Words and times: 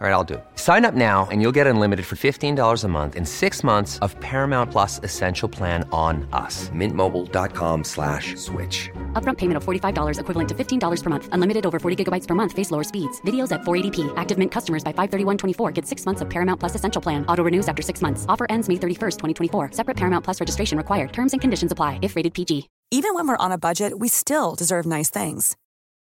All 0.00 0.08
right, 0.08 0.12
I'll 0.12 0.24
do 0.24 0.34
it. 0.34 0.44
Sign 0.56 0.84
up 0.84 0.94
now 0.94 1.28
and 1.30 1.40
you'll 1.40 1.52
get 1.52 1.68
unlimited 1.68 2.04
for 2.04 2.16
$15 2.16 2.82
a 2.82 2.88
month 2.88 3.14
in 3.14 3.24
six 3.24 3.62
months 3.62 4.00
of 4.00 4.18
Paramount 4.18 4.72
Plus 4.72 4.98
Essential 5.04 5.48
Plan 5.48 5.88
on 5.92 6.28
us. 6.32 6.68
Mintmobile.com 6.70 7.84
slash 7.84 8.34
switch. 8.34 8.90
Upfront 9.12 9.38
payment 9.38 9.56
of 9.56 9.64
$45 9.64 10.18
equivalent 10.18 10.48
to 10.48 10.54
$15 10.54 11.02
per 11.02 11.10
month. 11.10 11.28
Unlimited 11.30 11.64
over 11.64 11.78
40 11.78 12.04
gigabytes 12.04 12.26
per 12.26 12.34
month. 12.34 12.52
Face 12.52 12.72
lower 12.72 12.82
speeds. 12.82 13.20
Videos 13.20 13.52
at 13.52 13.60
480p. 13.60 14.12
Active 14.16 14.36
Mint 14.36 14.50
customers 14.50 14.82
by 14.82 14.92
531.24 14.92 15.72
get 15.72 15.86
six 15.86 16.04
months 16.04 16.20
of 16.20 16.28
Paramount 16.28 16.58
Plus 16.58 16.74
Essential 16.74 17.00
Plan. 17.00 17.24
Auto 17.26 17.44
renews 17.44 17.68
after 17.68 17.80
six 17.80 18.02
months. 18.02 18.26
Offer 18.28 18.46
ends 18.50 18.68
May 18.68 18.76
31st, 18.76 19.16
2024. 19.16 19.70
Separate 19.72 19.96
Paramount 19.96 20.24
Plus 20.24 20.40
registration 20.40 20.76
required. 20.76 21.12
Terms 21.12 21.32
and 21.34 21.40
conditions 21.40 21.70
apply 21.70 22.00
if 22.02 22.16
rated 22.16 22.34
PG. 22.34 22.68
Even 22.90 23.14
when 23.14 23.28
we're 23.28 23.36
on 23.36 23.52
a 23.52 23.58
budget, 23.58 23.98
we 23.98 24.08
still 24.08 24.56
deserve 24.56 24.86
nice 24.86 25.08
things. 25.08 25.56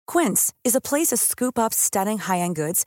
Quince 0.06 0.52
is 0.64 0.74
a 0.76 0.80
place 0.80 1.08
to 1.08 1.16
scoop 1.16 1.58
up 1.58 1.74
stunning 1.74 2.18
high-end 2.18 2.56
goods 2.56 2.86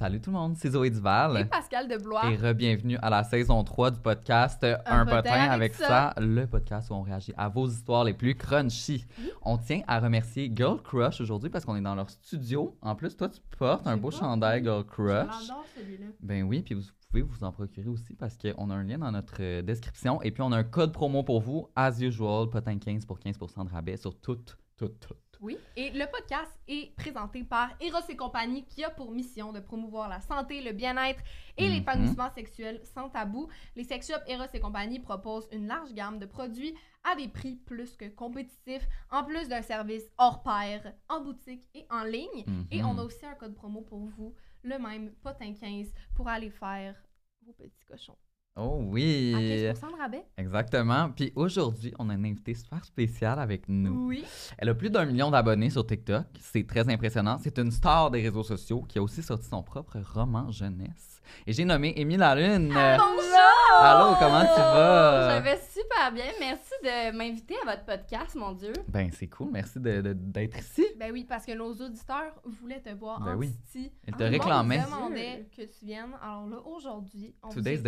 Salut 0.00 0.18
tout 0.18 0.30
le 0.30 0.36
monde, 0.38 0.56
c'est 0.56 0.70
Zoé 0.70 0.88
Duval. 0.88 1.42
Et 1.42 1.44
Pascal 1.44 1.86
de 1.86 1.98
Blois. 1.98 2.22
Et 2.30 2.34
re-bienvenue 2.34 2.96
à 3.02 3.10
la 3.10 3.22
saison 3.22 3.62
3 3.62 3.90
du 3.90 4.00
podcast 4.00 4.64
Un, 4.86 5.04
potin 5.04 5.50
avec, 5.50 5.74
ça. 5.74 6.14
le 6.16 6.46
podcast 6.46 6.88
où 6.88 6.94
on 6.94 7.02
réagit 7.02 7.34
à 7.36 7.50
vos 7.50 7.68
histoires 7.68 8.04
les 8.04 8.14
plus 8.14 8.34
crunchy. 8.34 9.04
On 9.42 9.58
tient 9.58 9.82
à 9.86 10.00
remercier 10.00 10.50
Girl 10.56 10.80
Crush 10.80 11.20
aujourd'hui 11.20 11.50
parce 11.50 11.66
qu'on 11.66 11.76
est 11.76 11.82
dans 11.82 11.94
leur 11.94 12.08
studio. 12.08 12.78
En 12.80 12.94
plus, 12.94 13.14
toi, 13.14 13.28
tu 13.28 13.42
portes 13.58 13.86
un 13.86 13.98
beau 13.98 14.10
chandail 14.10 14.62
Girl 14.62 14.86
Crush. 14.86 15.26
J'adore 15.42 15.66
celui-là. 15.76 16.06
Ben 16.20 16.44
oui, 16.44 16.62
puis 16.62 16.76
vous 16.76 16.84
pouvez 17.10 17.20
vous 17.20 17.44
en 17.44 17.52
procurer 17.52 17.88
aussi 17.88 18.14
parce 18.14 18.38
qu'on 18.38 18.70
a 18.70 18.74
un 18.74 18.84
lien 18.84 18.96
dans 18.96 19.12
notre 19.12 19.36
euh, 19.40 19.60
description. 19.60 20.22
Et 20.22 20.30
puis, 20.30 20.42
on 20.42 20.50
a 20.52 20.56
un 20.56 20.64
code 20.64 20.94
promo 20.94 21.24
pour 21.24 21.42
vous, 21.42 21.68
as 21.76 22.00
usual, 22.00 22.48
potin 22.48 22.78
15 22.78 23.04
pour 23.04 23.18
15% 23.18 23.66
de 23.66 23.70
rabais 23.70 23.98
sur 23.98 24.18
tout, 24.18 24.38
tout, 24.78 24.88
tout. 24.88 25.14
Oui, 25.42 25.56
et 25.74 25.88
le 25.90 26.04
podcast 26.04 26.52
est 26.68 26.94
présenté 26.96 27.44
par 27.44 27.70
Eros 27.80 28.06
et 28.10 28.16
compagnie 28.16 28.62
qui 28.66 28.84
a 28.84 28.90
pour 28.90 29.10
mission 29.10 29.52
de 29.54 29.60
promouvoir 29.60 30.06
la 30.10 30.20
santé, 30.20 30.60
le 30.62 30.72
bien-être 30.72 31.22
et 31.56 31.66
Mhm. 31.66 31.72
l'épanouissement 31.74 32.30
sexuel 32.34 32.80
sans 32.84 33.08
tabou. 33.08 33.48
Les 33.74 33.84
sex 33.84 34.06
shops 34.06 34.22
Eros 34.28 34.44
et 34.52 34.60
compagnie 34.60 34.98
proposent 35.00 35.48
une 35.50 35.66
large 35.66 35.94
gamme 35.94 36.18
de 36.18 36.26
produits 36.26 36.74
à 37.04 37.16
des 37.16 37.28
prix 37.28 37.56
plus 37.56 37.96
que 37.96 38.04
compétitifs, 38.10 38.86
en 39.10 39.24
plus 39.24 39.48
d'un 39.48 39.62
service 39.62 40.04
hors 40.18 40.42
pair 40.42 40.92
en 41.08 41.22
boutique 41.22 41.66
et 41.74 41.86
en 41.88 42.04
ligne. 42.04 42.44
Et 42.70 42.82
Mhm. 42.82 42.88
on 42.90 42.98
a 42.98 43.02
aussi 43.04 43.24
un 43.24 43.34
code 43.34 43.54
promo 43.54 43.80
pour 43.80 44.00
vous, 44.08 44.34
le 44.62 44.78
même 44.78 45.14
potin 45.22 45.54
15, 45.54 45.90
pour 46.14 46.28
aller 46.28 46.50
faire 46.50 47.02
vos 47.46 47.54
petits 47.54 47.84
cochons. 47.86 48.16
Oh 48.62 48.80
À 48.80 48.84
oui! 48.92 49.32
15% 49.34 49.92
de 49.92 49.98
rabais? 49.98 50.24
Exactement. 50.36 51.10
Puis 51.10 51.32
aujourd'hui, 51.34 51.94
on 51.98 52.10
a 52.10 52.14
une 52.14 52.26
invitée 52.26 52.54
super 52.54 52.84
spéciale 52.84 53.38
avec 53.38 53.68
nous. 53.68 54.08
Oui. 54.08 54.24
Elle 54.58 54.68
a 54.68 54.74
plus 54.74 54.90
d'un 54.90 55.06
million 55.06 55.30
d'abonnés 55.30 55.70
sur 55.70 55.86
TikTok. 55.86 56.26
C'est 56.40 56.66
très 56.66 56.88
impressionnant. 56.90 57.38
C'est 57.42 57.58
une 57.58 57.70
star 57.70 58.10
des 58.10 58.20
réseaux 58.20 58.42
sociaux 58.42 58.82
qui 58.82 58.98
a 58.98 59.02
aussi 59.02 59.22
sorti 59.22 59.46
son 59.48 59.62
propre 59.62 59.98
roman 60.14 60.50
jeunesse. 60.50 61.22
Et 61.46 61.52
j'ai 61.52 61.64
nommé 61.64 61.94
Émile 61.96 62.18
Lalune. 62.18 62.72
Euh, 62.76 62.96
Bonjour! 62.98 63.80
Allô, 63.80 64.14
comment 64.18 64.40
tu 64.42 64.60
vas? 64.60 65.38
Je 65.38 65.42
vais 65.44 65.60
super 65.70 66.12
bien. 66.12 66.24
Merci 66.38 66.72
de 66.82 67.16
m'inviter 67.16 67.54
à 67.66 67.70
votre 67.70 67.84
podcast, 67.86 68.34
mon 68.34 68.52
Dieu. 68.52 68.72
Ben, 68.88 69.10
c'est 69.12 69.28
cool. 69.28 69.50
Merci 69.52 69.78
de- 69.80 70.00
de- 70.02 70.12
d'être 70.12 70.58
ici. 70.58 70.84
Ben 70.98 71.12
oui, 71.12 71.24
parce 71.24 71.46
que 71.46 71.52
nos 71.56 71.72
auditeurs 71.72 72.34
voulaient 72.44 72.80
te 72.82 72.90
voir 72.90 73.20
Ben 73.20 73.34
en 73.34 73.38
oui. 73.38 73.54
City. 73.70 73.90
Ils 74.06 74.14
te 74.14 74.24
réclamaient. 74.24 74.78
nous 74.78 74.84
demandait 74.84 75.48
que 75.56 75.62
tu 75.62 75.84
viennes. 75.86 76.12
Alors 76.22 76.46
là, 76.46 76.56
aujourd'hui, 76.66 77.34
on 77.42 77.48
Today's 77.48 77.82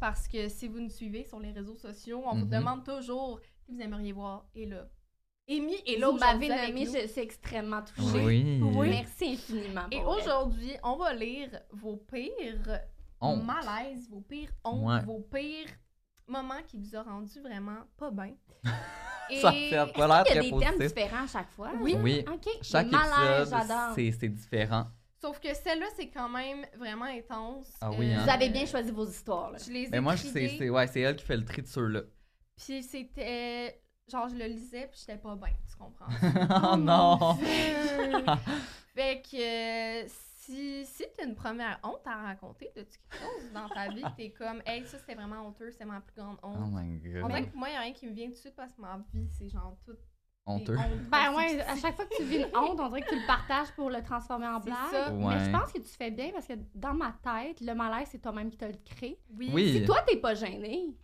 parce 0.00 0.26
que 0.28 0.48
si 0.48 0.68
vous 0.68 0.80
nous 0.80 0.90
suivez 0.90 1.24
sur 1.24 1.40
les 1.40 1.52
réseaux 1.52 1.76
sociaux, 1.76 2.22
on 2.26 2.34
vous 2.34 2.44
Mhm. 2.44 2.50
demande 2.50 2.84
toujours 2.84 3.40
qui 3.66 3.72
vous 3.72 3.80
aimeriez 3.80 4.12
voir. 4.12 4.46
Et 4.54 4.66
là, 4.66 4.86
Amy 5.50 5.74
est 5.86 5.98
là 5.98 6.10
Vous 6.10 6.18
m'avez 6.18 6.48
nommé, 6.48 6.84
je 6.86 7.06
suis 7.08 7.20
extrêmement 7.22 7.82
touchée. 7.82 8.24
Oui. 8.24 8.60
Oui. 8.62 8.90
Merci 8.90 9.32
infiniment. 9.32 9.86
Et 9.90 10.02
aujourd'hui, 10.04 10.72
on 10.82 10.96
va 10.96 11.14
lire 11.14 11.50
vos 11.70 11.96
pires 11.96 12.80
Honte. 13.20 13.44
malaises, 13.44 14.08
vos 14.10 14.20
pires 14.20 14.50
hontes, 14.64 14.86
Ouais. 14.86 15.02
vos 15.04 15.20
pires 15.20 15.68
moments 16.26 16.62
qui 16.66 16.76
vous 16.76 16.94
ont 16.96 17.02
rendu 17.02 17.40
vraiment 17.40 17.78
pas 17.96 18.10
bien. 18.10 18.34
Ça 19.42 19.52
fait 19.52 19.70
pas 19.94 20.06
l'air 20.06 20.24
Il 20.26 20.34
y 20.34 20.38
a 20.38 20.40
très 20.40 20.40
des 20.40 20.50
positif. 20.50 20.78
thèmes 20.78 20.86
différents 20.88 21.24
à 21.24 21.26
chaque 21.26 21.50
fois? 21.50 21.70
Oui. 21.80 21.96
Oui. 22.02 22.24
OK. 22.32 22.48
Chaque 22.62 22.90
malaise, 22.90 23.52
épisode, 23.52 24.12
c'est 24.18 24.28
différent. 24.28 24.86
Sauf 25.20 25.40
que 25.40 25.52
celle-là, 25.52 25.86
c'est 25.96 26.08
quand 26.10 26.28
même 26.28 26.64
vraiment 26.76 27.06
intense. 27.06 27.72
Ah 27.80 27.90
oui, 27.90 28.12
hein? 28.12 28.22
Vous 28.24 28.30
avez 28.30 28.50
bien 28.50 28.66
choisi 28.66 28.90
vos 28.92 29.06
histoires. 29.06 29.50
Là. 29.50 29.58
Je 29.58 29.70
les 29.72 29.84
ai 29.84 29.88
Mais 29.90 30.00
moi, 30.00 30.14
je- 30.14 30.22
c'est 30.28 30.48
c'est- 30.48 30.70
ouais, 30.70 30.86
c'est 30.86 31.00
elle 31.00 31.16
qui 31.16 31.24
fait 31.24 31.36
le 31.36 31.44
tri 31.44 31.62
de 31.62 31.66
ceux-là. 31.66 32.02
Puis 32.56 32.82
c'était. 32.82 33.80
Genre, 34.10 34.28
je 34.28 34.36
le 34.36 34.46
lisais, 34.46 34.86
puis 34.90 34.98
j'étais 35.00 35.18
pas 35.18 35.36
bien, 35.36 35.50
tu 35.70 35.76
comprends? 35.76 36.06
oh 36.72 36.76
non! 36.78 37.34
fait 38.94 39.20
que 39.22 40.04
euh, 40.04 40.08
si, 40.08 40.86
si 40.86 41.04
t'as 41.14 41.26
une 41.26 41.34
première 41.34 41.78
honte 41.82 42.06
à 42.06 42.16
raconter 42.22 42.70
de 42.74 42.82
quelque 42.84 43.18
chose 43.18 43.52
dans 43.52 43.68
ta 43.68 43.88
vie, 43.90 44.02
t'es 44.16 44.30
comme, 44.30 44.62
hey, 44.64 44.86
ça 44.86 44.98
c'était 44.98 45.14
vraiment 45.14 45.46
honteux, 45.46 45.70
c'est 45.70 45.84
ma 45.84 46.00
plus 46.00 46.14
grande 46.16 46.38
Oh 46.42 46.46
honte. 46.48 46.72
my 46.72 46.98
god. 47.00 47.22
On 47.24 47.28
dirait 47.28 47.42
que 47.44 47.50
pour 47.50 47.58
moi, 47.58 47.68
il 47.68 47.76
a 47.76 47.80
rien 47.80 47.92
qui 47.92 48.06
me 48.06 48.12
vient 48.12 48.26
tout 48.28 48.32
de 48.32 48.36
suite 48.38 48.56
parce 48.56 48.72
que 48.72 48.80
ma 48.80 48.98
vie, 49.12 49.28
c'est 49.38 49.48
genre 49.50 49.76
tout. 49.84 49.96
Honteux. 50.48 50.76
hontes 50.76 51.10
Ben 51.10 51.34
ouais, 51.36 51.60
à 51.60 51.76
chaque 51.76 51.94
fois 51.94 52.06
que 52.06 52.16
tu 52.16 52.24
vis 52.24 52.38
une 52.38 52.46
honte, 52.56 52.80
on 52.80 52.88
dirait 52.88 53.02
que 53.02 53.10
tu 53.10 53.20
le 53.20 53.26
partages 53.26 53.70
pour 53.76 53.90
le 53.90 54.02
transformer 54.02 54.46
en 54.48 54.58
blague. 54.60 54.76
ça. 54.90 55.12
Ouais. 55.12 55.34
Mais 55.36 55.44
je 55.44 55.50
pense 55.50 55.72
que 55.72 55.78
tu 55.78 55.88
fais 55.96 56.10
bien 56.10 56.30
parce 56.32 56.46
que 56.46 56.54
dans 56.74 56.94
ma 56.94 57.12
tête, 57.22 57.60
le 57.60 57.74
malaise, 57.74 58.08
c'est 58.10 58.18
toi-même 58.22 58.50
qui 58.50 58.56
te 58.56 58.64
le 58.64 58.74
crée. 58.84 59.18
Oui. 59.36 59.50
Oui, 59.52 59.72
Si 59.80 59.84
toi, 59.84 60.02
t'es 60.06 60.16
pas 60.16 60.34
gêné, 60.34 60.96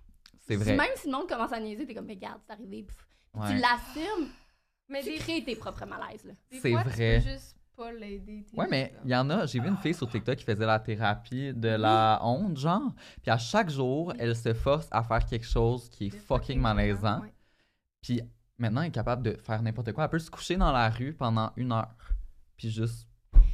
c'est 0.46 0.54
si 0.56 0.62
vrai. 0.62 0.76
même 0.76 0.90
si 0.96 1.08
le 1.08 1.16
monde 1.16 1.28
commence 1.28 1.52
à 1.52 1.60
niaiser, 1.60 1.86
t'es 1.86 1.94
comme, 1.94 2.06
mais 2.06 2.14
regarde, 2.14 2.40
c'est 2.46 2.52
arrivé. 2.52 2.82
pff. 2.84 2.96
Ouais. 3.34 3.48
Tu 3.48 3.56
l'assumes, 3.58 4.28
Mais 4.88 5.02
tu 5.02 5.10
des, 5.10 5.18
crées 5.18 5.42
tes 5.44 5.56
propres 5.56 5.86
malaises. 5.86 6.30
C'est 6.50 6.70
fois, 6.72 6.82
vrai. 6.82 7.18
tu 7.20 7.24
peux 7.24 7.30
juste 7.32 7.56
pas 7.76 7.90
l'aider. 7.92 8.46
Ouais, 8.56 8.66
mais 8.70 8.94
il 9.04 9.10
y 9.10 9.16
en 9.16 9.28
a, 9.30 9.46
j'ai 9.46 9.58
vu 9.58 9.68
une 9.68 9.76
fille 9.78 9.94
sur 9.94 10.08
TikTok 10.08 10.36
qui 10.36 10.44
faisait 10.44 10.66
la 10.66 10.78
thérapie 10.78 11.52
de 11.52 11.70
la 11.70 12.20
honte, 12.22 12.56
genre. 12.56 12.92
Puis 13.22 13.30
à 13.30 13.38
chaque 13.38 13.68
jour, 13.70 14.12
elle 14.18 14.36
se 14.36 14.54
force 14.54 14.86
à 14.92 15.02
faire 15.02 15.24
quelque 15.26 15.46
chose 15.46 15.88
qui 15.88 16.06
est 16.06 16.10
fucking 16.10 16.60
malaisant. 16.60 17.22
Puis 18.02 18.20
maintenant, 18.58 18.82
elle 18.82 18.88
est 18.88 18.92
capable 18.92 19.22
de 19.22 19.36
faire 19.36 19.62
n'importe 19.62 19.92
quoi. 19.92 20.04
Elle 20.04 20.10
peut 20.10 20.18
se 20.18 20.30
coucher 20.30 20.56
dans 20.56 20.72
la 20.72 20.88
rue 20.90 21.12
pendant 21.14 21.52
une 21.56 21.72
heure. 21.72 21.94
Puis 22.56 22.70
juste 22.70 23.08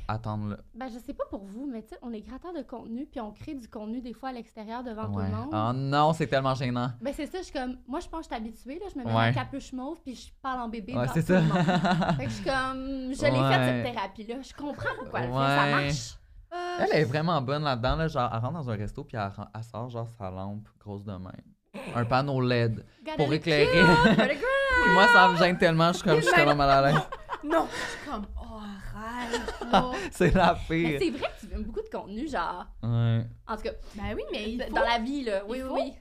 attendre 0.09 0.49
là. 0.51 0.57
Ben, 0.75 0.89
je 0.89 0.99
sais 0.99 1.15
pas 1.15 1.23
pour 1.31 1.45
vous, 1.45 1.69
mais 1.73 1.83
tu 1.83 1.91
sais, 1.91 1.99
on 2.03 2.13
est 2.13 2.21
créateur 2.21 2.53
de 2.53 2.63
contenu, 2.63 3.07
puis 3.07 3.21
on 3.21 3.31
crée 3.31 3.55
du 3.55 3.69
contenu 3.69 4.01
des 4.01 4.13
fois 4.13 4.31
à 4.31 4.33
l'extérieur 4.33 4.83
devant 4.83 5.07
Ouais. 5.09 5.25
tout 5.27 5.31
le 5.31 5.37
monde. 5.37 5.49
Oh 5.53 5.73
non, 5.73 6.13
c'est 6.13 6.27
tellement 6.27 6.55
gênant. 6.55 6.91
Ben, 7.01 7.13
c'est 7.15 7.27
ça, 7.27 7.39
je 7.39 7.45
suis 7.45 7.53
comme, 7.53 7.77
moi, 7.87 8.01
je 8.01 8.09
pense 8.09 8.27
que 8.27 8.35
je 8.35 8.41
suis 8.41 8.49
habituée, 8.49 8.79
là, 8.81 8.87
je 8.93 8.99
me 8.99 9.05
mets 9.05 9.15
Ouais. 9.15 9.27
un 9.29 9.33
capuche 9.33 9.73
mauve, 9.73 10.01
puis 10.03 10.17
je 10.17 10.33
parle 10.43 10.61
en 10.63 10.69
bébé. 10.69 10.97
Ouais, 10.97 11.07
c'est 11.15 11.23
ça. 11.23 11.41
fait 12.17 12.25
que 12.25 12.31
je 12.31 12.35
suis 12.35 12.45
comme, 12.45 12.85
je 13.15 13.25
l'ai 13.25 13.41
Ouais. 13.41 13.53
faite 13.53 13.85
cette 13.85 13.95
thérapie-là, 13.95 14.43
je 14.43 14.55
comprends 14.55 14.95
pourquoi 14.99 15.21
elle 15.21 15.29
le 15.29 15.33
fait, 15.33 15.39
ça 15.39 15.71
marche. 15.71 16.17
Elle 16.93 17.01
est 17.03 17.05
vraiment 17.05 17.41
bonne 17.41 17.63
là-dedans. 17.63 17.95
Là, 17.95 18.09
genre, 18.09 18.29
elle 18.33 18.41
rentre 18.41 18.55
dans 18.55 18.71
un 18.71 18.75
resto 18.77 19.05
puis 19.05 19.17
elle, 19.17 19.31
elle 19.55 19.63
sort 19.63 19.89
genre 19.91 20.09
sa 20.09 20.31
lampe 20.33 20.69
grosse 20.81 21.05
de 21.05 21.13
même. 21.13 21.31
Un 21.95 22.05
panneau 22.05 22.41
LED 22.41 22.85
pour 23.17 23.33
éclairer. 23.33 23.67
puis 23.71 24.93
moi, 24.93 25.07
ça 25.13 25.29
me 25.29 25.37
gêne 25.37 25.57
tellement. 25.59 25.89
Je 25.93 25.99
suis 25.99 26.03
comme, 26.09 26.17
je 26.21 26.23
suis 26.27 26.35
tellement 26.35 26.57
mal 26.57 26.71
à 26.71 26.83
l'aise. 26.93 27.01
Non! 27.45 27.67
Je 27.71 27.91
suis 28.01 28.11
comme, 28.11 28.27
oh, 28.41 28.59
arrête! 28.59 29.41
là. 29.73 29.91
C'est 30.11 30.35
la 30.35 30.55
pire. 30.69 30.99
c'est 31.01 31.11
vrai 31.11 31.29
que 31.29 31.41
tu 31.41 31.47
veux 31.47 31.63
beaucoup 31.63 31.81
de 31.83 31.89
contenu, 31.89 32.29
genre. 32.29 32.67
Ouais. 32.83 33.25
En 33.47 33.57
tout 33.57 33.63
cas, 33.63 33.71
ben 33.95 34.15
oui, 34.15 34.23
mais 34.33 34.51
il 34.53 34.59
d- 34.59 34.65
faut. 34.69 34.75
dans 34.75 34.83
la 34.83 34.99
vie, 34.99 35.25
là. 35.25 35.43
Oui, 35.49 35.59
Il 35.59 35.63
oui, 35.65 35.69
faut. 35.69 35.75
oui. 35.75 35.95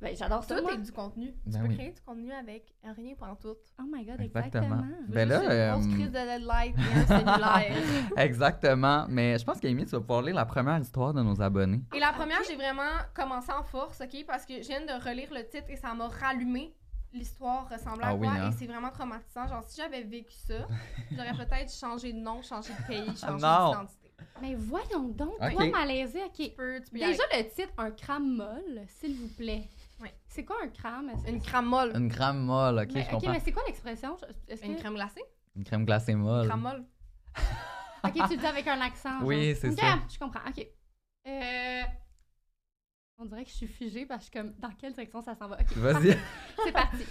Ben, 0.00 0.14
j'adore 0.14 0.44
ça, 0.44 0.60
Tout 0.60 0.68
est 0.68 0.76
du 0.76 0.92
contenu. 0.92 1.34
Ben 1.46 1.52
tu 1.52 1.58
peux 1.58 1.68
oui. 1.68 1.74
créer 1.76 1.90
du 1.92 2.00
contenu 2.02 2.30
avec 2.32 2.74
rien 2.84 3.14
pour 3.14 3.28
tout. 3.38 3.56
Oh 3.80 3.84
my 3.90 4.04
God, 4.04 4.20
Exactement. 4.20 4.64
exactement. 4.66 4.86
Ben 5.08 5.28
là, 5.28 5.38
Juste 5.40 5.50
une 5.50 5.70
grosse 5.72 5.86
euh, 5.86 5.94
crise 5.96 6.12
de 6.12 6.46
light 6.46 6.76
et 6.76 6.98
un 6.98 7.06
cellulaire. 7.06 7.76
Exactement. 8.18 9.06
Mais 9.08 9.38
je 9.38 9.44
pense 9.44 9.58
qu'Amy, 9.58 9.84
tu 9.86 9.92
vas 9.92 10.00
pouvoir 10.00 10.22
lire 10.22 10.34
la 10.34 10.44
première 10.44 10.78
histoire 10.78 11.14
de 11.14 11.22
nos 11.22 11.40
abonnés. 11.40 11.80
Et 11.94 11.98
la 12.00 12.12
première, 12.12 12.42
j'ai 12.46 12.56
vraiment 12.56 12.90
commencé 13.14 13.50
en 13.52 13.62
force, 13.62 14.00
OK? 14.02 14.24
Parce 14.26 14.44
que 14.44 14.60
je 14.62 14.68
viens 14.68 14.82
de 14.82 15.02
relire 15.02 15.32
le 15.32 15.46
titre 15.48 15.66
et 15.70 15.76
ça 15.76 15.94
m'a 15.94 16.08
rallumé. 16.08 16.74
L'histoire 17.14 17.66
ressemble 17.70 18.02
à 18.04 18.08
Ah 18.08 18.14
oui, 18.14 18.28
quoi? 18.28 18.36
hein? 18.36 18.50
Et 18.50 18.52
c'est 18.52 18.66
vraiment 18.66 18.90
traumatisant. 18.90 19.46
Genre, 19.46 19.62
si 19.66 19.80
j'avais 19.80 20.02
vécu 20.02 20.34
ça, 20.34 20.66
j'aurais 21.10 21.32
peut-être 21.32 21.72
changé 21.72 22.12
de 22.12 22.18
nom, 22.18 22.42
changé 22.42 22.74
de 22.74 22.86
pays, 22.86 23.16
changé 23.16 23.42
non. 23.46 23.70
d'identité. 23.70 24.10
Mais 24.42 24.54
voyons 24.54 25.08
donc, 25.08 25.32
Ok. 25.40 25.52
toi, 25.52 25.66
malaisé, 25.70 26.20
Tu 26.34 26.42
OK. 26.44 26.52
peux, 26.56 26.80
tu 26.84 26.90
peux 26.90 26.98
Déjà, 26.98 27.22
le 27.32 27.48
titre, 27.48 27.72
un 27.78 27.90
crame 27.90 28.36
molle, 28.36 28.82
s'il 28.88 29.14
vous 29.16 29.28
plaît. 29.28 29.66
Oui. 30.00 30.08
C'est 30.28 30.44
quoi 30.44 30.56
un 30.62 30.68
aller. 30.68 31.12
Une 31.26 31.40
crème 31.40 31.66
molle. 31.66 31.92
Une 31.96 32.10
crème 32.10 32.38
molle, 32.44 32.78
ok, 32.80 32.90
Mais, 32.94 33.00
je 33.02 33.06
ok, 33.06 33.12
comprends. 33.12 33.32
mais 33.32 33.40
c'est 33.40 33.52
quoi 33.52 33.62
l'expression? 33.66 34.16
Une 34.62 34.74
que- 34.74 34.80
crème 34.80 34.94
glacée? 34.94 35.22
Une 35.56 35.64
crème 35.64 35.84
glacée 35.86 36.14
molle. 36.14 36.42
Une 36.44 36.48
crème 36.50 36.60
molle. 36.60 36.84
Ok, 38.04 38.12
tu 38.12 38.34
le 38.34 38.36
dis 38.36 38.46
avec 38.46 38.66
un 38.68 38.80
accent. 38.80 39.22
Oui, 39.22 39.52
genre. 39.52 39.56
c'est 39.60 39.70
Ok, 39.70 39.78
ça. 39.80 39.98
Je 40.12 40.18
comprends. 40.18 40.40
Ok. 40.48 40.66
Euh... 41.26 41.82
On 43.18 43.24
dirait 43.24 43.44
que 43.44 43.50
je 43.50 43.54
suis 43.56 43.66
figée 43.66 44.04
parce 44.06 44.28
que 44.28 44.38
je 44.38 44.44
suis 44.44 44.50
comme 44.50 44.60
dans 44.60 44.74
quelle 44.76 44.92
direction 44.92 45.22
ça 45.22 45.34
s'en 45.34 45.48
va? 45.48 45.56
Ok, 45.58 45.72
Vas-y. 45.76 46.16
C'est 46.64 46.72
parti. 46.72 47.04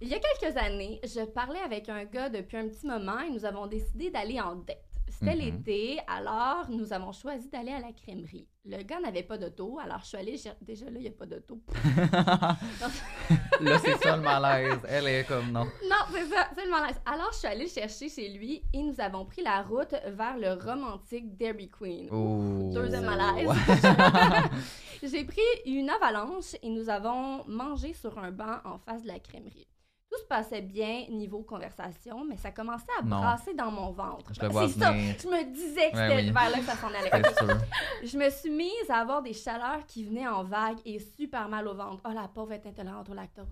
Il 0.00 0.08
y 0.08 0.14
a 0.14 0.18
quelques 0.18 0.56
années, 0.58 1.00
je 1.04 1.24
parlais 1.24 1.60
avec 1.60 1.88
un 1.88 2.04
gars 2.04 2.28
depuis 2.28 2.56
un 2.58 2.68
petit 2.68 2.86
moment 2.86 3.20
et 3.20 3.30
nous 3.30 3.44
avons 3.46 3.66
décidé 3.66 4.10
d'aller 4.10 4.38
en 4.40 4.56
date. 4.56 4.76
C'était 5.08 5.34
Mhm. 5.34 5.38
l'été, 5.40 5.98
alors 6.08 6.68
nous 6.68 6.92
avons 6.92 7.12
choisi 7.12 7.48
d'aller 7.48 7.72
à 7.72 7.80
la 7.80 7.92
crèmerie. 7.92 8.46
Le 8.64 8.82
gars 8.82 9.00
n'avait 9.00 9.22
pas 9.22 9.38
d'auto, 9.38 9.78
alors 9.78 10.00
je 10.00 10.06
suis 10.06 10.16
allée. 10.18 10.36
Déjà 10.60 10.86
là, 10.86 10.92
il 10.96 11.02
n'y 11.02 11.08
a 11.08 11.12
pas 11.12 11.24
d'auto. 11.26 11.60
Là, 13.60 13.78
c'est 13.78 13.96
ça 14.02 14.16
le 14.16 14.22
malaise. 14.22 14.80
Elle 14.88 15.06
est 15.06 15.24
comme 15.26 15.50
non. 15.52 15.64
Non, 15.64 16.02
c'est 16.12 16.26
ça, 16.26 16.48
c'est 16.54 16.64
le 16.64 16.70
malaise. 16.70 17.00
Alors 17.06 17.30
je 17.32 17.38
suis 17.38 17.48
allée 17.48 17.68
chercher 17.68 18.08
chez 18.08 18.28
lui 18.30 18.62
et 18.72 18.82
nous 18.82 18.94
avons 19.00 19.24
pris 19.24 19.42
la 19.42 19.62
route 19.62 19.94
vers 20.06 20.36
le 20.36 20.52
romantique 20.54 21.36
Dairy 21.36 21.70
Queen. 21.70 22.08
Oh. 22.10 22.70
Deuxième 22.74 23.04
malaise. 23.06 23.48
J'ai 25.02 25.24
pris 25.24 25.40
une 25.64 25.88
avalanche 25.90 26.56
et 26.62 26.68
nous 26.68 26.88
avons 26.90 27.44
mangé 27.46 27.92
sur 27.94 28.18
un 28.18 28.30
banc 28.32 28.56
en 28.64 28.78
face 28.78 29.02
de 29.02 29.08
la 29.08 29.18
crèmerie. 29.20 29.66
Tout 30.10 30.18
se 30.18 30.24
passait 30.24 30.62
bien 30.62 31.06
niveau 31.08 31.42
conversation, 31.42 32.24
mais 32.24 32.36
ça 32.36 32.52
commençait 32.52 32.86
à 32.98 33.02
Non. 33.02 33.16
brasser 33.18 33.54
dans 33.54 33.70
mon 33.70 33.90
ventre. 33.90 34.32
Je 34.32 34.40
C'est 34.40 34.78
ça, 34.78 34.92
je 34.94 35.28
me 35.28 35.52
disais 35.52 35.90
que 35.90 35.96
Ouais, 35.96 36.08
c'était 36.08 36.22
oui. 36.22 36.30
vers 36.30 36.50
là 36.50 36.58
que 36.58 36.64
ça 36.64 36.76
s'en 36.76 36.88
allait. 36.88 37.10
C'est. 37.12 38.06
Je 38.06 38.18
me 38.18 38.30
suis 38.30 38.50
mise 38.50 38.88
à 38.90 38.98
avoir 38.98 39.22
des 39.22 39.32
chaleurs 39.32 39.84
qui 39.86 40.04
venaient 40.04 40.28
en 40.28 40.44
vagues 40.44 40.78
et 40.84 40.98
super 41.00 41.48
mal 41.48 41.66
au 41.66 41.74
ventre. 41.74 42.02
Oh, 42.08 42.12
la 42.14 42.28
pauvre 42.28 42.52
est 42.52 42.64
intolérante 42.66 43.08
au 43.10 43.14
lactose. 43.14 43.46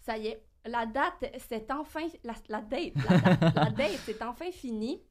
Ça 0.00 0.16
y 0.16 0.28
est, 0.28 0.44
la 0.64 0.86
date 0.86 1.24
s'est 1.48 1.66
enfin... 1.72 2.06
La, 2.22 2.34
la 2.48 2.60
date, 2.60 2.92
la 3.08 3.18
date, 3.18 3.54
la 3.56 3.70
date 3.70 3.96
s'est 4.04 4.22
enfin 4.22 4.50
finie 4.52 5.02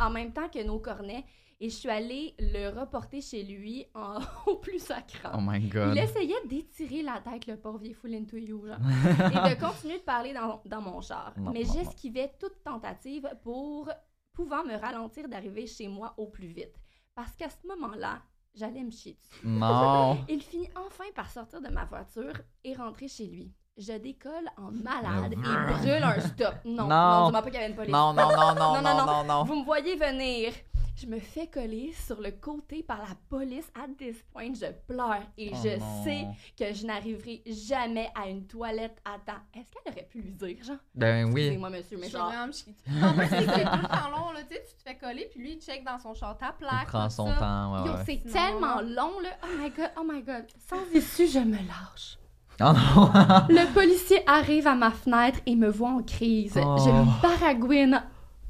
en 0.00 0.10
même 0.10 0.32
temps 0.32 0.48
que 0.48 0.62
nos 0.64 0.78
cornets 0.80 1.24
et 1.60 1.68
je 1.70 1.74
suis 1.74 1.88
allée 1.88 2.34
le 2.38 2.68
reporter 2.78 3.20
chez 3.20 3.42
lui 3.42 3.86
en 3.94 4.18
au 4.46 4.56
plus 4.56 4.78
sacrant. 4.78 5.32
Oh 5.34 5.40
my 5.40 5.60
god. 5.68 5.94
Il 5.96 6.02
essayait 6.02 6.46
d'étirer 6.46 7.02
la 7.02 7.20
tête, 7.20 7.46
le 7.46 7.56
pauvre 7.56 7.78
vieux 7.78 7.94
full 7.94 8.14
into 8.14 8.36
you, 8.36 8.64
genre, 8.66 8.76
et 9.46 9.54
de 9.54 9.60
continuer 9.60 9.98
de 9.98 10.04
parler 10.04 10.32
dans, 10.32 10.60
dans 10.64 10.80
mon 10.80 11.00
char. 11.00 11.32
Non, 11.36 11.50
Mais 11.52 11.64
j'esquivais 11.64 12.32
toute 12.38 12.62
tentative 12.62 13.28
pour 13.42 13.90
pouvant 14.32 14.62
me 14.64 14.76
ralentir 14.76 15.28
d'arriver 15.28 15.66
chez 15.66 15.88
moi 15.88 16.14
au 16.16 16.26
plus 16.26 16.46
vite. 16.48 16.74
Parce 17.14 17.34
qu'à 17.34 17.48
ce 17.50 17.66
moment-là, 17.66 18.20
j'allais 18.54 18.84
me 18.84 18.90
chier 18.92 19.14
dessus. 19.14 19.44
Non. 19.44 20.18
Il 20.28 20.40
finit 20.40 20.70
enfin 20.76 21.04
par 21.14 21.28
sortir 21.28 21.60
de 21.60 21.68
ma 21.68 21.84
voiture 21.86 22.34
et 22.62 22.74
rentrer 22.74 23.08
chez 23.08 23.26
lui. 23.26 23.52
Je 23.76 23.92
décolle 23.92 24.48
en 24.56 24.72
malade 24.72 25.32
et 25.32 25.36
brûle 25.36 26.02
un 26.02 26.20
stop. 26.20 26.54
Non, 26.64 26.86
Non. 26.86 26.88
non, 26.88 27.26
dis-moi 27.26 27.42
pas 27.42 27.50
qu'il 27.50 27.54
y 27.54 27.56
avait 27.62 27.70
une 27.70 27.76
police. 27.76 27.92
Non, 27.92 28.12
non, 28.12 28.28
non, 28.28 28.36
non, 28.36 28.54
Non, 28.54 28.72
non, 28.74 28.82
non, 28.82 28.96
non. 28.96 29.06
non, 29.06 29.24
non. 29.24 29.44
Vous 29.44 29.54
me 29.60 29.64
voyez 29.64 29.94
venir. 29.96 30.52
Je 31.00 31.06
me 31.06 31.20
fais 31.20 31.46
coller 31.46 31.92
sur 32.06 32.20
le 32.20 32.32
côté 32.32 32.82
par 32.82 32.98
la 32.98 33.14
police. 33.28 33.70
À 33.72 33.86
this 33.96 34.16
point, 34.32 34.52
je 34.52 34.66
pleure 34.92 35.22
et 35.36 35.52
Oh 35.54 35.56
je 35.62 35.78
non. 35.78 36.04
sais 36.04 36.26
que 36.58 36.74
je 36.74 36.84
n'arriverai 36.86 37.40
jamais 37.46 38.10
à 38.20 38.28
une 38.28 38.44
toilette 38.48 38.98
à 39.04 39.16
temps. 39.24 39.38
Est-ce 39.54 39.70
qu'elle 39.70 39.92
aurait 39.92 40.08
pu 40.10 40.20
lui 40.22 40.32
dire, 40.32 40.56
genre? 40.64 40.76
Ben 40.96 41.26
oui. 41.32 41.42
Excusez-moi, 41.42 41.70
monsieur, 41.70 41.98
mais 41.98 42.02
Je 42.04 42.08
suis 42.08 42.18
genre... 42.18 42.32
me. 42.32 43.04
En 43.04 43.12
plus, 43.14 43.28
c'est 43.28 43.44
tout 43.44 43.78
le 43.80 43.88
temps 43.88 44.10
long, 44.10 44.32
là. 44.32 44.40
Tu 44.42 44.54
sais, 44.56 44.64
tu 44.68 44.74
te 44.74 44.82
fais 44.90 44.96
coller, 44.96 45.28
puis 45.30 45.40
lui, 45.40 45.52
il 45.52 45.60
check 45.60 45.84
dans 45.84 45.98
son 46.00 46.14
char 46.14 46.36
ta 46.36 46.50
plaque. 46.50 46.82
Il 46.82 46.86
prend 46.86 47.08
son 47.08 47.28
ça. 47.28 47.36
temps, 47.36 47.74
ouais, 47.84 47.90
ouais. 47.90 48.02
c'est 48.04 48.32
tellement 48.32 48.80
long, 48.80 49.20
là. 49.20 49.30
Oh 49.44 49.62
my 49.62 49.70
god, 49.70 49.90
oh 50.00 50.02
my 50.04 50.20
god. 50.22 50.46
Sans 50.68 50.82
issue, 50.92 51.28
je 51.28 51.38
me 51.38 51.58
lâche. 51.58 52.18
Oh 52.60 52.64
non. 52.96 53.12
Le 53.48 53.72
policier 53.72 54.20
arrive 54.26 54.66
à 54.66 54.74
ma 54.74 54.90
fenêtre 54.90 55.38
et 55.46 55.54
me 55.54 55.68
voit 55.68 55.90
en 55.90 56.02
crise. 56.02 56.58
Oh. 56.60 56.76
Je 56.76 56.90
lui 56.90 57.08
baragouine 57.22 58.02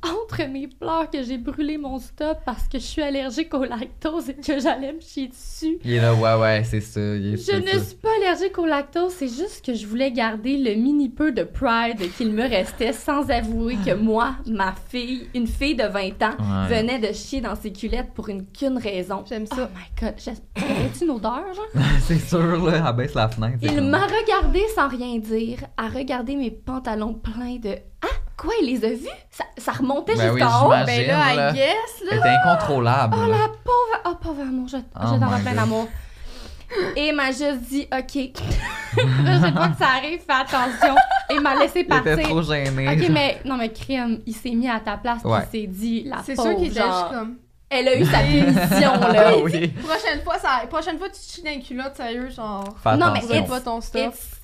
entre 0.05 0.43
mes 0.49 0.69
pleurs 0.69 1.11
que 1.11 1.23
j'ai 1.23 1.39
brûlé 1.39 1.77
mon 1.77 1.99
stop 1.99 2.39
parce 2.47 2.69
que 2.69 2.79
je 2.79 2.85
suis 2.85 3.03
allergique 3.03 3.53
au 3.55 3.65
lactose 3.65 4.31
et 4.31 4.35
que 4.35 4.61
j'allais 4.61 4.93
me 4.93 5.00
chier 5.00 5.29
dessus. 5.29 5.79
Il 5.85 5.93
est 5.95 6.00
là, 6.00 6.15
ouais, 6.15 6.35
ouais, 6.41 6.62
c'est 6.65 6.81
ça. 6.81 7.00
il 7.00 7.35
est 7.35 7.50
Je 7.53 7.56
ne 7.56 7.67
ça. 7.67 7.81
suis 7.85 7.97
pas 7.97 8.09
allergique 8.23 8.56
au 8.59 8.67
lactose, 8.67 9.12
c'est 9.12 9.27
juste 9.29 9.65
que 9.67 9.75
je 9.75 9.87
voulais 9.87 10.12
garder 10.12 10.56
le 10.56 10.75
mini 10.81 11.09
peu 11.09 11.33
de 11.33 11.43
pride 11.43 12.00
qu'il 12.17 12.31
me 12.33 12.43
restait 12.49 12.93
sans 12.93 13.29
avouer 13.31 13.77
que 13.85 13.95
moi, 13.95 14.37
ma 14.47 14.73
fille, 14.89 15.29
une 15.35 15.47
fille 15.49 15.75
de 15.75 15.85
20 15.85 16.23
ans, 16.23 16.37
Ouais. 16.39 16.81
venait 16.81 16.99
de 17.01 17.12
chier 17.12 17.41
dans 17.41 17.56
ses 17.56 17.73
culottes 17.73 18.11
pour 18.15 18.29
une 18.29 18.47
qu'une 18.47 18.79
raison. 18.79 19.25
J'aime 19.29 19.47
Oh 19.53 19.56
ça. 19.56 19.71
my 19.75 20.01
god, 20.01 20.15
j'avais 20.17 20.91
une 21.03 21.11
odeur, 21.11 21.43
genre? 21.55 21.83
c'est 22.03 22.19
sûr, 22.21 22.65
là. 22.65 22.85
Elle 22.89 22.97
baisse 22.97 23.15
la 23.15 23.29
fenêtre. 23.29 23.59
Il 23.62 23.81
m'a 23.83 24.06
regardé 24.06 24.61
sans 24.75 24.89
rien 24.89 25.19
dire, 25.19 25.59
à 25.77 25.89
regarder 25.89 26.37
mes 26.37 26.51
pantalons 26.53 27.15
pleins 27.15 27.56
de 27.56 27.77
Ah, 28.03 28.06
quoi, 28.37 28.53
il 28.62 28.67
les 28.67 28.85
a 28.85 28.91
vus? 28.91 29.09
Ça, 29.31 29.45
ça 29.56 29.73
remontait 29.73 30.15
Ben 30.17 30.31
oui, 30.33 30.41
jusqu'en 30.41 30.67
haut? 30.69 30.73
j'imagine. 30.73 31.06
Ben 31.06 31.09
là, 31.09 31.35
là. 31.35 31.50
I 31.50 31.55
guess, 31.55 32.03
là. 32.05 32.11
Elle 32.12 32.19
était 32.19 32.29
incontrôlable. 32.29 33.17
Oh 33.19 33.23
là. 33.31 33.37
la 33.39 33.49
pauvre, 33.49 34.03
oh 34.06 34.15
pauvre 34.21 34.41
amour, 34.43 34.69
je, 34.69 34.77
Oh 34.77 34.81
je 35.03 35.19
t'en 35.21 35.29
plein 35.29 35.39
God. 35.39 35.55
d'amour. 35.55 35.89
Et 36.97 37.09
il 37.09 37.15
m'a 37.15 37.29
juste 37.29 37.61
dit 37.69 37.89
OK. 37.91 38.15
Là, 39.25 39.41
Chaque 39.41 39.55
fois 39.55 39.69
que 39.69 39.79
ça 39.79 39.87
arrive, 39.97 40.21
fais 40.21 40.33
attention. 40.33 40.95
Et 41.31 41.35
il 41.35 41.41
m'a 41.41 41.55
laissé 41.55 41.81
Il 41.81 41.87
partir. 41.87 42.12
était 42.12 42.23
trop 42.25 42.43
gêné. 42.43 42.89
Ok, 42.91 43.09
mais 43.11 43.41
non, 43.45 43.56
mais 43.56 43.73
crime, 43.73 44.21
il 44.27 44.35
s'est 44.35 44.51
mis 44.51 44.69
à 44.69 44.79
ta 44.81 44.97
place, 44.97 45.23
Ouais. 45.25 45.39
il 45.53 45.61
s'est 45.61 45.67
dit 45.67 46.03
la 46.05 46.19
C'est 46.25 46.35
pauvre, 46.35 46.49
sûr 46.51 46.59
qu'il 46.59 46.67
était 46.69 46.81
juste 46.83 47.09
comme. 47.11 47.37
Elle 47.71 47.89
a 47.89 47.97
eu 47.99 48.05
sa 48.05 48.19
punition, 48.21 48.93
là. 49.12 49.37
Oui. 49.43 49.69
Prochaine 49.69 50.21
fois, 50.25 50.39
ça... 50.39 50.62
Prochaine 50.71 50.99
fois, 50.99 51.09
tu 51.09 51.21
te 51.21 51.33
chies 51.35 51.43
dans 51.43 51.51
les 51.51 51.61
culottes, 51.61 51.97
sérieux, 51.97 52.31
genre. 52.31 52.65
Fais 52.83 52.97
Non, 52.97 53.12
mais 53.12 53.21
it's- 53.21 53.49
pas 53.49 53.61
ton 53.61 53.81
stuff. 53.81 54.01
It's- 54.15 54.38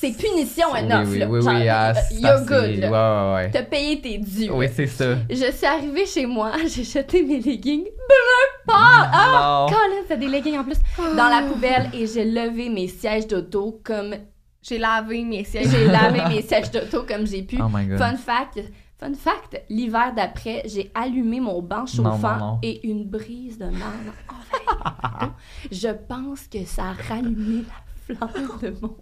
C'est 0.00 0.12
punition 0.16 0.66
Oui, 0.72 0.80
enough, 0.80 1.08
oui, 1.08 1.18
là. 1.18 1.26
oui, 1.28 1.42
Genre, 1.42 1.54
oui, 1.54 1.68
ah, 1.68 1.94
c'est 1.94 2.14
you're 2.16 2.40
good, 2.44 2.78
là. 2.78 2.90
Ouais, 2.90 2.90
ouais, 2.90 3.34
ouais. 3.44 3.50
T'as 3.52 3.62
payé 3.62 4.00
tes 4.00 4.18
dus. 4.18 4.50
Oui, 4.50 4.66
c'est 4.74 4.86
ça. 4.86 5.16
Je 5.30 5.50
suis 5.52 5.66
arrivée 5.66 6.06
chez 6.06 6.26
moi, 6.26 6.52
j'ai 6.66 6.84
jeté 6.84 7.22
mes 7.22 7.40
leggings 7.40 7.84
bleu 7.84 8.42
pâle. 8.66 8.76
Ah! 9.12 9.66
Non. 9.68 9.74
Colin, 9.74 10.02
c'est 10.08 10.18
des 10.18 10.28
leggings 10.28 10.58
en 10.58 10.64
plus. 10.64 10.78
Dans 11.16 11.28
la 11.28 11.42
poubelle 11.48 11.90
et 11.94 12.06
j'ai 12.06 12.24
levé 12.24 12.68
mes 12.68 12.88
sièges 12.88 13.26
d'auto 13.26 13.80
comme 13.84 14.14
J'ai 14.62 14.78
lavé 14.78 15.24
mes 15.24 15.44
sièges. 15.44 15.68
j'ai 15.70 15.86
lavé 15.88 16.20
mes 16.28 16.42
sièges 16.42 16.70
d'auto 16.70 17.04
comme 17.06 17.26
j'ai 17.26 17.42
pu. 17.42 17.58
Oh 17.60 17.68
my 17.72 17.86
god. 17.86 17.98
Fun 17.98 18.16
fact, 18.16 18.60
fun 18.98 19.14
fact, 19.14 19.60
l'hiver 19.68 20.12
d'après, 20.16 20.62
j'ai 20.66 20.90
allumé 20.94 21.40
mon 21.40 21.60
banc 21.62 21.86
chauffant 21.86 22.36
non, 22.38 22.46
non. 22.52 22.58
et 22.62 22.86
une 22.86 23.04
brise 23.04 23.58
de 23.58 23.66
marne. 23.66 24.12
Je 25.70 25.88
pense 25.88 26.46
que 26.48 26.64
ça 26.64 26.82
a 26.90 27.12
rallumé 27.14 27.64
la 28.08 28.16
flamme 28.28 28.48
de 28.62 28.74
mon. 28.80 28.96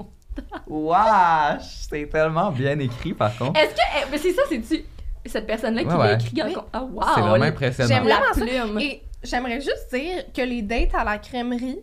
Wesh! 0.66 1.86
C'est 1.90 2.08
tellement 2.10 2.50
bien 2.50 2.78
écrit, 2.78 3.14
par 3.14 3.36
contre. 3.36 3.58
Est-ce 3.60 3.74
que 3.74 3.80
eh, 3.98 4.10
mais 4.10 4.18
c'est 4.18 4.32
ça, 4.32 4.42
c'est-tu 4.48 4.84
cette 5.26 5.46
personne-là 5.46 5.82
qui 5.82 5.88
Ouais, 5.88 5.94
l'a 5.94 6.04
ouais. 6.04 6.14
écrit 6.14 6.42
en 6.42 6.46
Oui. 6.46 6.54
Ah 6.72 6.82
wow, 6.82 7.02
c'est 7.14 7.20
vraiment 7.20 7.44
impressionnant. 7.44 7.88
J'aime 7.88 8.06
la 8.08 8.20
ça. 8.32 8.40
plume. 8.40 8.78
Et 8.80 9.02
j'aimerais 9.22 9.60
juste 9.60 9.92
dire 9.92 10.24
que 10.34 10.42
les 10.42 10.62
dates 10.62 10.94
à 10.94 11.04
la 11.04 11.18
crèmerie, 11.18 11.78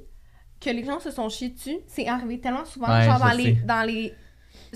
que 0.60 0.70
les 0.72 0.84
gens 0.84 1.00
se 1.00 1.12
sont 1.12 1.30
chiés 1.30 1.50
dessus, 1.50 1.78
c'est 1.88 2.08
arrivé 2.08 2.40
tellement 2.40 2.66
souvent. 2.66 2.88
Ouais, 2.88 3.06
genre 3.06 3.20
dans 3.20 3.30
les, 3.38 3.52
dans 3.54 3.86
les 3.86 4.14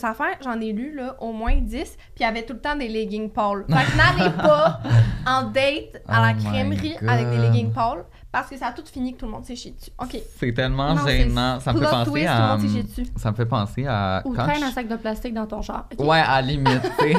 affaires, 0.04 0.38
j'en 0.44 0.60
ai 0.62 0.72
lu 0.74 0.96
là, 0.96 1.16
au 1.20 1.32
moins 1.34 1.56
10, 1.56 1.68
puis 1.74 1.98
il 2.20 2.24
y 2.24 2.26
avait 2.26 2.44
tout 2.44 2.54
le 2.54 2.62
temps 2.62 2.76
des 2.76 2.88
leggings 2.88 3.30
pâles. 3.34 3.66
Fait 3.68 3.74
que 3.92 3.98
n'allez 3.98 4.36
pas 4.38 4.80
en 5.26 5.44
date 5.44 6.02
à 6.08 6.22
la 6.22 6.34
Oh 6.40 6.44
crèmerie 6.48 6.96
avec 7.08 7.30
des 7.30 7.38
leggings 7.38 7.72
pâles 7.74 8.06
parce 8.32 8.50
que 8.50 8.58
ça 8.58 8.68
a 8.68 8.72
tout 8.72 8.84
fini 8.86 9.14
que 9.14 9.20
tout 9.20 9.26
le 9.26 9.32
monde 9.32 9.46
s'est 9.46 9.56
chié 9.56 9.72
dessus. 9.72 9.92
OK. 10.00 10.18
C'est 10.40 10.54
tellement 10.54 10.96
Non, 10.96 11.06
gênant. 11.08 11.60
Ça 11.60 11.74
me 11.74 11.80
fait 11.80 11.86
penser 11.90 12.12
twist, 12.12 12.28
à. 12.30 12.36
tout 12.36 12.42
le 12.42 12.48
monde 12.48 12.62
s'est 12.62 12.68
chié 12.74 12.84
dessus. 12.84 13.08
Ça 13.18 13.32
me 13.32 13.36
fait 13.36 13.46
penser 13.46 13.86
à. 13.88 14.22
Ou 14.26 14.34
quand 14.34 14.44
traîne 14.46 14.60
je- 14.62 14.66
un 14.66 14.72
sac 14.72 14.88
de 14.88 14.96
plastique 14.96 15.34
dans 15.34 15.46
ton 15.48 15.62
char. 15.62 15.88
Ok. 15.98 16.06
Ouais, 16.08 16.20
à 16.20 16.42
la 16.42 16.48
limite, 16.48 16.82
tu 17.00 17.12
sais. 17.12 17.18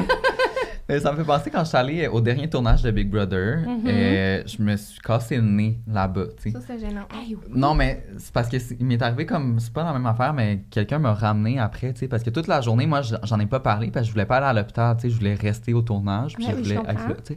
Mais 0.89 0.99
ça 0.99 1.13
me 1.13 1.17
fait 1.17 1.23
penser 1.23 1.49
quand 1.49 1.63
je 1.63 1.69
suis 1.69 1.77
allée 1.77 2.07
au 2.09 2.19
dernier 2.19 2.49
tournage 2.49 2.81
de 2.83 2.91
Big 2.91 3.09
Brother, 3.09 3.59
euh, 3.87 4.43
je 4.45 4.61
me 4.61 4.75
suis 4.75 4.99
cassé 4.99 5.37
le 5.37 5.43
nez 5.43 5.79
là-bas, 5.87 6.25
tu 6.35 6.51
sais. 6.51 6.51
Ça, 6.51 6.59
c'est 6.67 6.77
gênant. 6.77 7.05
Hey, 7.13 7.37
Non, 7.49 7.73
mais 7.73 8.05
c'est 8.17 8.33
parce 8.33 8.49
que 8.49 8.59
c'est- 8.59 8.75
il 8.77 8.85
m'est 8.85 9.01
arrivé 9.01 9.25
comme, 9.25 9.61
c'est 9.61 9.71
pas 9.71 9.85
la 9.85 9.93
même 9.93 10.05
affaire, 10.05 10.33
mais 10.33 10.65
quelqu'un 10.69 10.99
m'a 10.99 11.13
ramené 11.13 11.57
après, 11.57 11.93
tu 11.93 12.01
sais, 12.01 12.07
parce 12.09 12.21
que 12.21 12.29
toute 12.31 12.47
la 12.47 12.59
journée, 12.59 12.85
moi, 12.85 13.01
je- 13.01 13.15
j'en 13.23 13.39
ai 13.39 13.45
pas 13.45 13.61
parlé 13.61 13.91
parce 13.91 14.03
que 14.03 14.07
je 14.07 14.11
voulais 14.11 14.25
pas 14.25 14.37
aller 14.37 14.47
à 14.47 14.53
l'hôpital, 14.53 14.97
tu 14.97 15.03
sais, 15.03 15.09
je 15.09 15.15
voulais 15.17 15.35
rester 15.35 15.73
au 15.73 15.81
tournage, 15.81 16.33
puis 16.35 16.43
Ouais, 16.43 16.51
je 16.51 16.55
oui, 16.57 16.63
voulais 16.63 16.75
je 16.75 17.33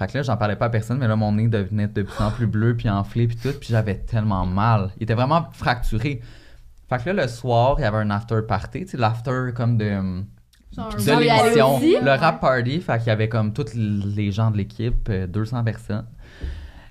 Fait 0.00 0.06
que 0.06 0.16
là, 0.16 0.22
j'en 0.22 0.38
parlais 0.38 0.56
pas 0.56 0.64
à 0.64 0.70
personne, 0.70 0.96
mais 0.96 1.06
là, 1.06 1.14
mon 1.14 1.32
nez 1.32 1.46
devenait 1.46 1.86
de 1.86 2.00
plus 2.00 2.24
en 2.24 2.30
plus 2.30 2.46
bleu, 2.46 2.74
puis 2.74 2.88
enflé, 2.88 3.26
puis 3.26 3.36
tout, 3.36 3.52
puis 3.52 3.68
j'avais 3.68 3.96
tellement 3.96 4.46
mal. 4.46 4.92
Il 4.96 5.02
était 5.02 5.12
vraiment 5.12 5.46
fracturé. 5.52 6.22
Fait 6.88 7.04
que 7.04 7.10
là, 7.10 7.24
le 7.24 7.28
soir, 7.28 7.74
il 7.76 7.82
y 7.82 7.84
avait 7.84 7.98
un 7.98 8.10
after 8.10 8.40
party, 8.48 8.86
tu 8.86 8.88
sais, 8.92 8.96
l'after 8.96 9.50
comme 9.54 9.76
de, 9.76 10.22
Genre, 10.74 10.88
de 10.88 11.20
l'émission. 11.20 11.80
Le 11.80 12.18
rap 12.18 12.40
party, 12.40 12.80
fait 12.80 12.96
qu'il 12.96 13.08
y 13.08 13.10
avait 13.10 13.28
comme 13.28 13.52
tous 13.52 13.74
les 13.74 14.32
gens 14.32 14.50
de 14.50 14.56
l'équipe, 14.56 15.06
euh, 15.10 15.26
200 15.26 15.64
personnes. 15.64 16.06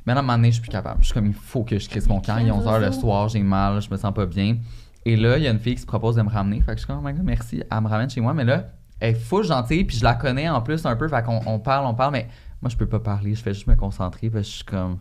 Mais 0.05 0.13
là, 0.13 0.19
à 0.19 0.21
un 0.21 0.21
moment 0.21 0.37
donné, 0.37 0.49
je 0.49 0.53
suis 0.53 0.61
plus 0.61 0.69
capable. 0.69 0.99
Je 0.99 1.05
suis 1.05 1.13
comme, 1.15 1.25
il 1.25 1.33
faut 1.33 1.63
que 1.63 1.79
je 1.79 1.89
crisse 1.89 2.07
mon 2.07 2.21
camp. 2.21 2.37
Il 2.37 2.47
est 2.47 2.51
11h 2.51 2.79
le 2.79 2.91
soir, 2.91 3.27
j'ai 3.27 3.41
mal, 3.41 3.81
je 3.81 3.89
me 3.89 3.97
sens 3.97 4.13
pas 4.13 4.27
bien. 4.27 4.57
Et 5.03 5.15
là, 5.15 5.37
il 5.37 5.45
y 5.45 5.47
a 5.47 5.51
une 5.51 5.59
fille 5.59 5.73
qui 5.73 5.81
se 5.81 5.87
propose 5.87 6.17
de 6.17 6.21
me 6.21 6.29
ramener. 6.29 6.61
Fait 6.61 6.73
que 6.73 6.77
je 6.77 6.85
suis 6.85 6.87
comme, 6.87 6.99
oh 7.03 7.07
my 7.07 7.13
god, 7.13 7.23
merci. 7.23 7.63
Elle 7.71 7.81
me 7.81 7.87
ramène 7.87 8.11
chez 8.11 8.21
moi. 8.21 8.35
Mais 8.35 8.43
là, 8.45 8.65
elle 8.99 9.15
est 9.15 9.19
full 9.19 9.45
gentille, 9.45 9.85
puis 9.85 9.97
je 9.97 10.03
la 10.03 10.13
connais 10.13 10.47
en 10.47 10.61
plus 10.61 10.85
un 10.85 10.95
peu. 10.95 11.07
Fait 11.07 11.23
qu'on 11.23 11.41
on 11.47 11.57
parle, 11.57 11.87
on 11.87 11.95
parle, 11.95 12.11
mais 12.11 12.27
moi, 12.61 12.69
je 12.69 12.75
peux 12.77 12.87
pas 12.87 12.99
parler. 12.99 13.35
Je 13.35 13.41
fais 13.41 13.53
juste 13.53 13.67
me 13.67 13.75
concentrer. 13.75 14.29
Puis 14.29 14.43
je 14.43 14.49
suis 14.49 14.63
comme. 14.63 14.99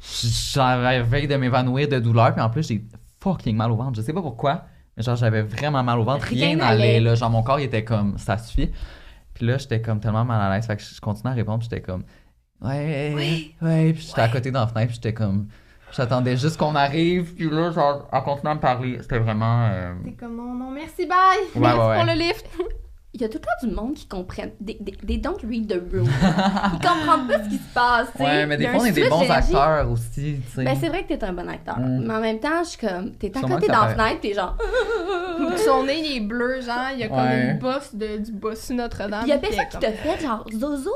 J'avais 0.00 1.26
de 1.26 1.36
m'évanouir 1.36 1.88
de 1.88 1.98
douleur. 1.98 2.32
Puis 2.34 2.42
en 2.42 2.50
plus, 2.50 2.66
j'ai 2.66 2.84
fucking 3.20 3.56
mal 3.56 3.70
au 3.70 3.76
ventre. 3.76 3.96
Je 3.96 4.02
sais 4.02 4.12
pas 4.12 4.22
pourquoi. 4.22 4.64
Mais 4.96 5.02
genre, 5.02 5.16
j'avais 5.16 5.42
vraiment 5.42 5.82
mal 5.82 5.98
au 5.98 6.04
ventre. 6.04 6.24
Rien 6.26 6.56
n'allait. 6.56 7.00
Là. 7.00 7.14
Genre, 7.14 7.30
mon 7.30 7.42
corps, 7.42 7.60
il 7.60 7.64
était 7.64 7.84
comme, 7.84 8.18
ça 8.18 8.36
suffit. 8.38 8.70
Puis 9.34 9.46
là, 9.46 9.58
j'étais 9.58 9.80
comme 9.80 10.00
tellement 10.00 10.24
mal 10.24 10.40
à 10.40 10.54
l'aise. 10.54 10.66
Fait 10.66 10.76
que 10.76 10.82
je 10.82 11.00
continuais 11.00 11.30
à 11.32 11.34
répondre. 11.34 11.60
Puis 11.60 11.68
j'étais 11.70 11.82
comme, 11.82 12.04
ouais, 12.62 13.54
ouais. 13.62 13.92
Puis 13.92 14.06
j'étais 14.08 14.20
à 14.20 14.28
côté 14.28 14.50
dans 14.50 14.60
la 14.60 14.66
fenêtre. 14.66 14.88
Puis 14.88 14.96
j'étais 14.96 15.14
comme, 15.14 15.46
j'attendais 15.96 16.36
juste 16.36 16.56
qu'on 16.58 16.74
arrive. 16.74 17.34
Puis 17.34 17.48
là, 17.48 17.70
genre, 17.70 18.08
en 18.12 18.20
continuant 18.22 18.52
à 18.52 18.54
me 18.56 18.60
parler, 18.60 18.98
c'était 19.00 19.18
vraiment. 19.20 19.68
euh, 19.70 19.94
T'es 20.04 20.12
comme, 20.12 20.36
non, 20.36 20.54
non, 20.54 20.70
merci, 20.72 21.06
bye. 21.06 21.16
Ouais, 21.54 21.60
merci 21.60 21.78
ouais, 21.78 21.96
pour 21.96 22.04
le 22.06 22.18
lift. 22.18 22.46
Il 23.14 23.20
y 23.20 23.24
a 23.24 23.28
tout 23.28 23.36
le 23.38 23.42
temps 23.42 23.68
du 23.68 23.74
monde 23.74 23.92
qui 23.94 24.06
comprennent. 24.06 24.52
Des, 24.58 24.78
des, 24.80 24.92
des 25.02 25.18
don't 25.18 25.36
read 25.46 25.68
the 25.68 25.78
room. 25.92 26.08
Ils 26.08 26.78
comprennent 26.78 27.26
pas 27.28 27.44
ce 27.44 27.48
qui 27.50 27.58
se 27.58 27.74
passe. 27.74 28.08
Ouais, 28.18 28.46
mais 28.46 28.56
des 28.56 28.66
fois, 28.68 28.76
un 28.80 28.82
on 28.82 28.86
est 28.86 28.92
des 28.92 29.06
bons 29.08 29.30
acteurs 29.30 29.90
aussi, 29.90 30.40
tu 30.46 30.52
sais. 30.54 30.64
Ben, 30.64 30.74
c'est 30.80 30.88
vrai 30.88 31.02
que 31.04 31.08
t'es 31.12 31.22
un 31.22 31.34
bon 31.34 31.46
acteur. 31.46 31.78
Mm. 31.78 32.06
Mais 32.06 32.14
en 32.14 32.20
même 32.20 32.40
temps, 32.40 32.64
je 32.64 32.70
suis 32.70 32.78
comme. 32.78 33.12
T'es 33.16 33.30
à 33.36 33.40
côté 33.42 33.66
dans 33.66 33.84
la 33.84 33.88
fenêtre, 33.90 34.20
t'es 34.22 34.32
genre. 34.32 34.56
Son 35.62 35.84
nez, 35.84 36.00
il 36.02 36.16
est 36.16 36.20
bleu, 36.20 36.62
genre, 36.62 36.88
il 36.94 37.00
y 37.00 37.02
a 37.02 37.08
comme 37.08 37.18
Ouais. 37.18 37.50
une 37.50 37.58
bosse 37.58 37.94
de, 37.94 38.16
du 38.16 38.32
bossu 38.32 38.72
Notre-Dame. 38.74 39.24
Il 39.24 39.28
y 39.28 39.32
a 39.32 39.38
personne 39.38 39.68
qui 39.70 39.78
te 39.78 39.90
fait 39.92 40.20
genre 40.20 40.46
Zozo. 40.50 40.90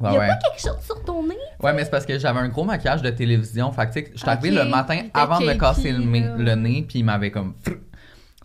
Ouais, 0.00 0.08
Il 0.10 0.14
y 0.14 0.16
a 0.16 0.20
ouais. 0.20 0.28
pas 0.28 0.34
quelque 0.36 0.60
chose 0.60 0.80
sur 0.84 1.04
ton 1.04 1.22
nez. 1.22 1.36
Ouais, 1.62 1.72
mais 1.72 1.84
c'est 1.84 1.90
parce 1.90 2.06
que 2.06 2.18
j'avais 2.18 2.40
un 2.40 2.48
gros 2.48 2.64
maquillage 2.64 3.02
de 3.02 3.10
télévision. 3.10 3.70
Fait 3.70 3.86
que, 3.86 3.92
tu 3.92 4.00
sais, 4.00 4.10
je 4.14 4.18
suis 4.18 4.28
arrivée 4.28 4.50
le 4.50 4.64
matin 4.64 5.02
avant 5.14 5.38
de 5.38 5.44
me 5.46 5.54
casser 5.54 5.92
le, 5.92 6.02
le 6.42 6.54
nez, 6.56 6.84
puis 6.88 6.98
il 7.00 7.04
m'avait 7.04 7.30
comme. 7.30 7.54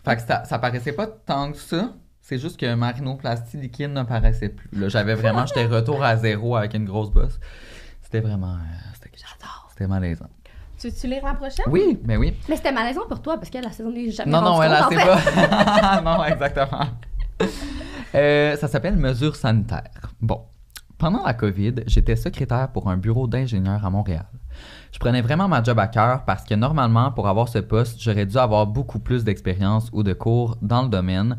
Fait 0.04 0.14
que 0.16 0.22
ça, 0.22 0.44
ça 0.44 0.58
paraissait 0.60 0.92
pas 0.92 1.06
tant 1.08 1.50
que 1.50 1.58
ça. 1.58 1.92
C'est 2.28 2.38
juste 2.38 2.58
que 2.58 2.74
ma 2.74 2.90
rhinoplastie 2.90 3.56
liquide 3.56 3.92
ne 3.92 4.02
paraissait 4.02 4.48
plus. 4.48 4.68
Là, 4.72 4.88
j'avais 4.88 5.14
vraiment. 5.14 5.46
J'étais 5.46 5.64
retour 5.76 6.02
à 6.02 6.16
zéro 6.16 6.56
avec 6.56 6.74
une 6.74 6.84
grosse 6.84 7.08
bosse. 7.12 7.38
C'était 8.02 8.18
vraiment. 8.18 8.54
euh, 8.54 8.58
c'était 8.94 9.10
J'adore. 9.16 9.68
C'était 9.70 9.86
malaisant. 9.86 10.26
Tu 10.76 10.88
veux-tu 10.88 11.06
lire 11.06 11.24
la 11.24 11.34
prochaine? 11.34 11.64
Oui, 11.68 12.00
mais 12.04 12.16
oui. 12.16 12.34
Mais 12.48 12.56
c'était 12.56 12.72
malaisant 12.72 13.06
pour 13.08 13.22
toi 13.22 13.36
parce 13.36 13.48
que 13.48 13.58
la 13.58 13.70
saison 13.70 13.92
n'est 13.92 14.10
jamais 14.10 14.32
Non, 14.32 14.42
non, 14.42 14.60
elle 14.60 14.72
compte, 14.72 14.80
a 14.80 14.86
en 14.86 14.90
c'est 14.90 14.98
fait. 14.98 15.48
pas. 15.48 16.00
non, 16.04 16.24
exactement. 16.24 16.86
Euh, 18.14 18.56
ça 18.56 18.66
s'appelle 18.66 18.96
mesures 18.96 19.36
sanitaires. 19.36 20.12
Bon. 20.20 20.42
Pendant 20.98 21.22
la 21.24 21.34
COVID, 21.34 21.74
j'étais 21.86 22.16
secrétaire 22.16 22.72
pour 22.72 22.88
un 22.90 22.96
bureau 22.96 23.26
d'ingénieur 23.28 23.84
à 23.84 23.90
Montréal. 23.90 24.26
Je 24.90 24.98
prenais 24.98 25.20
vraiment 25.20 25.46
ma 25.46 25.62
job 25.62 25.78
à 25.78 25.86
cœur 25.88 26.24
parce 26.24 26.42
que 26.44 26.54
normalement, 26.54 27.12
pour 27.12 27.28
avoir 27.28 27.48
ce 27.48 27.58
poste, 27.58 28.00
j'aurais 28.00 28.24
dû 28.26 28.36
avoir 28.38 28.66
beaucoup 28.66 28.98
plus 28.98 29.22
d'expérience 29.22 29.90
ou 29.92 30.02
de 30.02 30.14
cours 30.14 30.56
dans 30.62 30.82
le 30.82 30.88
domaine. 30.88 31.38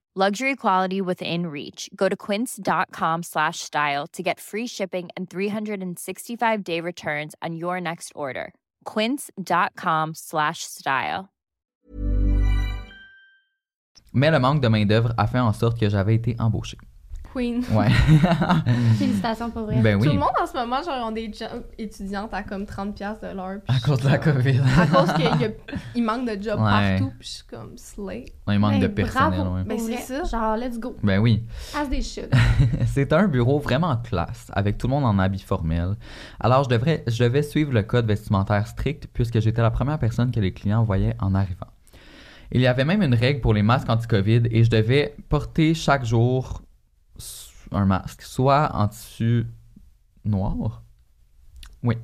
Luxury 0.13 0.57
quality 0.57 0.99
within 0.99 1.47
reach. 1.47 1.89
Go 1.95 2.09
to 2.09 2.17
quince.com 2.17 3.23
slash 3.23 3.59
style 3.59 4.07
to 4.07 4.21
get 4.21 4.41
free 4.41 4.67
shipping 4.67 5.07
and 5.15 5.29
365 5.29 6.63
day 6.65 6.81
returns 6.81 7.33
on 7.41 7.55
your 7.55 7.79
next 7.79 8.11
order. 8.13 8.53
Quince.com 8.83 10.11
slash 10.13 10.63
style. 10.63 11.29
Mais 14.13 14.31
le 14.31 14.39
manque 14.39 14.59
de 14.59 14.67
main-d'œuvre 14.67 15.13
a 15.17 15.27
fait 15.27 15.39
en 15.39 15.53
sorte 15.53 15.79
que 15.79 15.87
j'avais 15.87 16.15
été 16.15 16.35
embauché. 16.39 16.77
Queen. 17.33 17.63
Ouais. 17.71 17.89
Félicitations 18.97 19.49
pour 19.51 19.63
vrai. 19.63 19.77
ben 19.81 19.97
Tout 19.99 20.09
le 20.09 20.13
monde 20.19 20.29
en 20.41 20.45
ce 20.45 20.53
moment, 20.53 20.81
genre, 20.83 21.07
ont 21.07 21.11
des 21.11 21.31
jobs 21.31 21.63
étudiantes 21.77 22.33
à 22.33 22.43
comme 22.43 22.63
30$ 22.63 22.93
piastres 22.93 23.27
de 23.29 23.35
l'heure. 23.35 23.59
À 23.67 23.79
cause 23.79 23.99
de 24.01 24.09
la 24.09 24.17
COVID. 24.17 24.59
À 24.79 24.87
cause 24.87 25.13
qu'il 25.93 26.03
manque 26.03 26.25
de 26.27 26.41
jobs 26.41 26.59
Ouais. 26.59 26.97
partout, 26.99 27.11
puis 27.19 27.27
je 27.27 27.33
suis 27.35 27.43
comme 27.45 27.77
slay. 27.77 28.25
Il 28.47 28.59
manque 28.59 28.79
de 28.81 28.87
Ben, 28.87 28.95
personnel. 29.05 29.39
bravo. 29.39 29.55
ouais. 29.55 29.63
Ben, 29.63 29.79
c'est 29.79 29.97
ça. 29.97 30.23
Genre, 30.23 30.57
let's 30.57 30.79
go. 30.79 30.95
Ben 31.03 31.19
oui. 31.19 31.43
As 31.77 31.85
des. 31.85 32.01
C'est 32.87 33.13
un 33.13 33.27
bureau 33.27 33.59
vraiment 33.59 33.95
classe, 33.97 34.47
avec 34.53 34.77
tout 34.77 34.87
le 34.87 34.91
monde 34.91 35.05
en 35.05 35.17
habit 35.19 35.39
formel. 35.39 35.95
Alors, 36.39 36.63
je, 36.65 36.69
devrais, 36.69 37.03
je 37.07 37.23
devais 37.23 37.43
suivre 37.43 37.71
le 37.71 37.83
code 37.83 38.05
vestimentaire 38.07 38.67
strict 38.67 39.07
puisque 39.13 39.39
j'étais 39.39 39.61
la 39.61 39.71
première 39.71 39.99
personne 39.99 40.31
que 40.31 40.39
les 40.39 40.51
clients 40.53 40.83
voyaient 40.83 41.15
en 41.19 41.33
arrivant. 41.35 41.67
Il 42.51 42.59
y 42.59 42.67
avait 42.67 42.83
même 42.83 43.01
une 43.01 43.13
règle 43.15 43.39
pour 43.39 43.53
les 43.53 43.61
masques 43.63 43.89
anti-COVID 43.89 44.41
et 44.51 44.63
je 44.65 44.69
devais 44.69 45.15
porter 45.29 45.73
chaque 45.73 46.03
jour 46.03 46.61
un 47.71 47.85
masque, 47.85 48.21
soit 48.21 48.69
en 48.73 48.87
tissu 48.87 49.45
noir. 50.25 50.81
Oui. 51.83 51.95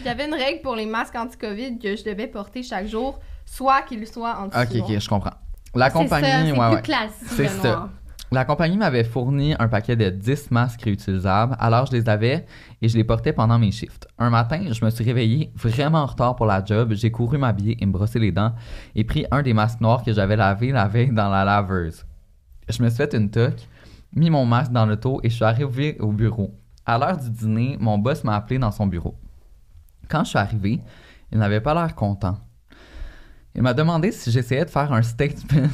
Il 0.00 0.06
y 0.06 0.08
avait 0.08 0.26
une 0.26 0.34
règle 0.34 0.60
pour 0.62 0.76
les 0.76 0.86
masques 0.86 1.16
anti-COVID 1.16 1.78
que 1.78 1.96
je 1.96 2.04
devais 2.04 2.28
porter 2.28 2.62
chaque 2.62 2.86
jour, 2.86 3.18
soit 3.44 3.82
qu'ils 3.82 4.06
soient 4.06 4.38
en 4.38 4.46
Ok, 4.46 4.68
tissu 4.68 4.80
ok, 4.82 4.98
je 5.00 5.08
comprends. 5.08 5.34
La 5.74 5.90
compagnie, 5.90 6.26
c'est 6.26 6.32
ça, 6.32 6.44
c'est 6.46 6.52
ouais, 6.60 6.66
plus 6.68 6.74
ouais. 6.76 6.82
classique, 6.82 7.28
C'est 7.28 7.48
ça. 7.48 7.68
noir. 7.68 7.88
La 8.32 8.44
compagnie 8.44 8.76
m'avait 8.76 9.04
fourni 9.04 9.54
un 9.58 9.68
paquet 9.68 9.94
de 9.94 10.10
10 10.10 10.50
masques 10.50 10.82
réutilisables, 10.82 11.56
alors 11.60 11.86
je 11.86 11.92
les 11.92 12.08
avais 12.08 12.44
et 12.82 12.88
je 12.88 12.96
les 12.96 13.04
portais 13.04 13.32
pendant 13.32 13.56
mes 13.56 13.70
shifts. 13.70 14.08
Un 14.18 14.30
matin, 14.30 14.64
je 14.72 14.84
me 14.84 14.90
suis 14.90 15.04
réveillé 15.04 15.52
vraiment 15.54 15.98
en 16.02 16.06
retard 16.06 16.34
pour 16.34 16.46
la 16.46 16.64
job, 16.64 16.92
j'ai 16.94 17.12
couru 17.12 17.38
m'habiller 17.38 17.76
et 17.80 17.86
me 17.86 17.92
brosser 17.92 18.18
les 18.18 18.32
dents 18.32 18.52
et 18.96 19.04
pris 19.04 19.26
un 19.30 19.42
des 19.42 19.54
masques 19.54 19.80
noirs 19.80 20.02
que 20.02 20.12
j'avais 20.12 20.34
lavé 20.34 20.72
la 20.72 20.88
veille 20.88 21.12
dans 21.12 21.28
la 21.28 21.44
laveuse. 21.44 22.04
Je 22.68 22.82
me 22.82 22.88
suis 22.88 22.96
fait 22.96 23.14
une 23.14 23.30
toque, 23.30 23.68
mis 24.16 24.30
mon 24.30 24.46
masque 24.46 24.72
dans 24.72 24.86
l'auto 24.86 25.20
et 25.22 25.30
je 25.30 25.34
suis 25.36 25.44
arrivé 25.44 25.96
au 26.00 26.10
bureau. 26.10 26.54
À 26.84 26.98
l'heure 26.98 27.16
du 27.16 27.30
dîner, 27.30 27.76
mon 27.78 27.98
boss 27.98 28.24
m'a 28.24 28.34
appelé 28.36 28.58
dans 28.58 28.72
son 28.72 28.86
bureau. 28.86 29.14
Quand 30.08 30.24
je 30.24 30.30
suis 30.30 30.38
arrivé, 30.38 30.80
il 31.30 31.38
n'avait 31.38 31.60
pas 31.60 31.74
l'air 31.74 31.94
content. 31.94 32.38
Il 33.54 33.62
m'a 33.62 33.72
demandé 33.72 34.12
si 34.12 34.30
j'essayais 34.30 34.66
de 34.66 34.70
faire 34.70 34.92
un 34.92 35.00
statement 35.00 35.68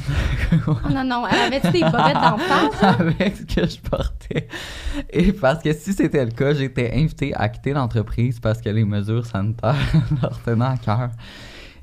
Oh 0.67 0.75
non, 0.89 1.03
non, 1.03 1.25
elle 1.27 1.53
avait-tu 1.53 1.71
des 1.71 1.81
bobettes 1.81 2.13
d'en 2.13 2.37
face? 2.37 2.83
avec 2.99 3.35
ce 3.35 3.43
que 3.43 3.67
je 3.67 3.79
portais. 3.81 4.47
Et 5.09 5.33
parce 5.33 5.61
que 5.61 5.73
si 5.73 5.91
c'était 5.91 6.23
le 6.23 6.31
cas, 6.31 6.53
j'étais 6.53 6.93
invité 6.93 7.35
à 7.35 7.49
quitter 7.49 7.73
l'entreprise 7.73 8.39
parce 8.39 8.61
que 8.61 8.69
les 8.69 8.85
mesures 8.85 9.25
sanitaires 9.25 9.75
leur 10.21 10.41
tenaient 10.43 10.65
à 10.65 10.77
cœur. 10.77 11.09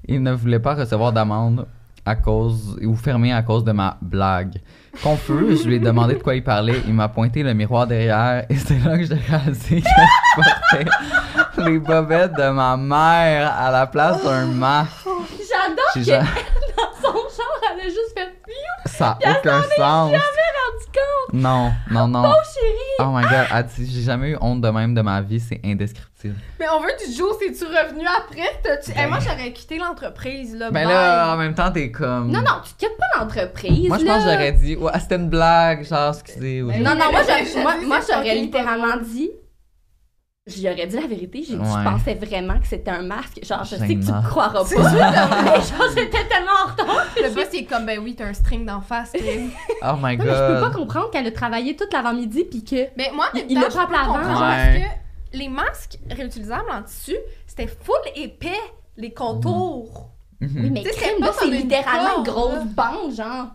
Il 0.06 0.22
ne 0.22 0.32
voulait 0.32 0.58
pas 0.58 0.74
recevoir 0.74 1.12
d'amende 1.12 1.66
à 2.04 2.16
cause 2.16 2.78
ou 2.82 2.96
fermer 2.96 3.32
à 3.32 3.42
cause 3.42 3.64
de 3.64 3.72
ma 3.72 3.96
blague. 4.00 4.60
Confus, 5.02 5.58
je 5.62 5.68
lui 5.68 5.76
ai 5.76 5.78
demandé 5.78 6.14
de 6.14 6.22
quoi 6.22 6.34
il 6.34 6.42
parlait. 6.42 6.80
Il 6.86 6.94
m'a 6.94 7.08
pointé 7.08 7.42
le 7.42 7.54
miroir 7.54 7.86
derrière 7.86 8.44
et 8.48 8.56
c'est 8.56 8.78
là 8.84 8.98
que 8.98 9.04
j'ai 9.04 9.14
réalisé 9.14 9.80
que 9.82 9.88
je 9.88 10.42
portais 10.42 10.90
les 11.58 11.78
bobettes 11.78 12.34
de 12.34 12.50
ma 12.50 12.76
mère 12.76 13.52
à 13.56 13.70
la 13.70 13.86
place 13.86 14.22
d'un 14.24 14.46
masque. 14.46 15.06
J'adore 15.46 15.92
que 15.94 16.76
dans 16.76 16.92
son 17.02 17.12
genre, 17.12 17.60
elle 17.72 17.80
a 17.80 17.84
juste 17.84 18.12
fait 18.14 18.32
Piou! 18.44 18.54
Ça 18.86 19.18
n'a 19.24 19.32
aucun 19.32 19.62
sens. 19.76 20.12
Compte! 20.92 21.34
Non, 21.40 21.72
non, 21.90 22.08
non. 22.08 22.22
Oh 22.26 22.34
chérie! 22.54 23.08
Oh 23.08 23.12
my 23.16 23.22
god, 23.22 23.66
j'ai 23.78 24.02
jamais 24.02 24.30
eu 24.30 24.36
honte 24.40 24.60
de 24.60 24.68
même 24.68 24.94
de 24.94 25.00
ma 25.00 25.20
vie, 25.20 25.40
c'est 25.40 25.60
indescriptible. 25.64 26.34
Mais 26.58 26.66
on 26.74 26.80
veut 26.80 26.92
du 27.06 27.12
jour, 27.12 27.34
c'est-tu 27.40 27.64
revenu 27.64 28.04
après? 28.06 28.42
T'as-tu- 28.62 28.92
Eh, 28.96 29.06
moi, 29.06 29.18
j'aurais 29.20 29.52
quitté 29.52 29.78
l'entreprise, 29.78 30.54
là. 30.54 30.70
Mais 30.70 30.84
bye. 30.84 30.92
là, 30.92 31.32
en 31.32 31.36
même 31.36 31.54
temps, 31.54 31.70
t'es 31.72 31.90
comme. 31.90 32.30
Non, 32.30 32.40
non, 32.40 32.60
tu 32.64 32.74
quittes 32.78 32.96
pas 32.98 33.18
l'entreprise. 33.20 33.88
Moi, 33.88 33.98
je 33.98 34.04
pense 34.04 34.24
que 34.24 34.30
j'aurais 34.30 34.52
dit, 34.52 34.76
ouais, 34.76 34.92
c'était 35.00 35.16
une 35.16 35.28
blague, 35.30 35.84
genre, 35.86 36.14
excusez. 36.14 36.62
ou- 36.62 36.68
Ben 36.68 36.82
Non, 36.82 36.90
non, 36.90 37.10
moi, 37.10 37.22
j'aurais- 37.26 37.62
moi, 37.62 37.74
moi, 37.86 38.00
littéralement 38.34 38.96
dit. 39.02 39.30
J'y 40.46 40.68
aurais 40.70 40.86
dit 40.86 40.96
la 40.96 41.06
vérité. 41.06 41.42
J'ai 41.46 41.54
dit, 41.54 41.60
Ouais. 41.60 41.66
je 41.66 41.84
pensais 41.90 42.14
vraiment 42.14 42.58
que 42.58 42.66
c'était 42.66 42.90
un 42.90 43.02
masque. 43.02 43.40
Genre, 43.44 43.62
je 43.64 43.76
sais 43.76 43.86
que 43.94 44.04
tu 44.04 44.10
me 44.12 44.28
croiras 44.28 44.64
pas. 44.64 44.68
Mais 45.44 45.60
genre, 45.60 45.88
j'étais 45.94 46.24
tellement 46.28 46.52
en 46.64 46.70
retard. 46.70 47.06
Le 47.16 47.34
boss, 47.34 47.46
il 47.52 47.58
est 47.60 47.64
comme, 47.64 47.84
ben 47.84 47.98
oui, 47.98 48.14
t'as 48.16 48.24
un 48.26 48.32
string 48.32 48.64
d'en 48.64 48.80
face. 48.80 49.12
Oh 49.82 49.94
my 50.00 50.16
Non, 50.16 50.24
mais 50.24 50.30
je 50.30 50.54
peux 50.54 50.60
pas 50.60 50.68
god. 50.70 50.72
comprendre 50.76 51.10
qu'elle 51.10 51.26
a 51.26 51.30
travaillé 51.30 51.76
toute 51.76 51.92
l'avant-midi 51.92 52.44
puis 52.44 52.64
que. 52.64 52.88
Mais 52.96 53.10
moi, 53.14 53.26
Il 53.48 53.60
l'a 53.60 53.68
pas 53.68 53.82
avant. 53.82 54.14
parce 54.14 54.76
que 54.78 55.36
les 55.38 55.48
masques 55.48 55.98
réutilisables 56.10 56.70
en 56.70 56.82
tissu, 56.82 57.16
c'était 57.46 57.66
full 57.66 57.94
épais, 58.16 58.50
les 58.96 59.12
contours. 59.12 60.10
Mhm. 60.40 60.50
Oui, 60.64 60.70
mais 60.70 60.84
c'est 60.84 61.16
c'est 61.38 61.46
littéralement 61.48 62.18
une 62.18 62.24
grosse 62.24 62.64
bande, 62.64 63.14
genre. 63.14 63.48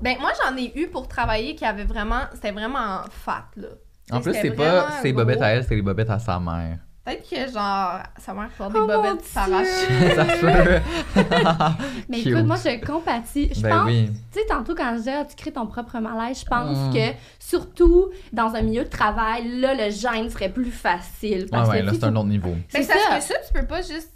Ben, 0.00 0.16
moi, 0.20 0.32
j'en 0.42 0.56
ai 0.56 0.72
eu 0.78 0.88
pour 0.88 1.08
travailler 1.08 1.54
qui 1.54 1.64
avait 1.64 1.84
vraiment. 1.84 2.20
C'était 2.34 2.50
vraiment 2.52 3.00
fat, 3.10 3.46
là. 3.56 3.68
En 4.10 4.20
plus, 4.20 4.34
c'est 4.34 4.50
pas 4.50 5.00
ses 5.02 5.12
bobettes 5.12 5.42
à 5.42 5.48
elle, 5.50 5.64
c'est 5.64 5.74
les 5.74 5.82
bobettes 5.82 6.10
à 6.10 6.18
sa 6.18 6.38
mère. 6.40 6.78
Peut-être 7.04 7.28
que, 7.28 7.52
genre, 7.52 7.98
sa 8.18 8.32
mère 8.32 8.48
porte 8.56 8.72
des 8.74 8.78
Oh, 8.80 8.86
bobettes 8.86 9.22
qui 9.22 9.28
s'arrachent. 9.28 9.66
Ça 10.14 10.24
se 10.24 10.40
peut. 10.40 10.80
Mais 12.08 12.18
Cute. 12.18 12.26
écoute, 12.28 12.44
moi, 12.46 12.56
je 12.64 12.84
compatis. 12.86 13.50
Je 13.52 13.60
Ben 13.60 13.70
pense, 13.70 13.86
oui. 13.86 14.08
tu 14.32 14.38
sais, 14.38 14.46
tantôt, 14.46 14.74
quand 14.76 14.92
je 14.92 14.98
disais, 14.98 15.14
ah, 15.20 15.24
tu 15.24 15.34
crées 15.34 15.50
ton 15.50 15.66
propre 15.66 15.98
malaise, 15.98 16.40
je 16.40 16.44
pense 16.46 16.78
Mm. 16.78 16.92
que, 16.94 17.16
surtout 17.40 18.10
dans 18.32 18.54
un 18.54 18.62
milieu 18.62 18.84
de 18.84 18.88
travail, 18.88 19.48
là, 19.60 19.74
le 19.74 19.90
gêne 19.90 20.30
serait 20.30 20.48
plus 20.50 20.70
facile. 20.70 21.42
Ouais, 21.42 21.48
Parce 21.50 21.70
ouais, 21.70 21.80
que, 21.80 21.86
là, 21.86 21.92
c'est 21.92 22.04
un 22.04 22.14
autre 22.14 22.28
niveau. 22.28 22.54
Mais 22.72 22.82
c'est 22.82 22.86
parce 22.92 23.00
ça. 23.04 23.16
que 23.16 23.22
ça, 23.24 23.34
tu 23.48 23.52
peux 23.60 23.66
pas 23.66 23.82
juste. 23.82 24.10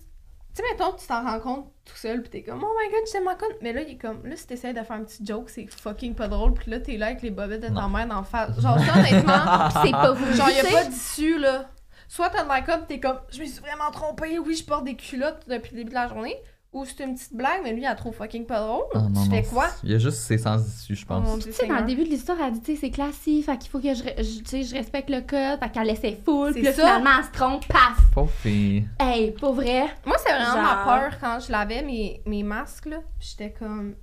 Tu 0.56 0.62
sais, 0.62 0.68
mettons, 0.72 0.92
tu 0.96 1.06
t'en 1.06 1.22
rends 1.22 1.38
compte 1.38 1.72
tout 1.84 1.96
seul, 1.96 2.22
pis 2.22 2.30
t'es 2.30 2.42
comme, 2.42 2.64
oh 2.64 2.76
my 2.80 2.90
god, 2.90 3.02
je 3.06 3.12
tellement 3.12 3.36
con. 3.36 3.44
Mais 3.60 3.74
là, 3.74 3.82
il 3.82 3.90
est 3.90 3.98
comme, 3.98 4.26
là, 4.26 4.36
si 4.36 4.46
t'essayes 4.46 4.72
de 4.72 4.82
faire 4.82 4.96
un 4.96 5.04
petit 5.04 5.24
joke, 5.24 5.50
c'est 5.50 5.66
fucking 5.66 6.14
pas 6.14 6.28
drôle, 6.28 6.54
pis 6.54 6.70
là, 6.70 6.80
t'es 6.80 6.96
là 6.96 7.08
avec 7.08 7.20
les 7.20 7.30
bobettes 7.30 7.60
de 7.60 7.74
ta 7.74 7.86
mère 7.88 8.08
d'en 8.08 8.22
face. 8.22 8.58
Genre, 8.58 8.78
ça, 8.78 8.98
honnêtement, 8.98 9.68
c'est 9.84 9.90
pas 9.90 10.12
vous. 10.12 10.32
genre, 10.32 10.48
y 10.48 10.60
a 10.60 10.64
pas 10.64 10.84
d'issue, 10.84 11.38
là. 11.38 11.68
Soit 12.08 12.30
t'as 12.30 12.44
de 12.44 12.48
la 12.48 12.62
comme, 12.62 12.86
t'es 12.86 13.00
comme, 13.00 13.20
je 13.30 13.40
me 13.40 13.44
suis 13.44 13.60
vraiment 13.60 13.90
trompée, 13.90 14.38
oui, 14.38 14.54
je 14.54 14.64
porte 14.64 14.84
des 14.84 14.96
culottes 14.96 15.46
depuis 15.46 15.72
le 15.72 15.78
début 15.78 15.90
de 15.90 15.94
la 15.94 16.08
journée. 16.08 16.36
Ou 16.72 16.84
c'est 16.84 17.04
une 17.04 17.14
petite 17.14 17.34
blague, 17.34 17.60
mais 17.64 17.72
lui, 17.72 17.80
il 17.80 17.84
la 17.84 17.94
trouve 17.94 18.14
fucking 18.14 18.44
pas 18.44 18.60
drôle. 18.60 18.82
Oh, 18.94 18.98
non, 18.98 19.06
tu 19.08 19.12
non, 19.30 19.36
fais 19.36 19.42
quoi? 19.44 19.68
Il 19.82 19.92
y 19.92 19.94
a 19.94 19.98
juste 19.98 20.18
c'est 20.18 20.36
sans 20.36 20.58
issue, 20.58 20.94
je 20.94 21.06
mon 21.08 21.22
pense. 21.22 21.44
Tu 21.44 21.52
sais, 21.52 21.66
dans 21.66 21.76
le 21.76 21.84
début 21.84 22.04
de 22.04 22.10
l'histoire, 22.10 22.36
elle 22.44 22.52
dit, 22.52 22.60
tu 22.60 22.74
sais, 22.74 22.80
c'est 22.80 22.90
classique, 22.90 23.46
fait 23.46 23.56
qu'il 23.56 23.70
faut 23.70 23.78
que 23.80 23.94
je, 23.94 24.02
je- 24.02 24.38
tu 24.40 24.44
sais, 24.44 24.62
je 24.62 24.74
respecte 24.74 25.08
le 25.08 25.20
code, 25.22 25.58
fait 25.58 25.70
qu'elle 25.72 25.86
laissait 25.86 26.20
full, 26.22 26.48
C'est 26.48 26.54
puis 26.54 26.62
là, 26.64 26.72
ça. 26.74 26.82
finalement, 26.82 27.10
elle 27.18 27.24
se 27.24 27.30
trompe, 27.30 27.66
paf! 27.68 27.96
Pauvre 28.12 28.30
fille. 28.30 28.86
Hey, 29.00 29.30
pour 29.32 29.54
vrai, 29.54 29.86
Moi, 30.04 30.16
c'est 30.18 30.32
vraiment 30.34 30.62
ma 30.62 30.74
Genre- 30.74 30.84
peur 30.84 31.18
quand 31.20 31.38
je 31.40 31.50
lavais 31.52 31.82
mes, 31.82 32.20
mes 32.26 32.42
masques, 32.42 32.86
là. 32.86 32.98
J'étais 33.20 33.52
comme, 33.58 33.94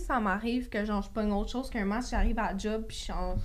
si 0.00 0.04
ça 0.04 0.20
m'arrive 0.20 0.68
que 0.68 0.84
genre 0.84 1.02
je 1.02 1.08
pogne 1.08 1.32
autre 1.32 1.50
chose 1.50 1.70
qu'un 1.70 1.84
masque, 1.84 2.10
j'arrive 2.10 2.38
à 2.38 2.52
la 2.52 2.58
job, 2.58 2.82
puis 2.86 2.96
je 2.96 3.02
suis 3.04 3.12
en- 3.12 3.36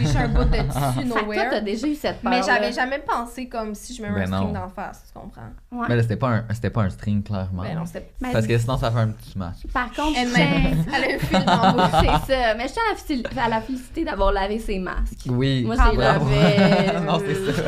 j'ai 0.00 0.18
un 0.18 0.28
bout 0.28 0.44
de 0.44 0.56
tissu 0.56 1.08
toi, 1.08 1.22
nowhere. 1.22 1.48
t'as 1.50 1.60
déjà 1.60 1.86
eu 1.86 1.94
cette 1.94 2.20
peur 2.20 2.30
Mais 2.30 2.42
j'avais 2.42 2.72
jamais 2.72 2.98
pensé 2.98 3.48
comme 3.48 3.74
si 3.74 3.94
je 3.94 4.02
me 4.02 4.08
mets 4.08 4.14
Ben 4.26 4.32
un 4.34 4.36
string 4.38 4.52
non. 4.52 4.60
d'en 4.60 4.68
face, 4.68 5.04
tu 5.06 5.18
comprends? 5.18 5.42
Ouais. 5.72 5.86
Mais 5.88 5.96
là, 5.96 6.02
c'était 6.02 6.16
pas, 6.16 6.28
un- 6.28 6.44
c'était 6.52 6.70
pas 6.70 6.82
un 6.82 6.90
string, 6.90 7.22
clairement. 7.22 7.62
Ben 7.62 7.74
non, 7.76 7.86
c'était. 7.86 8.10
Mais 8.20 8.32
Parce 8.32 8.46
que 8.46 8.58
sinon, 8.58 8.76
ça 8.76 8.90
fait 8.90 8.98
un 8.98 9.08
petit 9.08 9.38
match. 9.38 9.58
Par 9.72 9.90
contre, 9.92 10.14
tiens... 10.14 10.24
elle 10.34 11.04
a 11.04 11.14
un 11.14 11.18
fil 11.18 11.44
dans. 11.44 11.90
C'est 12.26 12.32
ça. 12.32 12.54
Mais 12.54 12.68
je 12.68 12.72
tiens 12.72 12.82
à 12.88 12.92
la, 12.92 12.96
féliciter- 12.96 13.38
à 13.40 13.48
la 13.48 13.60
féliciter 13.60 14.04
d'avoir 14.04 14.32
lavé 14.32 14.58
ses 14.58 14.78
masques. 14.78 15.26
Oui. 15.28 15.64
Moi, 15.64 15.76
Ah, 15.78 15.88
j'ai 15.90 15.96
bravo. 15.96 16.28
lavé. 16.30 17.00
non, 17.06 17.18
c'est 17.18 17.52
ça. 17.52 17.62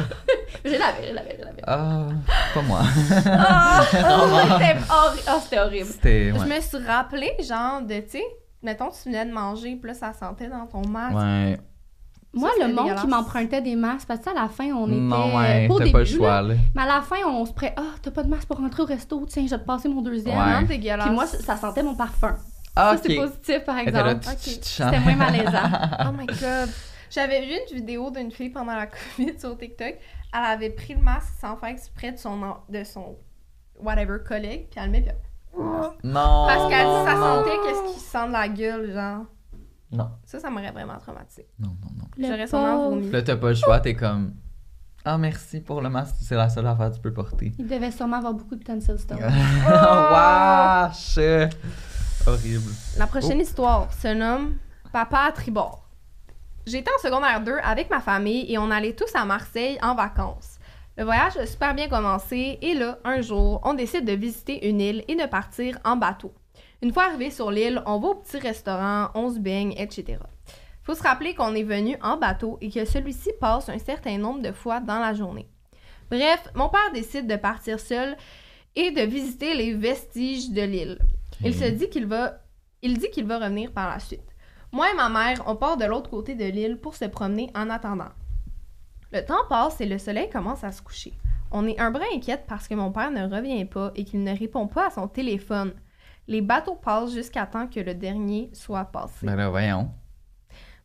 J'ai 0.65 0.79
lavé, 0.79 0.99
j'ai 1.07 1.13
lavé, 1.13 1.35
j'ai 1.39 1.45
lavé. 1.45 1.61
Ah, 1.67 2.07
pas 2.55 2.63
moi. 2.63 2.81
Ah, 3.27 3.83
c'était 3.91 4.05
horri- 4.05 5.23
ah, 5.27 5.39
c'était 5.43 5.59
horrible. 5.59 5.87
C'était. 5.87 6.33
Je 6.33 6.45
me 6.45 6.61
suis 6.61 6.87
rappelé, 6.87 7.33
genre, 7.41 7.83
de, 7.83 7.95
tu 8.01 8.11
sais, 8.11 8.25
mettons, 8.63 8.91
tu 8.91 9.09
venais 9.09 9.27
de 9.27 9.33
manger, 9.33 9.77
puis 9.77 9.89
là, 9.89 9.95
ça 9.95 10.13
sentait 10.13 10.49
dans 10.49 10.67
ton 10.67 10.87
masque. 10.89 11.17
ouais. 11.17 11.59
Moi, 12.35 12.49
le 12.59 12.73
monde 12.73 12.95
qui 12.99 13.07
m'empruntait 13.09 13.61
des 13.61 13.77
masques, 13.77 14.09
parce 14.09 14.21
que 14.21 14.31
à 14.31 14.33
la 14.33 14.49
fin, 14.49 14.65
on 14.73 14.87
était. 14.87 14.97
Non, 15.01 15.37
ouais, 15.37 15.69
pas 15.69 15.75
au 15.75 15.79
t'as 15.79 15.85
début, 15.85 15.93
pas 15.93 15.99
le 15.99 16.05
choix, 16.07 16.41
là. 16.41 16.55
mais 16.75 16.81
à 16.83 16.87
la 16.87 17.03
fin, 17.03 17.17
on 17.27 17.45
se 17.45 17.53
prête. 17.53 17.75
Ah, 17.77 17.95
t'as 18.01 18.11
pas 18.11 18.23
de 18.23 18.29
masque 18.31 18.49
pour 18.49 18.57
rentrer 18.57 18.83
au 18.83 18.87
resto, 18.87 19.27
tiens, 19.29 19.45
je 19.45 19.51
vais 19.51 19.59
te 19.61 19.67
passer 19.67 19.91
mon 19.91 20.01
deuxième. 20.01 20.39
Ouais. 20.39 20.43
Vraiment 20.43 20.67
dégueulasse. 20.67 21.05
Puis 21.07 21.15
moi, 21.15 21.27
ça 21.27 21.57
sentait 21.59 21.83
mon 21.83 21.95
parfum. 21.95 22.35
Ah, 22.75 22.97
Ça, 22.97 23.03
c'est 23.05 23.17
positif, 23.17 23.65
par 23.67 23.77
exemple. 23.77 24.21
C'était 24.39 24.99
moins 25.01 25.17
malaisant. 25.17 25.51
Oh 26.09 26.13
my 26.19 26.25
god. 26.25 26.71
J'avais 27.11 27.45
vu 27.45 27.53
une 27.71 27.77
vidéo 27.77 28.11
d'une 28.11 28.31
fille 28.33 28.49
pendant 28.49 28.75
la 28.77 28.87
COVID 29.17 29.39
sur 29.39 29.59
TikTok. 29.59 29.97
Elle 30.35 30.45
avait 30.45 30.71
pris 30.71 30.95
le 30.95 31.03
masque 31.03 31.35
sans 31.39 31.59
faire 31.59 31.69
exprès 31.69 32.13
de 32.13 32.17
son, 32.17 32.41
de 32.71 32.83
son 32.83 33.19
whatever 33.79 34.17
collègue, 34.27 34.69
puis 34.71 34.81
elle 34.81 34.87
le 34.87 34.93
met, 34.93 35.03
puis 35.03 35.11
Non. 35.57 36.47
Parce 36.47 36.69
qu'elle 36.69 36.87
dit 36.87 37.05
ça 37.05 37.15
sentait 37.17 37.57
qu'est-ce 37.65 37.95
qui 37.95 38.01
sent 38.01 38.27
de 38.29 38.33
la 38.33 38.49
gueule, 38.49 38.93
genre? 38.93 39.25
Non, 39.91 40.09
Ça, 40.25 40.41
ça 40.41 40.49
m'aurait 40.49 40.71
vraiment 40.73 40.97
traumatisé. 40.99 41.47
non, 41.59 41.69
non, 41.83 41.91
non. 41.99 42.05
J'aurais 42.19 42.47
sûrement 42.47 42.89
vomi. 42.91 43.11
Là, 43.11 43.21
t'as 43.23 43.37
pas 43.37 43.49
le 43.51 43.55
choix, 43.55 43.79
t'es 43.81 43.95
comme. 43.95 44.35
Ah, 45.05 45.19
merci 45.19 45.61
pour 45.61 45.83
le 45.83 45.91
masque, 45.91 46.15
c'est 46.23 46.37
la 46.37 46.49
seule 46.49 46.67
affaire 46.67 46.91
que 46.91 46.95
tu 46.97 47.01
peux 47.03 47.13
porter. 47.13 47.53
Il 47.59 47.67
devait 47.67 47.91
sûrement 47.91 48.17
avoir 48.19 48.33
beaucoup 48.33 48.55
de 48.57 48.63
tonsil 48.65 48.99
stone. 48.99 49.19
Wesh! 50.13 51.19
Horrible. 52.27 52.71
La 52.99 53.07
prochaine 53.07 53.41
histoire 53.41 53.93
se 53.93 54.09
nomme 54.15 54.55
Papa 54.93 55.25
à 55.29 55.33
tribord. 55.33 55.89
J'étais 56.67 56.91
en 56.97 57.03
secondaire 57.03 57.43
2 57.43 57.57
avec 57.65 57.91
ma 57.91 58.01
famille 58.01 58.51
et 58.53 58.59
on 58.59 58.71
allait 58.71 58.95
tous 58.95 59.11
à 59.15 59.25
Marseille 59.25 59.77
en 59.83 59.95
vacances. 59.97 60.52
Le 60.99 61.05
voyage 61.05 61.39
a 61.39 61.47
super 61.47 61.75
bien 61.75 61.89
commencé 61.89 62.59
et 62.61 62.75
là, 62.75 62.99
un 63.05 63.23
jour, 63.23 63.61
on 63.65 63.73
décide 63.73 64.05
de 64.05 64.13
visiter 64.13 64.69
une 64.69 64.81
île 64.81 65.05
et 65.09 65.15
de 65.15 65.25
partir 65.27 65.79
en 65.85 65.97
bateau. 65.97 66.35
Une 66.83 66.93
fois 66.93 67.05
arrivé 67.05 67.31
sur 67.31 67.51
l'île, 67.51 67.83
on 67.87 67.99
va 67.99 68.09
au 68.09 68.15
petit 68.17 68.39
restaurant, 68.39 69.09
on 69.15 69.31
se 69.31 69.39
baigne, 69.39 69.73
etc. 69.79 70.19
Faut 70.83 70.95
se 70.95 71.03
rappeler 71.03 71.35
qu'on 71.35 71.55
est 71.55 71.63
venu 71.63 71.97
en 72.03 72.19
bateau 72.19 72.59
et 72.61 72.71
que 72.71 72.85
celui-ci 72.85 73.31
passe 73.41 73.71
un 73.71 73.79
certain 73.79 74.19
nombre 74.19 74.43
de 74.43 74.53
fois 74.53 74.81
dans 74.81 74.99
la 74.99 75.15
journée. 75.15 75.49
Bref, 76.11 76.47
mon 76.55 76.69
père 76.69 76.93
décide 76.93 77.27
de 77.27 77.37
partir 77.37 77.81
seul 77.81 78.17
et 78.77 78.91
de 78.91 79.01
visiter 79.01 79.55
les 79.55 79.73
vestiges 79.73 80.51
de 80.51 80.63
l'île. 80.63 80.99
Il 81.43 81.55
se 81.55 81.65
dit 81.65 81.89
qu'il 81.89 82.07
va 82.07 82.39
il 82.83 82.99
dit 82.99 83.11
qu'il 83.11 83.27
va 83.27 83.39
revenir 83.39 83.73
par 83.73 83.89
la 83.89 84.01
suite. 84.01 84.29
Moi 84.73 84.91
et 84.91 84.97
ma 84.97 85.09
mère, 85.09 85.43
on 85.47 85.55
part 85.55 85.77
de 85.77 85.85
l'autre 85.85 86.11
côté 86.11 86.35
de 86.35 86.45
l'île 86.45 86.79
pour 86.79 86.97
se 86.97 87.05
promener 87.05 87.51
en 87.55 87.71
attendant. 87.71 88.11
Le 89.13 89.23
temps 89.23 89.45
passe 89.47 89.79
et 89.83 89.87
le 89.87 89.99
soleil 89.99 90.31
commence 90.31 90.65
à 90.65 90.73
se 90.73 90.81
coucher. 90.81 91.13
On 91.51 91.67
est 91.67 91.79
un 91.79 91.91
brin 91.91 92.07
inquiète 92.15 92.45
parce 92.49 92.67
que 92.67 92.75
mon 92.75 92.91
père 92.91 93.11
ne 93.11 93.29
revient 93.29 93.67
pas 93.67 93.93
et 93.95 94.05
qu'il 94.05 94.23
ne 94.23 94.35
répond 94.35 94.67
pas 94.67 94.87
à 94.87 94.91
son 94.91 95.07
téléphone. 95.07 95.75
Les 96.29 96.41
bateaux 96.41 96.77
passent 96.77 97.13
jusqu'à 97.13 97.45
temps 97.45 97.67
que 97.67 97.81
le 97.81 97.95
dernier 97.95 98.49
soit 98.55 98.87
passé. 98.87 99.27
Ben 99.27 99.37
là, 99.37 99.51
voyons. 99.51 99.91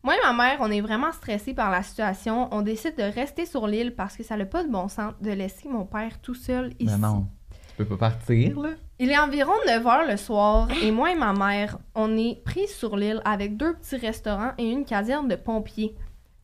Moi 0.02 0.14
et 0.14 0.20
ma 0.22 0.34
mère, 0.34 0.58
on 0.60 0.70
est 0.70 0.82
vraiment 0.82 1.10
stressés 1.12 1.54
par 1.54 1.70
la 1.70 1.82
situation. 1.82 2.48
On 2.52 2.60
décide 2.60 2.96
de 2.96 3.02
rester 3.02 3.46
sur 3.46 3.66
l'île 3.66 3.94
parce 3.94 4.14
que 4.14 4.22
ça 4.22 4.36
n'a 4.36 4.44
pas 4.44 4.62
de 4.62 4.70
bon 4.70 4.88
sens 4.88 5.14
de 5.22 5.30
laisser 5.30 5.66
mon 5.68 5.86
père 5.86 6.20
tout 6.20 6.34
seul 6.34 6.74
ici. 6.78 6.84
Ben 6.84 6.98
non. 6.98 7.28
Tu 7.50 7.76
peux 7.84 7.96
pas 7.96 8.10
partir, 8.10 8.60
là? 8.60 8.70
Il 8.98 9.10
est 9.10 9.18
environ 9.18 9.52
9 9.66 9.84
h 9.84 10.10
le 10.10 10.16
soir 10.18 10.68
et 10.82 10.90
moi 10.90 11.12
et 11.12 11.14
ma 11.14 11.32
mère, 11.32 11.78
on 11.94 12.14
est 12.18 12.42
pris 12.44 12.68
sur 12.68 12.96
l'île 12.96 13.22
avec 13.24 13.56
deux 13.56 13.74
petits 13.74 13.96
restaurants 13.96 14.52
et 14.58 14.70
une 14.70 14.84
caserne 14.84 15.28
de 15.28 15.36
pompiers. 15.36 15.96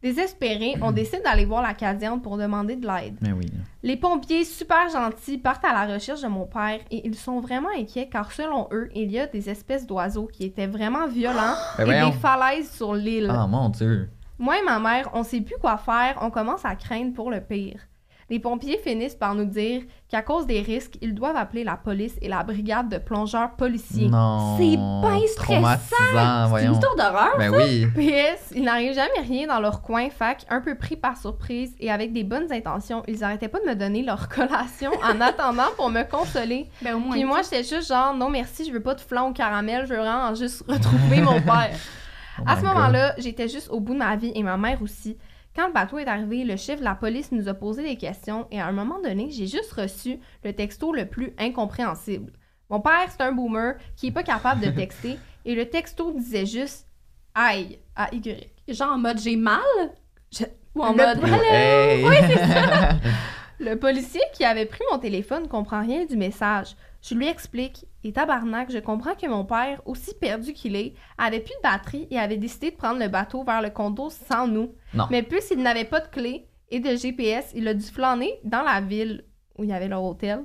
Désespérés, 0.04 0.74
on 0.82 0.92
décide 0.92 1.22
d'aller 1.24 1.46
voir 1.46 1.62
la 1.62 1.72
caserne 1.72 2.20
pour 2.20 2.36
demander 2.36 2.76
de 2.76 2.86
l'aide. 2.86 3.16
Mais 3.22 3.32
oui. 3.32 3.46
Les 3.82 3.96
pompiers, 3.96 4.44
super 4.44 4.90
gentils, 4.90 5.38
partent 5.38 5.64
à 5.64 5.72
la 5.72 5.94
recherche 5.94 6.20
de 6.20 6.28
mon 6.28 6.44
père 6.44 6.78
et 6.90 7.06
ils 7.06 7.14
sont 7.14 7.40
vraiment 7.40 7.70
inquiets 7.74 8.10
car 8.12 8.30
selon 8.30 8.68
eux, 8.70 8.90
il 8.94 9.10
y 9.10 9.18
a 9.18 9.26
des 9.26 9.48
espèces 9.48 9.86
d'oiseaux 9.86 10.26
qui 10.30 10.44
étaient 10.44 10.66
vraiment 10.66 11.06
violents 11.06 11.54
Ben 11.78 11.84
et 11.84 11.84
voyons. 11.86 12.10
des 12.10 12.16
falaises 12.16 12.70
sur 12.70 12.92
l'île. 12.92 13.32
Ah, 13.34 13.46
mon 13.46 13.70
Dieu. 13.70 14.10
Moi 14.38 14.58
et 14.58 14.62
ma 14.62 14.78
mère, 14.78 15.08
on 15.14 15.22
sait 15.22 15.40
plus 15.40 15.56
quoi 15.58 15.78
faire, 15.78 16.18
on 16.20 16.28
commence 16.28 16.66
à 16.66 16.76
craindre 16.76 17.14
pour 17.14 17.30
le 17.30 17.40
pire. 17.40 17.80
Les 18.30 18.38
pompiers 18.38 18.78
finissent 18.78 19.14
par 19.14 19.34
nous 19.34 19.44
dire 19.44 19.82
qu'à 20.08 20.22
cause 20.22 20.46
des 20.46 20.60
risques, 20.60 20.96
ils 21.02 21.14
doivent 21.14 21.36
appeler 21.36 21.62
la 21.64 21.76
police 21.76 22.16
et 22.22 22.28
la 22.28 22.42
brigade 22.42 22.88
de 22.88 22.98
plongeurs 22.98 23.52
policiers. 23.56 24.08
Non. 24.08 24.56
C'est 24.56 24.76
bien 24.76 25.26
stressant. 25.26 26.56
C'est 26.56 26.64
une 26.64 26.72
histoire 26.72 26.96
d'horreur. 26.96 27.34
Ben 27.38 27.50
oui. 27.54 27.86
PS, 27.94 28.52
il 28.54 28.62
n'arrive 28.64 28.94
jamais 28.94 29.20
rien 29.26 29.46
dans 29.46 29.60
leur 29.60 29.82
coin, 29.82 30.08
fac, 30.10 30.44
un 30.48 30.60
peu 30.60 30.74
pris 30.74 30.96
par 30.96 31.16
surprise 31.16 31.74
et 31.80 31.90
avec 31.90 32.12
des 32.12 32.24
bonnes 32.24 32.50
intentions, 32.52 33.02
ils 33.08 33.22
arrêtaient 33.22 33.48
pas 33.48 33.60
de 33.60 33.66
me 33.66 33.74
donner 33.74 34.02
leur 34.02 34.28
collation 34.34 34.90
en 35.02 35.20
attendant 35.20 35.70
pour 35.76 35.90
me 35.90 36.02
consoler. 36.02 36.68
Ben 36.82 36.94
au 36.94 36.98
moins. 36.98 37.12
Puis 37.12 37.24
moi, 37.24 37.42
j'étais 37.42 37.62
juste 37.64 37.88
genre, 37.88 38.14
non 38.14 38.30
merci, 38.30 38.64
je 38.64 38.72
veux 38.72 38.82
pas 38.82 38.94
de 38.94 39.00
flan 39.00 39.28
au 39.28 39.32
caramel, 39.32 39.86
je 39.86 39.92
veux 39.92 40.00
vraiment 40.00 40.34
juste 40.34 40.64
retrouver 40.68 41.20
mon 41.20 41.40
père. 41.40 41.76
Oh 42.38 42.42
À 42.46 42.56
my 42.56 42.60
ce 42.60 42.66
moment-là, 42.66 43.14
j'étais 43.18 43.48
juste 43.48 43.68
au 43.70 43.80
bout 43.80 43.92
de 43.92 43.98
ma 43.98 44.16
vie 44.16 44.32
et 44.34 44.42
ma 44.42 44.56
mère 44.56 44.82
aussi. 44.82 45.16
Quand 45.56 45.68
le 45.68 45.72
bateau 45.72 45.98
est 45.98 46.06
arrivé, 46.08 46.42
le 46.44 46.56
chef 46.56 46.80
de 46.80 46.84
la 46.84 46.94
police 46.96 47.30
nous 47.30 47.48
a 47.48 47.54
posé 47.54 47.82
des 47.82 47.96
questions 47.96 48.46
et 48.50 48.60
à 48.60 48.66
un 48.66 48.72
moment 48.72 49.00
donné, 49.00 49.30
j'ai 49.30 49.46
juste 49.46 49.72
reçu 49.72 50.18
le 50.42 50.52
texto 50.52 50.92
le 50.92 51.06
plus 51.06 51.32
incompréhensible. 51.38 52.32
Mon 52.70 52.80
père, 52.80 53.06
c'est 53.08 53.20
un 53.22 53.30
boomer 53.32 53.74
qui 53.96 54.08
est 54.08 54.12
pas 54.12 54.22
capable 54.24 54.60
de 54.62 54.70
texter 54.70 55.16
et 55.44 55.54
le 55.54 55.68
texto 55.68 56.12
disait 56.12 56.46
juste 56.46 56.88
aïe 57.34 57.78
à 57.94 58.12
Y. 58.12 58.50
Genre 58.68 58.92
en 58.94 58.98
mode 58.98 59.18
j'ai 59.20 59.36
mal? 59.36 59.60
Ou 60.74 60.82
en 60.82 60.90
Le- 60.92 60.96
mode, 60.96 61.18
Hello! 61.24 61.44
Hey! 61.44 62.04
Oui, 62.04 62.16
c'est 62.26 62.38
ça. 62.38 62.88
Le 63.60 63.76
policier 63.76 64.20
qui 64.32 64.44
avait 64.44 64.66
pris 64.66 64.82
mon 64.90 64.98
téléphone 64.98 65.46
comprend 65.46 65.80
rien 65.82 66.04
du 66.04 66.16
message. 66.16 66.74
Je 67.04 67.14
lui 67.14 67.28
explique. 67.28 67.86
Et 68.02 68.12
tabarnak, 68.12 68.70
je 68.70 68.78
comprends 68.78 69.14
que 69.14 69.26
mon 69.26 69.44
père, 69.44 69.82
aussi 69.84 70.14
perdu 70.14 70.54
qu'il 70.54 70.74
est, 70.74 70.94
avait 71.18 71.40
plus 71.40 71.52
de 71.54 71.62
batterie 71.62 72.08
et 72.10 72.18
avait 72.18 72.38
décidé 72.38 72.70
de 72.70 72.76
prendre 72.76 72.98
le 72.98 73.08
bateau 73.08 73.44
vers 73.44 73.60
le 73.60 73.68
condo 73.68 74.08
sans 74.08 74.46
nous. 74.46 74.74
Non. 74.94 75.06
Mais 75.10 75.22
puisqu'il 75.22 75.62
n'avait 75.62 75.84
pas 75.84 76.00
de 76.00 76.08
clé 76.08 76.48
et 76.70 76.80
de 76.80 76.96
GPS, 76.96 77.52
il 77.54 77.68
a 77.68 77.74
dû 77.74 77.84
flâner 77.84 78.40
dans 78.42 78.62
la 78.62 78.80
ville 78.80 79.24
où 79.58 79.64
il 79.64 79.70
y 79.70 79.72
avait 79.74 79.88
leur 79.88 80.02
hôtel 80.02 80.44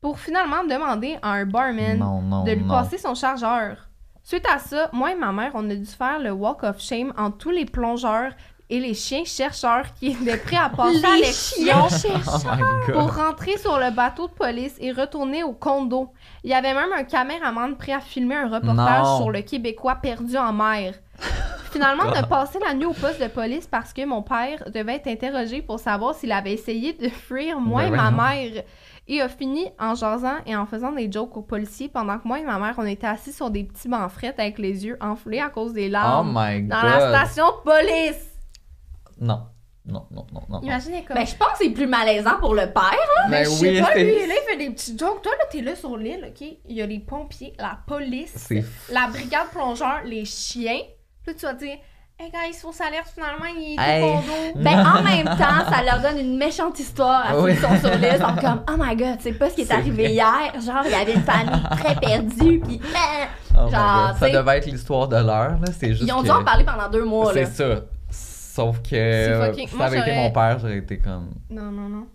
pour 0.00 0.18
finalement 0.18 0.64
demander 0.64 1.18
à 1.20 1.32
un 1.32 1.44
barman 1.44 1.98
non, 1.98 2.22
non, 2.22 2.44
de 2.44 2.52
lui 2.52 2.62
non. 2.62 2.68
passer 2.68 2.96
son 2.96 3.14
chargeur. 3.14 3.90
Suite 4.22 4.46
à 4.50 4.58
ça, 4.58 4.88
moi 4.92 5.12
et 5.12 5.16
ma 5.16 5.32
mère, 5.32 5.52
on 5.54 5.68
a 5.68 5.74
dû 5.74 5.84
faire 5.84 6.18
le 6.18 6.30
walk 6.30 6.62
of 6.62 6.80
shame 6.80 7.12
entre 7.16 7.38
tous 7.38 7.50
les 7.50 7.64
plongeurs 7.64 8.32
et 8.70 8.80
les 8.80 8.94
chiens 8.94 9.24
chercheurs 9.24 9.94
qui 9.94 10.08
étaient 10.08 10.36
prêts 10.36 10.56
à 10.56 10.68
passer 10.76 11.04
à 11.04 11.88
chiens 11.88 12.20
Oh 12.26 12.92
pour 12.92 13.14
rentrer 13.16 13.56
sur 13.58 13.78
le 13.78 13.90
bateau 13.90 14.28
de 14.28 14.32
police 14.32 14.74
et 14.80 14.92
retourner 14.92 15.42
au 15.42 15.52
condo. 15.52 16.10
Il 16.44 16.50
y 16.50 16.54
avait 16.54 16.74
même 16.74 16.92
un 16.96 17.04
caméraman 17.04 17.76
prêt 17.76 17.92
à 17.92 18.00
filmer 18.00 18.36
un 18.36 18.48
reportage 18.48 19.04
Non. 19.04 19.16
sur 19.18 19.30
le 19.30 19.40
Québécois 19.42 19.96
perdu 19.96 20.36
en 20.36 20.52
mer. 20.52 20.94
Finalement, 21.70 22.04
on 22.06 22.12
a 22.12 22.22
passé 22.22 22.58
la 22.66 22.72
nuit 22.74 22.86
au 22.86 22.92
poste 22.94 23.20
de 23.20 23.28
police 23.28 23.66
parce 23.66 23.92
que 23.92 24.04
mon 24.04 24.22
père 24.22 24.64
devait 24.72 24.94
être 24.96 25.08
interrogé 25.08 25.60
pour 25.60 25.78
savoir 25.78 26.14
s'il 26.14 26.32
avait 26.32 26.52
essayé 26.54 26.94
de 26.94 27.08
fuir 27.08 27.60
moi 27.60 27.82
Ben 27.82 27.88
et 27.88 27.96
ma 27.96 28.10
mère. 28.10 28.62
Et 29.10 29.22
a 29.22 29.28
fini 29.28 29.66
en 29.80 29.94
jasant 29.94 30.36
et 30.44 30.54
en 30.54 30.66
faisant 30.66 30.92
des 30.92 31.10
jokes 31.10 31.34
aux 31.36 31.42
policiers 31.42 31.88
pendant 31.88 32.18
que 32.18 32.28
moi 32.28 32.38
et 32.40 32.44
ma 32.44 32.58
mère, 32.58 32.74
on 32.76 32.84
était 32.84 33.06
assis 33.06 33.32
sur 33.32 33.50
des 33.50 33.64
petits 33.64 33.88
bancs 33.88 34.10
frettes 34.10 34.38
avec 34.38 34.58
les 34.58 34.84
yeux 34.84 34.98
enflés 35.00 35.40
à 35.40 35.48
cause 35.48 35.72
des 35.72 35.86
Oh 35.88 35.92
larmes 35.92 36.28
my 36.38 36.62
dans 36.62 36.76
god. 36.80 36.90
la 36.90 37.24
station 37.24 37.46
de 37.46 37.70
police. 37.70 38.27
Non. 39.20 39.42
Non, 39.86 40.06
non, 40.10 40.26
non, 40.34 40.42
non. 40.50 40.60
Imaginez 40.60 41.02
comme... 41.02 41.16
Ben, 41.16 41.26
je 41.26 41.34
pense 41.34 41.48
que 41.52 41.58
c'est 41.64 41.70
plus 41.70 41.86
malaisant 41.86 42.38
pour 42.40 42.54
le 42.54 42.66
père. 42.70 42.82
hein. 42.92 43.26
Mais 43.30 43.44
je 43.44 43.50
sais 43.50 43.70
oui, 43.70 43.80
pas, 43.80 43.88
c'est- 43.94 44.04
lui, 44.04 44.26
là, 44.26 44.34
il 44.34 44.50
fait 44.50 44.56
des 44.58 44.70
petits 44.70 44.98
jokes. 44.98 45.22
Toi, 45.22 45.32
là, 45.38 45.44
t'es 45.50 45.62
là 45.62 45.74
sur 45.76 45.96
l'île, 45.96 46.26
OK? 46.28 46.46
Il 46.66 46.76
y 46.76 46.82
a 46.82 46.86
les 46.86 46.98
pompiers, 46.98 47.54
la 47.58 47.78
police, 47.86 48.32
C'est 48.36 48.62
la 48.92 49.06
brigade 49.06 49.48
plongeur, 49.50 50.00
les 50.04 50.26
chiens. 50.26 50.80
Puis 51.24 51.32
là, 51.32 51.34
tu 51.40 51.46
vas 51.46 51.54
dire, 51.54 51.78
hey, 52.18 52.30
guys, 52.30 52.58
faut 52.60 52.70
s'alerte, 52.70 53.08
finalement, 53.14 53.46
il 53.56 53.76
est 53.78 53.82
Hey. 53.82 54.02
au 54.04 54.08
condo. 54.16 54.62
Ben, 54.62 54.78
en 54.78 55.02
même 55.04 55.24
temps, 55.24 55.70
ça 55.72 55.82
leur 55.82 56.02
donne 56.02 56.18
une 56.18 56.36
méchante 56.36 56.78
histoire 56.78 57.24
à 57.24 57.32
ceux 57.32 57.40
Oui. 57.44 57.54
qui 57.54 57.60
sont 57.62 57.76
sur 57.78 57.90
l'île. 57.96 58.10
Ils 58.12 58.20
sont 58.20 58.36
comme, 58.42 58.64
oh 58.68 58.74
my 58.78 58.94
god, 58.94 59.16
tu 59.16 59.22
sais 59.22 59.32
pas 59.32 59.48
ce 59.48 59.54
qui 59.54 59.62
est, 59.62 59.64
C'est 59.64 59.72
arrivé 59.72 60.02
vrai. 60.02 60.12
hier. 60.12 60.52
Genre, 60.60 60.82
il 60.84 60.90
y 60.90 60.94
avait 60.94 61.14
une 61.14 61.22
famille 61.22 61.62
très 61.70 61.94
perdue, 61.94 62.60
puis 62.60 62.78
Oh 63.56 63.64
my 63.64 63.70
Genre, 63.70 63.70
God. 63.70 64.12
tu 64.12 64.18
Ça 64.18 64.26
sais- 64.26 64.32
devait 64.32 64.58
être 64.58 64.66
l'histoire 64.66 65.08
de 65.08 65.16
l'heure, 65.16 65.52
là. 65.58 65.72
C'est 65.80 65.94
juste. 65.94 66.02
ils 66.06 66.12
ont 66.12 66.18
que... 66.20 66.24
dû 66.26 66.30
en 66.30 66.44
parler 66.44 66.64
pendant 66.64 66.90
deux 66.90 67.04
mois, 67.06 67.32
là. 67.32 67.46
C'est 67.46 67.52
ça. 67.54 67.80
Sauf 68.58 68.82
que. 68.82 69.46
Fucking- 69.46 69.68
Si 69.68 69.76
moi, 69.76 69.86
ça 69.86 69.92
avait 69.92 69.98
été 70.00 70.10
j'aurais- 70.10 70.22
mon 70.24 70.30
père, 70.30 70.58
j'aurais 70.58 70.78
été 70.78 70.98
comme. 70.98 71.30
Non, 71.50 71.70
non, 71.70 71.88
non. 71.88 72.06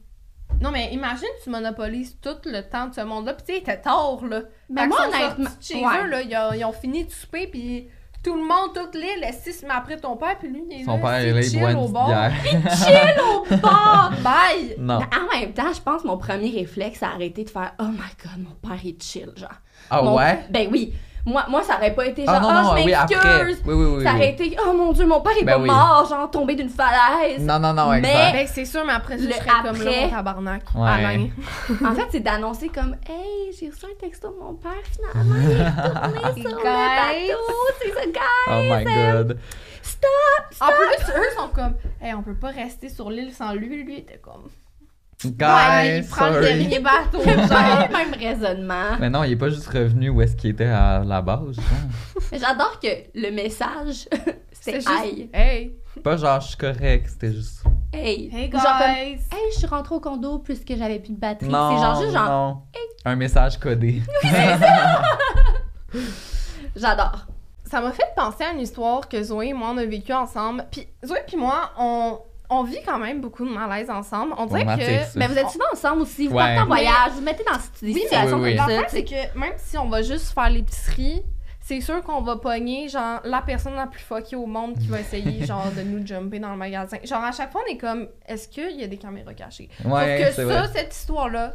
Non, 0.61 0.71
mais 0.71 0.93
imagine, 0.93 1.27
tu 1.43 1.49
monopolises 1.49 2.17
tout 2.21 2.35
le 2.45 2.61
temps 2.61 2.87
de 2.87 2.93
ce 2.93 3.01
monde-là. 3.01 3.33
Puis, 3.33 3.43
tu 3.47 3.53
sais, 3.53 3.59
il 3.59 3.61
était 3.63 3.81
tard, 3.81 4.19
là. 4.29 4.41
Mais 4.69 4.81
Fait 4.81 4.87
moi, 4.87 4.97
honnêtement- 5.07 5.49
chez 5.59 5.75
ouais. 5.75 6.03
eux, 6.03 6.07
là. 6.09 6.21
Ils 6.21 6.35
ont, 6.37 6.53
ils 6.53 6.63
ont 6.65 6.71
fini 6.71 7.05
de 7.05 7.09
souper, 7.11 7.47
puis 7.47 7.87
tout 8.23 8.35
le 8.35 8.41
monde, 8.41 8.73
toute 8.73 8.93
l'île, 8.95 9.23
est 9.23 9.33
six, 9.33 9.63
mais 9.63 9.73
après 9.73 9.97
ton 9.97 10.15
père, 10.15 10.37
puis 10.37 10.49
lui, 10.49 10.63
il 10.69 10.81
est 10.81 10.85
Son 10.85 10.97
là, 10.97 11.01
père, 11.01 11.17
c'est 11.17 11.23
il 11.23 11.29
est 11.29 11.33
là, 11.33 11.39
il 11.41 11.49
chill 11.49 11.77
au 11.77 11.87
bord. 11.89 12.05
bière. 12.07 12.33
Chill 12.77 13.19
au 13.21 13.57
bord! 13.57 14.11
Bye! 14.23 14.75
Non. 14.77 14.99
Mais 14.99 15.17
en 15.17 15.39
même 15.39 15.53
temps, 15.53 15.73
je 15.73 15.81
pense 15.81 16.03
que 16.03 16.07
mon 16.07 16.17
premier 16.17 16.51
réflexe, 16.51 16.99
c'est 16.99 17.05
arrêter 17.05 17.43
de 17.45 17.49
faire 17.49 17.73
Oh 17.79 17.85
my 17.87 17.97
god, 18.23 18.43
mon 18.43 18.69
père 18.69 18.79
est 18.85 19.01
chill, 19.01 19.31
genre. 19.35 19.49
Ah 19.89 20.01
Mon- 20.03 20.15
ouais? 20.17 20.39
Ben 20.51 20.67
oui. 20.71 20.93
Moi, 21.25 21.45
moi, 21.47 21.63
ça 21.63 21.77
aurait 21.77 21.95
pas 21.95 22.05
été 22.05 22.25
genre 22.25 22.35
Ah 22.35 22.39
non, 22.41 22.49
Oh, 22.49 22.53
non, 22.73 22.77
je 22.77 22.83
oui, 22.83 22.93
après. 22.93 23.15
m'excuse. 23.45 23.63
Oui, 23.65 23.73
oui, 23.75 23.85
oui. 23.97 24.03
ça 24.03 24.09
oui. 24.11 24.15
aurait 24.17 24.29
été 24.31 24.57
Oh 24.67 24.73
mon 24.73 24.91
dieu, 24.91 25.05
mon 25.05 25.21
père 25.21 25.31
est 25.39 25.43
Ben 25.45 25.53
pas 25.55 25.61
oui. 25.61 25.69
mort, 25.69 26.05
genre 26.09 26.29
tombé 26.29 26.55
d'une 26.55 26.67
falaise. 26.69 27.39
Non, 27.41 27.59
non, 27.59 27.73
non, 27.73 27.87
Mais-. 27.91 28.01
Ben, 28.01 28.45
c'est 28.47 28.65
sûr, 28.65 28.83
mais 28.85 28.91
après, 28.93 29.17
je 29.17 29.23
Le 29.25 29.31
serais 29.31 29.45
comme 29.63 29.63
là, 29.63 29.69
après- 29.89 30.01
mon 30.01 30.09
tabarnak. 30.09 30.63
Ouais. 30.75 30.89
Alain. 30.89 31.27
En 31.85 31.95
fait, 31.95 32.07
c'est 32.11 32.19
d'annoncer 32.19 32.67
comme 32.67 32.95
Hey, 33.07 33.55
j'ai 33.57 33.69
reçu 33.69 33.85
un 33.85 33.95
texto 33.99 34.29
de 34.31 34.43
mon 34.43 34.53
père 34.55 34.71
finalement, 34.91 35.35
il 35.41 35.51
est 35.51 35.69
retourné 35.69 36.41
sur 36.41 36.49
le 36.57 36.63
bateau. 36.63 37.39
C'est 37.81 37.93
ça, 37.93 38.05
guys. 38.05 38.49
Oh 38.49 38.61
my 38.69 38.83
god. 38.83 39.39
Stop! 39.81 40.09
En 40.61 40.67
plus, 40.67 41.13
eux 41.13 41.29
sont 41.37 41.47
comme, 41.53 41.75
hey, 42.01 42.13
on 42.13 42.21
peut 42.21 42.35
pas 42.35 42.49
rester 42.49 42.89
sur 42.89 43.09
l'île 43.09 43.31
sans 43.33 43.53
lui. 43.53 43.83
Lui 43.83 43.97
était 43.99 44.17
comme, 44.19 44.49
ouais, 45.25 45.31
Guys, 45.31 45.97
il 45.97 46.07
prend 46.09 46.29
le 46.29 46.41
dernier 46.41 46.79
bateau. 46.79 47.21
Genre, 47.25 47.47
genre. 47.47 47.89
même 47.91 48.13
raisonnement. 48.19 48.97
Mais 48.99 49.09
non, 49.09 49.23
il 49.23 49.31
est 49.33 49.35
pas 49.37 49.49
juste 49.49 49.67
revenu 49.67 50.09
où 50.09 50.21
est-ce 50.21 50.35
qu'il 50.35 50.51
était 50.51 50.65
à 50.65 51.03
la 51.05 51.21
base. 51.21 51.57
J'adore 52.31 52.79
que 52.79 52.87
le 53.15 53.31
message, 53.31 54.07
c'est 54.51 54.87
Aïe. 54.87 55.29
hey, 55.33 55.75
Pas 56.03 56.17
genre 56.17 56.39
je 56.41 56.47
suis 56.47 56.57
correct, 56.57 57.07
c'était 57.09 57.31
juste. 57.33 57.63
Hey. 57.93 58.29
hey 58.33 58.51
Genre 58.51 58.61
comme, 58.61 58.87
guys. 58.95 59.19
Hey, 59.31 59.51
je 59.53 59.57
suis 59.59 59.67
rentrée 59.67 59.95
au 59.95 59.99
condo 59.99 60.39
puisque 60.39 60.75
j'avais 60.75 60.99
plus 60.99 61.13
de 61.13 61.19
batterie. 61.19 61.49
Non, 61.49 61.75
C'est 61.77 61.83
genre 61.83 62.01
juste 62.01 62.13
genre, 62.13 62.29
non. 62.29 62.61
Un 63.05 63.15
message 63.15 63.59
codé. 63.59 64.01
j'adore. 66.75 67.25
Ça 67.65 67.81
m'a 67.81 67.91
fait 67.91 68.13
penser 68.15 68.43
à 68.43 68.51
une 68.53 68.59
histoire 68.61 69.07
que 69.09 69.21
Zoé 69.21 69.47
et 69.49 69.53
moi, 69.53 69.69
on 69.73 69.77
a 69.77 69.85
vécu 69.85 70.13
ensemble. 70.13 70.65
Puis 70.71 70.87
Zoé 71.05 71.19
puis 71.27 71.37
moi, 71.37 71.71
on, 71.77 72.19
on 72.59 72.63
vit 72.63 72.79
quand 72.85 72.99
même 72.99 73.21
beaucoup 73.21 73.45
de 73.45 73.51
malaise 73.53 73.89
ensemble. 73.89 74.33
On 74.37 74.45
dirait 74.45 74.65
que... 74.65 75.17
Mais 75.19 75.27
vous 75.27 75.37
êtes 75.37 75.49
souvent 75.49 75.65
ensemble 75.73 76.01
aussi, 76.03 76.27
vous 76.27 76.35
Ouais. 76.35 76.41
partez 76.43 76.59
en 76.59 76.63
Mais- 76.63 76.67
voyage, 76.83 77.11
vous 77.15 77.21
mettez 77.21 77.43
dans 77.43 77.53
des 77.57 77.59
Oui, 77.81 77.93
mais 77.93 77.99
situations 78.01 78.37
Oui, 78.37 78.51
oui. 78.51 78.57
comme 78.57 78.69
ça. 78.69 78.81
c'est 78.89 79.03
que 79.03 79.37
même 79.39 79.53
si 79.57 79.77
on 79.77 79.89
va 79.89 80.01
juste 80.01 80.33
faire 80.33 80.49
l'épicerie, 80.49 81.23
c'est 81.61 81.79
sûr 81.79 82.01
qu'on 82.03 82.21
va 82.21 82.35
pogner, 82.35 82.89
genre, 82.89 83.21
la 83.23 83.41
personne 83.41 83.75
la 83.75 83.87
plus 83.87 84.01
fuckée 84.01 84.35
au 84.35 84.45
monde 84.45 84.77
qui 84.77 84.87
va 84.87 84.99
essayer, 84.99 85.45
genre, 85.45 85.71
de 85.75 85.81
nous 85.83 86.05
jumper 86.05 86.39
dans 86.39 86.51
le 86.51 86.57
magasin. 86.57 86.97
Genre, 87.03 87.23
à 87.23 87.31
chaque 87.31 87.51
fois, 87.51 87.61
on 87.67 87.71
est 87.71 87.77
comme, 87.77 88.07
est-ce 88.27 88.47
qu'il 88.49 88.71
y 88.79 88.83
a 88.83 88.87
des 88.87 88.97
caméras 88.97 89.33
cachées? 89.33 89.69
Ouais, 89.85 90.25
Sauf 90.25 90.45
que 90.45 90.51
ça, 90.53 90.59
vrai. 90.59 90.69
cette 90.73 90.93
histoire-là, 90.95 91.53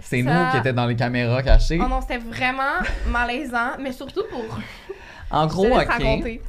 C'est 0.00 0.22
ça- 0.24 0.44
nous 0.44 0.50
qui 0.50 0.56
étions 0.58 0.72
dans 0.72 0.86
les 0.86 0.96
caméras 0.96 1.42
cachées. 1.42 1.78
oh 1.80 1.86
non, 1.88 2.00
c'était 2.00 2.18
vraiment 2.18 2.62
malaisant, 3.06 3.72
mais 3.78 3.92
surtout 3.92 4.24
pour... 4.30 4.44
En 5.30 5.46
gros, 5.48 5.66
ok, 5.66 5.88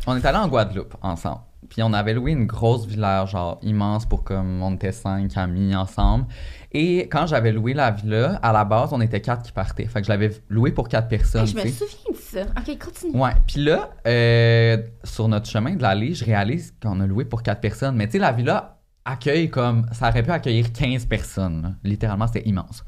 on 0.08 0.18
est 0.18 0.26
allé 0.26 0.38
en 0.38 0.48
Guadeloupe 0.48 0.96
ensemble. 1.02 1.42
Puis 1.70 1.82
on 1.84 1.94
avait 1.94 2.14
loué 2.14 2.32
une 2.32 2.46
grosse 2.46 2.86
villa, 2.86 3.26
genre 3.26 3.60
immense 3.62 4.06
pour 4.06 4.24
comme 4.24 4.62
on 4.62 4.74
était 4.76 4.92
cinq 4.92 5.36
amis 5.38 5.76
ensemble. 5.76 6.26
Et 6.72 7.08
quand 7.10 7.26
j'avais 7.26 7.52
loué 7.52 7.74
la 7.74 7.92
villa, 7.92 8.40
à 8.42 8.52
la 8.52 8.66
base, 8.66 8.90
on 8.92 9.02
était 9.02 9.22
quatre 9.22 9.44
qui 9.44 9.52
partaient. 9.52 9.86
Fait 9.86 10.02
que 10.02 10.06
je 10.08 10.12
l'avais 10.12 10.32
loué 10.50 10.72
pour 10.72 10.90
quatre 10.90 11.08
personnes. 11.08 11.46
Hey, 11.46 11.48
je 11.48 11.56
me 11.58 11.68
souviens 11.68 12.12
de 12.12 12.16
ça. 12.18 12.42
Ok, 12.58 12.78
continue. 12.78 13.18
Ouais, 13.20 13.32
puis 13.48 13.64
là, 13.64 13.92
euh, 14.08 14.78
sur 15.04 15.28
notre 15.28 15.50
chemin 15.50 15.76
de 15.76 15.82
l'aller, 15.82 16.14
je 16.14 16.26
réalise 16.26 16.74
qu'on 16.82 17.00
a 17.00 17.08
loué 17.08 17.26
pour 17.26 17.44
quatre 17.44 17.62
personnes. 17.62 17.96
Mais 17.96 18.08
tu 18.08 18.14
sais, 18.14 18.20
la 18.20 18.32
villa 18.32 18.80
accueille 19.06 19.50
comme. 19.50 19.88
Ça 19.92 20.10
aurait 20.10 20.24
pu 20.24 20.32
accueillir 20.32 20.72
15 20.74 21.06
personnes. 21.06 21.62
là. 21.62 21.72
Littéralement, 21.84 22.28
c'était 22.28 22.48
immense. 22.48 22.84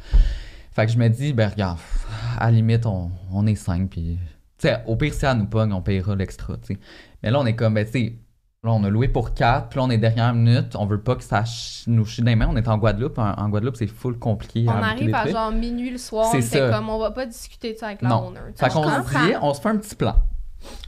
Fait 0.72 0.86
que 0.86 0.92
je 0.92 0.98
me 0.98 1.08
dis, 1.08 1.34
ben 1.34 1.50
regarde, 1.50 1.80
à 2.38 2.46
la 2.46 2.52
limite, 2.52 2.86
on, 2.86 3.10
on 3.32 3.48
est 3.48 3.56
cinq, 3.56 3.90
puis. 3.90 4.20
Tu 4.60 4.68
sais, 4.68 4.82
au 4.88 4.96
pire, 4.96 5.14
si 5.14 5.24
elle 5.26 5.38
nous 5.38 5.46
pogne, 5.46 5.72
on 5.72 5.82
payera 5.82 6.16
l'extra, 6.16 6.58
tu 6.58 6.74
sais. 6.74 6.80
Mais 7.22 7.30
là, 7.32 7.40
on 7.40 7.46
est 7.46 7.56
comme, 7.56 7.76
ben 7.76 7.86
tu 7.86 7.92
sais, 7.92 8.14
là, 8.68 8.74
on 8.74 8.84
a 8.84 8.90
loué 8.90 9.08
pour 9.08 9.34
quatre, 9.34 9.70
puis 9.70 9.80
là, 9.80 9.86
on 9.86 9.90
est 9.90 9.98
dernière 9.98 10.34
minute, 10.34 10.76
on 10.78 10.86
veut 10.86 11.00
pas 11.02 11.16
que 11.16 11.24
ça 11.24 11.44
ch- 11.46 11.84
nous 11.88 12.06
chie 12.06 12.22
dans 12.22 12.28
les 12.28 12.36
mains. 12.36 12.48
On 12.52 12.56
est 12.56 12.68
en 12.68 12.78
Guadeloupe. 12.78 13.18
En, 13.18 13.32
en 13.32 13.50
Guadeloupe, 13.50 13.76
c'est 13.78 13.88
full 13.88 14.18
compliqué. 14.20 14.66
On 14.68 14.72
arrive 14.72 15.08
des 15.08 15.14
à 15.14 15.28
genre 15.28 15.52
minuit 15.52 15.90
le 15.90 15.98
soir, 15.98 16.28
C'est 16.40 16.70
comme, 16.72 16.90
on 16.90 17.00
va 17.00 17.12
pas 17.12 17.26
discuter 17.26 17.74
de 17.74 17.78
ça 17.78 17.88
avec 17.88 18.02
la 18.02 18.10
Non. 18.10 18.28
owner. 18.28 18.40
tu 18.48 18.60
sais. 18.60 18.66
Fait 18.66 18.72
qu'on 18.74 18.84
se 18.84 19.10
dit, 19.10 19.34
on 19.42 19.54
se 19.54 19.62
fait 19.62 19.70
un 19.70 19.78
petit 19.78 19.96
plan. 19.96 20.16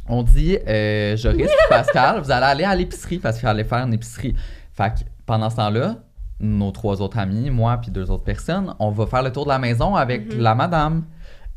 On 0.08 0.24
dit, 0.24 0.58
euh, 0.68 1.16
Joris 1.18 1.48
Pascal, 1.70 2.22
vous 2.22 2.32
allez 2.32 2.46
aller 2.46 2.64
à 2.64 2.76
l'épicerie 2.76 3.20
parce 3.20 3.38
qu'il 3.38 3.48
fallait 3.48 3.64
faire 3.64 3.86
une 3.86 3.94
épicerie. 3.94 4.36
Fait 4.74 4.90
que 4.94 5.00
pendant 5.26 5.50
ce 5.50 5.56
temps-là, 5.58 5.96
nos 6.40 6.72
trois 6.72 7.02
autres 7.02 7.18
amis, 7.20 7.50
moi 7.50 7.78
puis 7.82 7.92
deux 7.92 8.10
autres 8.10 8.24
personnes, 8.24 8.74
on 8.80 8.92
va 8.92 9.06
faire 9.06 9.22
le 9.24 9.32
tour 9.32 9.44
de 9.44 9.50
la 9.50 9.60
maison 9.60 9.96
avec 9.96 10.34
Mhm. 10.34 10.40
la 10.42 10.56
madame. 10.56 11.04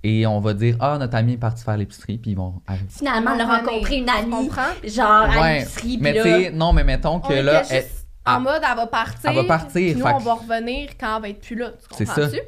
Et 0.05 0.27
on 0.27 0.41
va 0.41 0.53
dire, 0.55 0.77
ah, 0.81 0.99
notre 0.99 1.17
ami 1.17 1.35
est 1.35 1.39
parti 1.39 1.63
faire 1.63 1.77
l'épicerie, 1.77 2.19
puis 2.19 2.33
ils 2.33 2.37
vont 2.37 2.61
arriver. 2.67 2.87
Finalement, 2.89 3.35
elle 3.35 3.41
a 3.43 3.59
rencontré 3.59 3.97
une 3.99 4.07
Tu 4.07 4.11
amie, 4.13 4.31
comprends? 4.31 4.63
genre 4.85 5.07
à 5.11 5.41
Ouais, 5.41 5.59
l'épicerie, 5.61 5.99
Mais 6.01 6.13
puis 6.13 6.23
tu 6.23 6.29
là... 6.29 6.39
sais, 6.39 6.51
non, 6.51 6.73
mais 6.73 6.83
mettons 6.85 7.15
On 7.17 7.21
que 7.21 7.33
était 7.33 7.43
là, 7.43 7.61
juste 7.63 7.73
elle- 7.73 7.87
en 8.35 8.41
mode, 8.41 8.63
elle 8.69 8.77
va 8.77 8.87
partir. 8.89 9.31
Elle 9.31 9.37
va 9.37 9.45
partir, 9.45 9.71
Puis 9.93 9.95
nous, 9.95 10.07
fait 10.07 10.13
on 10.15 10.19
va 10.19 10.35
revenir 10.35 10.91
quand 10.99 11.17
elle 11.17 11.23
va 11.23 11.29
être 11.29 11.41
plus 11.41 11.55
là. 11.57 11.71
Tu 11.73 11.77
C'est 11.97 12.05
comprends-tu? 12.07 12.37
ça. 12.37 12.43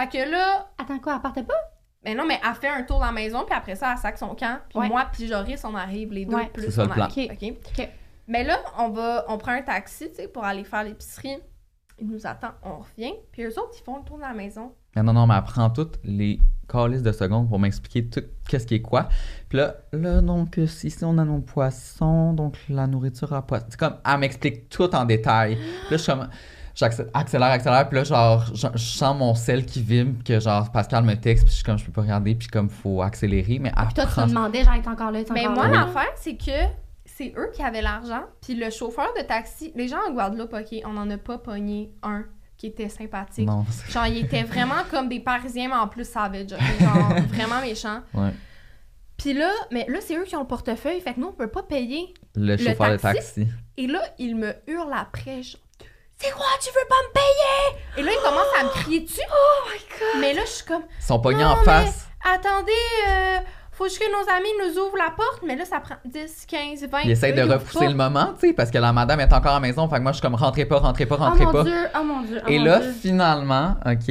Fait 0.00 0.08
que 0.08 0.30
là, 0.30 0.68
Attends 0.78 0.98
quoi, 1.00 1.14
elle 1.16 1.20
partait 1.22 1.42
pas? 1.44 1.54
Mais 2.04 2.14
non, 2.14 2.24
mais 2.26 2.38
elle 2.46 2.54
fait 2.54 2.68
un 2.68 2.82
tour 2.82 2.98
dans 3.00 3.06
la 3.06 3.12
maison, 3.12 3.44
puis 3.46 3.56
après 3.56 3.74
ça, 3.76 3.92
elle 3.92 3.98
sac 3.98 4.18
son 4.18 4.34
camp. 4.34 4.58
Puis 4.68 4.78
Ouais. 4.78 4.88
moi, 4.88 5.06
puis 5.12 5.26
Joris, 5.26 5.64
on 5.64 5.74
arrive 5.74 6.12
les 6.12 6.26
deux 6.26 6.34
Ouais. 6.36 6.46
plus. 6.52 6.64
C'est 6.64 6.70
ça, 6.72 6.82
on 6.82 6.86
le 6.86 6.92
plan. 6.92 7.04
arrive, 7.04 7.30
Ok? 7.32 7.38
OK? 7.42 7.56
Ok. 7.78 7.88
Mais 8.28 8.44
là, 8.44 8.58
on 8.78 8.90
va, 8.90 9.24
on 9.28 9.36
prend 9.38 9.52
un 9.52 9.62
taxi, 9.62 10.08
tu 10.10 10.16
sais, 10.16 10.28
pour 10.28 10.44
aller 10.44 10.64
faire 10.64 10.84
l'épicerie. 10.84 11.38
Ils 12.00 12.08
nous 12.08 12.26
attendent, 12.26 12.54
on 12.62 12.78
revient. 12.78 13.14
Puis 13.32 13.42
eux 13.44 13.58
autres, 13.58 13.74
ils 13.80 13.84
font 13.84 13.98
le 13.98 14.04
tour 14.04 14.16
de 14.16 14.22
la 14.22 14.32
maison. 14.32 14.72
Mais 14.96 15.02
non, 15.02 15.12
non, 15.12 15.26
mais 15.26 15.34
elle 15.36 15.42
prend 15.44 15.70
toutes 15.70 15.98
les 16.04 16.40
calices 16.68 17.02
de 17.02 17.12
secondes 17.12 17.48
pour 17.48 17.58
m'expliquer 17.58 18.06
tout 18.06 18.22
qu'est-ce 18.48 18.66
qui 18.66 18.76
est 18.76 18.82
quoi. 18.82 19.08
Puis 19.48 19.58
là, 19.58 19.76
là, 19.92 20.20
donc, 20.20 20.58
euh, 20.58 20.64
ici, 20.64 20.96
on 21.02 21.18
a 21.18 21.24
nos 21.24 21.38
poissons, 21.38 22.32
donc 22.32 22.56
la 22.68 22.86
nourriture 22.86 23.32
à 23.32 23.42
poisson. 23.42 23.66
C'est 23.68 23.78
comme, 23.78 23.96
elle 24.04 24.18
m'explique 24.18 24.68
tout 24.68 24.94
en 24.94 25.04
détail. 25.04 25.56
Puis 25.56 25.64
là, 25.90 25.96
je 25.96 25.96
suis 25.96 26.12
comme, 26.12 26.28
j'accélère, 26.74 27.10
accélère, 27.14 27.48
accélère, 27.48 27.88
puis 27.88 27.98
là, 27.98 28.04
genre, 28.04 28.44
je, 28.54 28.66
je 28.74 28.84
sens 28.84 29.16
mon 29.16 29.34
sel 29.34 29.64
qui 29.64 29.82
vibre, 29.82 30.22
que 30.24 30.40
genre, 30.40 30.70
Pascal 30.72 31.04
me 31.04 31.14
texte, 31.14 31.44
puis 31.44 31.52
je 31.52 31.56
suis 31.56 31.64
comme, 31.64 31.78
je 31.78 31.84
peux 31.84 31.92
pas 31.92 32.02
regarder, 32.02 32.34
puis 32.34 32.48
comme, 32.48 32.68
faut 32.68 33.02
accélérer, 33.02 33.58
mais 33.58 33.72
elle 33.76 33.86
Puis 33.86 33.94
toi, 33.94 34.06
tu 34.12 34.20
me 34.20 34.26
demandais, 34.26 34.64
genre, 34.64 34.74
t'es 34.82 34.88
encore 34.88 35.10
là, 35.10 35.20
Mais 35.32 35.46
encore 35.46 35.54
moi, 35.54 35.68
l'affaire, 35.68 36.12
c'est 36.16 36.36
que 36.36 36.68
c'est 37.04 37.32
eux 37.36 37.50
qui 37.54 37.62
avaient 37.62 37.82
l'argent. 37.82 38.24
Puis 38.42 38.54
le 38.54 38.70
chauffeur 38.70 39.08
de 39.16 39.22
taxi, 39.22 39.72
les 39.76 39.88
gens 39.88 39.98
en 40.08 40.12
Guadeloupe, 40.12 40.52
OK, 40.52 40.80
on 40.84 40.94
n'en 40.94 41.08
a 41.10 41.18
pas 41.18 41.38
pogné 41.38 41.92
un 42.02 42.24
qui 42.56 42.66
était 42.68 42.88
sympathique. 42.88 43.46
Non, 43.46 43.64
Genre, 43.90 44.06
ils 44.06 44.24
étaient 44.24 44.42
vraiment 44.44 44.82
comme 44.90 45.08
des 45.08 45.20
Parisiens, 45.20 45.68
mais 45.68 45.74
en 45.76 45.88
plus 45.88 46.08
savage. 46.08 46.50
Genre, 46.50 46.58
vraiment 47.28 47.60
méchants. 47.60 48.00
Ouais. 48.14 48.30
Puis 49.16 49.32
là, 49.32 49.50
mais 49.70 49.86
là, 49.88 49.98
c'est 50.00 50.16
eux 50.16 50.24
qui 50.24 50.34
ont 50.36 50.40
le 50.40 50.46
portefeuille, 50.46 51.00
fait 51.00 51.14
que 51.14 51.20
nous, 51.20 51.28
on 51.28 51.32
peut 51.32 51.48
pas 51.50 51.62
payer. 51.62 52.12
Le 52.34 52.56
chauffeur 52.56 52.90
de 52.90 52.96
taxi? 52.96 53.46
Et 53.76 53.86
là, 53.86 54.00
il 54.18 54.36
me 54.36 54.54
hurle 54.66 54.92
après, 54.92 55.42
genre, 55.42 55.60
c'est 56.16 56.30
quoi, 56.32 56.46
tu 56.60 56.68
veux 56.68 56.88
pas 56.88 56.94
me 57.08 57.12
payer? 57.12 57.82
Et 57.98 58.02
là, 58.02 58.12
il 58.12 58.22
commence 58.22 58.46
à 58.60 58.64
me 58.64 58.68
crier 58.70 59.00
dessus. 59.00 59.20
Oh 59.30 59.68
my 59.68 59.78
god! 59.98 60.20
Mais 60.20 60.32
là, 60.32 60.42
je 60.44 60.50
suis 60.50 60.64
comme, 60.64 60.82
Ils 61.00 61.04
sont 61.04 61.20
pognés 61.20 61.44
en 61.44 61.56
mais- 61.56 61.64
face. 61.64 62.08
attendez, 62.24 62.72
euh, 63.08 63.38
faut 63.76 63.84
juste 63.84 63.98
que 63.98 64.04
nos 64.10 64.30
amis 64.32 64.48
nous 64.62 64.80
ouvrent 64.82 64.96
la 64.96 65.10
porte, 65.10 65.40
mais 65.46 65.56
là, 65.56 65.64
ça 65.64 65.80
prend 65.80 65.96
10, 66.04 66.46
15, 66.46 66.86
20. 66.88 67.00
Ils 67.04 67.10
essayent 67.10 67.34
de 67.34 67.42
repousser 67.42 67.88
le 67.88 67.94
moment, 67.94 68.32
tu 68.38 68.48
sais, 68.48 68.52
parce 68.52 68.70
que 68.70 68.78
la 68.78 68.92
madame 68.92 69.20
est 69.20 69.32
encore 69.32 69.52
à 69.52 69.54
la 69.54 69.60
maison. 69.60 69.88
Fait 69.88 69.96
que 69.96 70.02
moi, 70.02 70.12
je 70.12 70.16
suis 70.18 70.22
comme 70.22 70.34
rentrez 70.34 70.64
pas, 70.64 70.78
rentrez 70.78 71.06
pas, 71.06 71.16
Oh 71.18 71.22
rentrez 71.24 71.44
mon 71.46 71.52
pas. 71.52 71.64
dieu, 71.64 71.86
oh 71.98 72.04
mon 72.04 72.22
dieu. 72.22 72.40
oh 72.44 72.48
Et 72.48 72.58
mon 72.58 72.64
là, 72.64 72.78
Dieu. 72.80 72.92
finalement, 73.00 73.74
OK, 73.84 74.10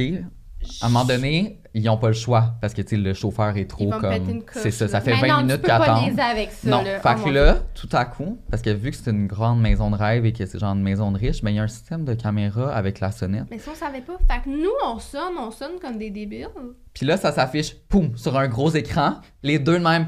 à 0.82 0.86
un 0.86 0.88
moment 0.88 1.04
donné, 1.04 1.60
ils 1.76 1.82
n'ont 1.82 1.96
pas 1.96 2.06
le 2.06 2.14
choix 2.14 2.54
parce 2.60 2.72
que, 2.72 2.82
tu 2.82 2.90
sais, 2.90 2.96
le 2.96 3.14
chauffeur 3.14 3.56
est 3.56 3.68
trop 3.68 3.90
comme. 3.90 4.42
C'est 4.52 4.70
ça, 4.70 4.86
ça 4.86 5.00
fait 5.00 5.10
Mais 5.20 5.22
20 5.22 5.26
non, 5.28 5.36
minutes 5.42 5.56
qu'ils 5.60 5.66
pas 5.66 5.74
attendent. 5.82 6.16
ça. 6.50 6.70
Non, 6.70 6.82
là. 6.82 7.00
fait 7.00 7.16
Oh 7.20 7.24
que 7.24 7.30
là, 7.30 7.56
tout 7.74 7.88
à 7.92 8.04
coup, 8.04 8.38
parce 8.48 8.62
que 8.62 8.70
vu 8.70 8.92
que 8.92 8.96
c'est 8.96 9.10
une 9.10 9.26
grande 9.26 9.60
maison 9.60 9.90
de 9.90 9.96
rêve 9.96 10.24
et 10.24 10.32
que 10.32 10.46
c'est 10.46 10.58
genre 10.58 10.74
une 10.74 10.82
maison 10.82 11.10
de 11.10 11.18
riche, 11.18 11.42
ben 11.42 11.50
il 11.50 11.56
y 11.56 11.58
a 11.58 11.64
un 11.64 11.68
système 11.68 12.04
de 12.04 12.14
caméra 12.14 12.72
avec 12.72 13.00
la 13.00 13.10
sonnette. 13.10 13.46
Mais 13.50 13.58
si 13.58 13.68
on 13.68 13.74
savait 13.74 14.02
pas, 14.02 14.16
fait 14.30 14.42
que 14.44 14.48
nous, 14.50 14.70
on 14.86 15.00
sonne, 15.00 15.34
on 15.38 15.50
sonne 15.50 15.80
comme 15.82 15.98
des 15.98 16.10
débiles. 16.10 16.48
Puis 16.92 17.06
là, 17.06 17.16
ça 17.16 17.32
s'affiche, 17.32 17.74
poum, 17.88 18.16
sur 18.16 18.38
un 18.38 18.46
gros 18.46 18.70
écran, 18.70 19.16
les 19.42 19.58
deux 19.58 19.78
de 19.78 19.84
même. 19.84 20.06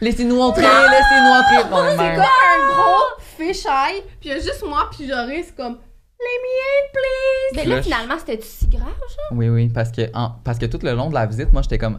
Laissez-nous 0.00 0.40
entrer, 0.40 0.62
laissez-nous 0.62 1.30
entrer. 1.30 1.56
De 1.56 1.62
C'est 1.62 1.70
comme 1.70 2.20
un 2.20 2.66
gros 2.68 3.02
fisheye, 3.36 4.02
puis 4.20 4.28
il 4.28 4.28
y 4.28 4.32
a 4.32 4.36
juste 4.36 4.64
moi, 4.68 4.88
puis 4.96 5.08
Joris, 5.08 5.46
c'est 5.46 5.56
comme, 5.56 5.78
let 6.20 6.40
me 6.42 6.52
in, 6.60 6.90
please! 6.92 7.56
Mais 7.56 7.74
là, 7.76 7.82
finalement, 7.82 8.18
c'était 8.18 8.40
si 8.40 8.66
grave, 8.68 8.84
genre? 8.88 9.32
Oui, 9.38 9.48
oui, 9.48 9.68
parce 9.68 9.90
que, 9.90 10.02
en- 10.14 10.32
parce 10.44 10.58
que 10.58 10.66
tout 10.66 10.78
le 10.82 10.92
long 10.94 11.08
de 11.08 11.14
la 11.14 11.26
visite, 11.26 11.52
moi, 11.52 11.62
j'étais 11.62 11.78
comme, 11.78 11.98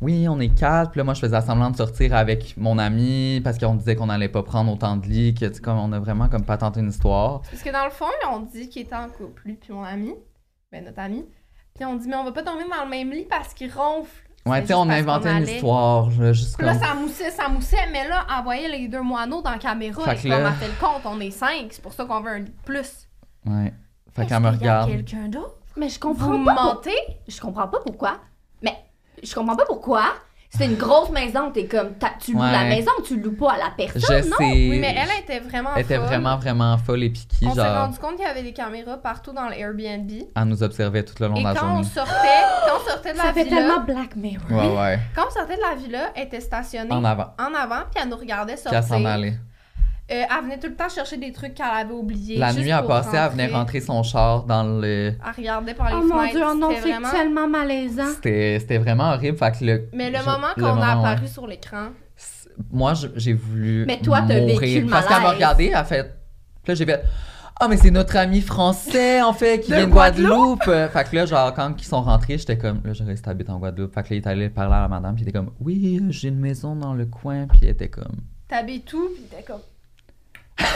oui, 0.00 0.26
on 0.28 0.38
est 0.40 0.54
quatre. 0.54 0.90
Puis 0.90 0.98
là, 0.98 1.04
moi, 1.04 1.14
je 1.14 1.20
faisais 1.20 1.40
semblant 1.40 1.70
de 1.70 1.76
sortir 1.76 2.14
avec 2.14 2.54
mon 2.56 2.78
ami 2.78 3.40
parce 3.42 3.58
qu'on 3.58 3.74
disait 3.74 3.96
qu'on 3.96 4.06
n'allait 4.06 4.28
pas 4.28 4.42
prendre 4.42 4.72
autant 4.72 4.96
de 4.96 5.06
lits, 5.06 5.34
que, 5.34 5.46
tu 5.46 5.54
sais, 5.54 5.60
comme, 5.60 5.78
on 5.78 5.92
a 5.92 5.98
vraiment 5.98 6.28
comme 6.28 6.44
pas 6.44 6.58
tenté 6.58 6.80
une 6.80 6.90
histoire. 6.90 7.40
Parce 7.42 7.62
que 7.62 7.70
dans 7.70 7.84
le 7.84 7.90
fond, 7.90 8.06
on 8.30 8.40
dit 8.40 8.68
qu'il 8.68 8.82
était 8.82 8.94
en 8.94 9.08
couple, 9.08 9.42
lui 9.46 9.54
puis 9.54 9.72
mon 9.72 9.84
ami, 9.84 10.14
ben 10.70 10.84
notre 10.84 10.98
ami. 11.00 11.24
Puis 11.74 11.84
on 11.84 11.94
dit, 11.96 12.08
mais 12.08 12.16
on 12.16 12.24
va 12.24 12.32
pas 12.32 12.42
dormir 12.42 12.66
dans 12.74 12.84
le 12.84 12.90
même 12.90 13.10
lit 13.10 13.26
parce 13.28 13.52
qu'il 13.54 13.70
ronfle. 13.72 14.22
Ouais, 14.46 14.60
tu 14.60 14.68
sais, 14.68 14.74
on 14.74 14.88
a 14.88 14.94
inventé 14.94 15.28
qu'on 15.28 15.36
une 15.38 15.42
histoire, 15.48 16.08
là, 16.20 16.32
juste 16.32 16.56
Puis 16.56 16.66
là, 16.66 16.74
ça 16.78 16.94
moussait, 16.94 17.30
ça 17.32 17.48
moussait, 17.48 17.88
mais 17.92 18.06
là, 18.08 18.24
envoyer 18.38 18.68
les 18.68 18.86
deux 18.86 19.02
moineaux 19.02 19.42
dans 19.42 19.50
la 19.50 19.58
caméra, 19.58 20.04
Fait 20.04 20.12
et 20.12 20.16
que 20.16 20.22
comme 20.22 20.42
là- 20.42 20.48
on 20.50 20.52
a 20.52 20.52
fait 20.52 20.68
le 20.68 20.74
compte, 20.78 21.02
on 21.04 21.20
est 21.20 21.32
cinq, 21.32 21.66
c'est 21.70 21.82
pour 21.82 21.92
ça 21.92 22.04
qu'on 22.04 22.20
veut 22.20 22.30
un 22.30 22.38
lit 22.38 22.44
de 22.44 22.62
plus. 22.64 23.05
Ouais. 23.46 23.72
Fait 24.14 24.26
qu'elle 24.26 24.40
me 24.40 24.50
qu'il 24.52 24.62
y 24.62 24.68
a 24.68 24.82
regarde. 24.82 24.90
quelqu'un 24.90 25.28
d'autre? 25.28 25.54
Mais 25.76 25.88
je 25.88 25.94
Vous 26.00 26.08
comprends 26.08 26.44
pas. 26.44 26.54
pour- 26.54 26.64
mentez? 26.64 26.96
Je 27.28 27.40
comprends 27.40 27.68
pas 27.68 27.78
pourquoi. 27.84 28.18
Mais 28.62 28.74
je 29.22 29.34
comprends 29.34 29.56
pas 29.56 29.66
pourquoi. 29.66 30.04
C'est 30.48 30.64
une 30.66 30.76
grosse 30.76 31.10
maison, 31.10 31.50
t'es 31.50 31.66
comme. 31.66 31.90
Tu 32.20 32.32
loues 32.32 32.40
Ouais. 32.40 32.50
la 32.52 32.64
maison, 32.64 32.90
tu 33.04 33.20
loues 33.20 33.36
pas 33.36 33.54
à 33.54 33.58
la 33.58 33.70
personne, 33.76 34.00
Je 34.22 34.28
non? 34.30 34.36
sais. 34.38 34.44
Oui, 34.70 34.78
mais 34.78 34.94
elle 34.96 35.22
était 35.22 35.40
vraiment 35.40 35.70
Elle 35.74 35.82
était 35.82 35.96
folle. 35.96 36.06
vraiment, 36.06 36.36
vraiment 36.38 36.78
folle 36.78 37.02
et 37.02 37.10
piquée, 37.10 37.46
On 37.46 37.50
s'est 37.54 37.56
genre, 37.60 37.82
rendu 37.84 37.98
compte 37.98 38.14
qu'il 38.16 38.24
y 38.24 38.28
avait 38.28 38.44
des 38.44 38.54
caméras 38.54 38.96
partout 38.96 39.32
dans 39.32 39.48
l'Airbnb. 39.48 40.10
elle 40.34 40.44
nous 40.44 40.62
observait 40.62 41.02
tout 41.04 41.14
le 41.20 41.26
long 41.28 41.34
Et 41.34 41.40
de 41.40 41.44
la 41.44 41.54
quand 41.54 41.66
on 41.66 41.68
journée. 41.82 41.84
sortait, 41.84 42.12
quand 42.66 42.72
on 42.80 42.88
sortait 42.90 43.12
de 43.12 43.18
la 43.18 43.24
Ça 43.24 43.32
fait 43.34 43.44
villa, 43.44 43.56
tellement 43.56 43.80
Black 43.80 44.16
Mirror. 44.16 44.50
Ouais, 44.50 44.78
ouais. 44.80 44.98
quand 45.14 45.24
on 45.28 45.30
sortait 45.34 45.56
de 45.56 45.60
la 45.62 45.74
villa, 45.74 46.10
elle 46.14 46.26
était 46.28 46.40
stationnée 46.40 46.92
En 46.92 47.04
avant. 47.04 47.34
en 47.38 47.52
avant, 47.52 47.82
puis 47.92 48.00
elle 48.02 48.08
nous 48.08 48.16
regardait 48.16 48.54
Puis 48.54 48.62
elle 48.66 48.72
sortir. 48.82 48.96
s'en 48.96 49.04
allait. 49.04 49.36
Euh, 50.08 50.22
elle 50.30 50.44
venait 50.44 50.58
tout 50.60 50.68
le 50.68 50.76
temps 50.76 50.88
chercher 50.88 51.16
des 51.16 51.32
trucs 51.32 51.54
qu'elle 51.54 51.66
avait 51.66 51.92
oubliés. 51.92 52.38
La 52.38 52.52
juste 52.52 52.60
nuit, 52.64 52.70
pour 52.78 52.86
passer, 52.86 53.16
elle 53.16 53.30
venait 53.32 53.48
rentrer 53.48 53.80
son 53.80 54.04
char 54.04 54.44
dans 54.44 54.62
le... 54.62 55.08
Elle 55.08 55.16
regardait 55.36 55.74
par 55.74 55.88
les 55.90 55.96
Oh 55.96 56.06
mon 56.06 56.18
fenêtres. 56.20 56.34
dieu, 56.36 56.44
oh 56.48 56.54
non, 56.54 56.68
c'était 56.70 56.82
c'est 56.82 56.90
vraiment... 56.92 57.10
tellement 57.10 57.48
malaisant. 57.48 58.06
C'était 58.14 58.58
c'était 58.60 58.78
vraiment 58.78 59.10
horrible. 59.14 59.36
Fait 59.36 59.50
que 59.58 59.64
le... 59.64 59.88
Mais 59.92 60.10
le 60.10 60.18
je- 60.18 60.24
moment 60.24 60.46
le 60.56 60.62
qu'on 60.62 60.68
a 60.68 60.74
moment, 60.74 61.02
ouais. 61.02 61.08
apparu 61.10 61.26
sur 61.26 61.46
l'écran, 61.48 61.88
Moi, 62.70 62.92
j'ai 63.16 63.32
voulu. 63.32 63.84
Mais 63.86 63.98
toi, 63.98 64.22
t'as 64.26 64.38
vécu 64.38 64.82
le 64.82 64.86
Parce 64.88 65.06
qu'elle 65.06 65.22
m'a 65.22 65.30
regardé, 65.32 65.66
elle 65.66 65.74
a 65.74 65.84
fait. 65.84 66.04
Puis 66.62 66.68
là, 66.68 66.74
j'ai 66.74 66.86
fait. 66.86 67.02
Ah, 67.58 67.66
mais 67.68 67.76
c'est 67.76 67.90
notre 67.90 68.16
ami 68.16 68.42
français, 68.42 69.20
en 69.22 69.32
fait, 69.32 69.60
qui 69.60 69.70
De 69.72 69.76
vient 69.76 69.86
de 69.86 69.90
Guadeloupe. 69.92 70.62
Fait 70.64 71.04
que 71.10 71.16
là, 71.16 71.26
genre, 71.26 71.52
quand 71.54 71.74
ils 71.80 71.84
sont 71.84 72.02
rentrés, 72.02 72.38
j'étais 72.38 72.56
comme. 72.58 72.80
Là, 72.84 72.92
je 72.92 73.02
reste 73.02 73.26
habite 73.26 73.50
en 73.50 73.58
Guadeloupe. 73.58 73.92
Fait 73.94 74.02
que 74.04 74.10
là, 74.10 74.16
il 74.16 74.18
est 74.22 74.26
allé 74.28 74.48
parler 74.50 74.74
à 74.76 74.82
la 74.82 74.88
madame, 74.88 75.14
puis 75.16 75.24
il 75.24 75.28
était 75.28 75.36
comme. 75.36 75.50
Oui, 75.60 76.00
j'ai 76.10 76.28
une 76.28 76.38
maison 76.38 76.76
dans 76.76 76.94
le 76.94 77.06
coin, 77.06 77.46
puis 77.48 77.58
elle 77.62 77.70
était 77.70 77.88
comme. 77.88 78.16
t'habites 78.46 78.84
tout, 78.84 79.08
puis 79.14 79.24
t'es 79.24 79.42
comme... 79.42 79.60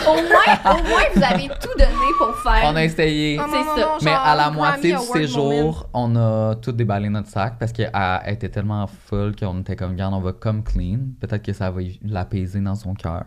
Au 0.06 0.14
moins, 0.14 0.74
au 0.74 0.82
moins, 0.88 1.02
vous 1.14 1.22
avez 1.22 1.48
tout 1.48 1.72
donné 1.78 2.10
pour 2.18 2.36
faire. 2.42 2.62
On 2.64 2.76
a 2.76 2.84
essayé. 2.84 3.38
Oh 3.40 3.46
non, 3.46 3.52
C'est 3.52 3.64
non, 3.64 3.76
ça. 3.76 3.80
non, 3.80 3.98
Mais 4.02 4.10
à 4.12 4.34
la 4.34 4.50
moitié 4.50 4.92
du 4.92 4.98
séjour, 4.98 5.88
on 5.94 6.16
a 6.16 6.54
tout 6.56 6.72
déballé 6.72 7.08
notre 7.08 7.28
sac 7.28 7.54
parce 7.58 7.72
qu'elle 7.72 7.90
elle 7.94 8.34
était 8.34 8.48
tellement 8.50 8.86
full 8.86 9.34
qu'on 9.36 9.60
était 9.60 9.76
comme, 9.76 9.96
garde, 9.96 10.14
on 10.14 10.20
va 10.20 10.32
comme 10.32 10.62
clean. 10.62 10.98
Peut-être 11.20 11.42
que 11.42 11.52
ça 11.52 11.70
va 11.70 11.80
l'apaiser 12.04 12.60
dans 12.60 12.74
son 12.74 12.94
cœur. 12.94 13.24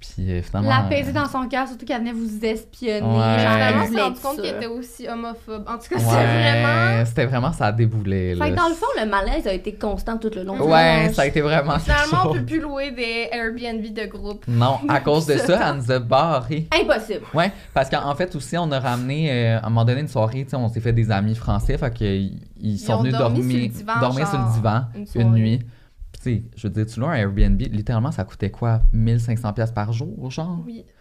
Puis 0.00 0.30
euh, 0.30 0.40
finalement. 0.42 0.68
L'apaiser 0.70 1.12
dans 1.12 1.26
son 1.26 1.48
cœur, 1.48 1.66
surtout 1.66 1.84
qu'elle 1.84 1.98
venait 1.98 2.12
vous 2.12 2.44
espionner. 2.44 3.00
Ouais. 3.00 3.38
genre, 3.38 3.86
voulait 3.86 4.02
rendu 4.02 4.12
être 4.12 4.22
compte 4.22 4.36
qu'il 4.36 4.44
sûre. 4.44 4.56
était 4.56 4.66
aussi 4.66 5.08
homophobe. 5.08 5.64
En 5.68 5.76
tout 5.76 5.88
cas, 5.90 5.96
Ouais, 5.96 6.02
c'est 6.04 6.62
vraiment... 6.62 7.04
C'était 7.04 7.26
vraiment, 7.26 7.52
ça 7.52 7.66
a 7.66 7.72
déboulé. 7.72 8.34
Là. 8.36 8.44
Fait 8.44 8.50
que 8.52 8.56
dans 8.56 8.68
le 8.68 8.74
fond, 8.74 8.86
le 8.96 9.06
malaise 9.08 9.46
a 9.48 9.52
été 9.52 9.74
constant 9.74 10.16
tout 10.16 10.30
le 10.36 10.44
long 10.44 10.54
du 10.54 10.60
Ouais, 10.60 10.66
voyage. 10.68 11.14
ça 11.14 11.22
a 11.22 11.26
été 11.26 11.40
vraiment 11.40 11.78
Finalement, 11.80 12.18
on 12.20 12.22
chose. 12.28 12.38
peut 12.38 12.44
plus 12.44 12.60
louer 12.60 12.92
des 12.92 13.28
Airbnb 13.32 13.82
de 13.92 14.06
groupe. 14.06 14.44
Non, 14.46 14.78
à 14.88 15.00
cause 15.00 15.26
de 15.26 15.36
ça, 15.36 15.68
elle 15.70 15.76
nous 15.78 15.90
a 15.90 15.98
barré. 15.98 16.68
Impossible. 16.72 17.24
Ouais, 17.34 17.50
parce 17.74 17.90
qu'en 17.90 18.14
fait 18.14 18.34
aussi, 18.36 18.56
on 18.56 18.70
a 18.70 18.78
ramené, 18.78 19.32
euh, 19.32 19.58
à 19.60 19.66
un 19.66 19.68
moment 19.68 19.84
donné, 19.84 20.00
une 20.02 20.08
soirée, 20.08 20.44
tu 20.44 20.50
sais, 20.50 20.56
on 20.56 20.68
s'est 20.68 20.80
fait 20.80 20.92
des 20.92 21.10
amis 21.10 21.34
français, 21.34 21.76
fait 21.76 21.92
qu'ils 21.92 22.38
ils 22.60 22.78
sont 22.78 22.94
ont 22.94 22.98
venus 23.00 23.14
dormi 23.14 23.38
dormir, 23.40 23.50
sur 23.58 23.66
le 23.66 23.68
divan, 23.68 24.00
dormir 24.00 24.28
sur 24.28 24.38
le 24.38 24.52
divan 24.54 24.82
une 24.94 25.00
une, 25.00 25.06
soirée. 25.06 25.24
nuit. 25.26 25.60
Sais, 26.28 26.42
je 26.56 26.66
veux 26.68 26.72
dire, 26.74 26.86
tu 26.86 27.00
loues 27.00 27.06
un 27.06 27.14
Airbnb, 27.14 27.60
littéralement, 27.60 28.12
ça 28.12 28.24
coûtait 28.24 28.50
quoi? 28.50 28.80
1500 28.92 29.52
pièces 29.52 29.72
par 29.72 29.92
jour, 29.92 30.30
genre? 30.30 30.62
Oui. 30.66 30.84
Tu 30.86 30.92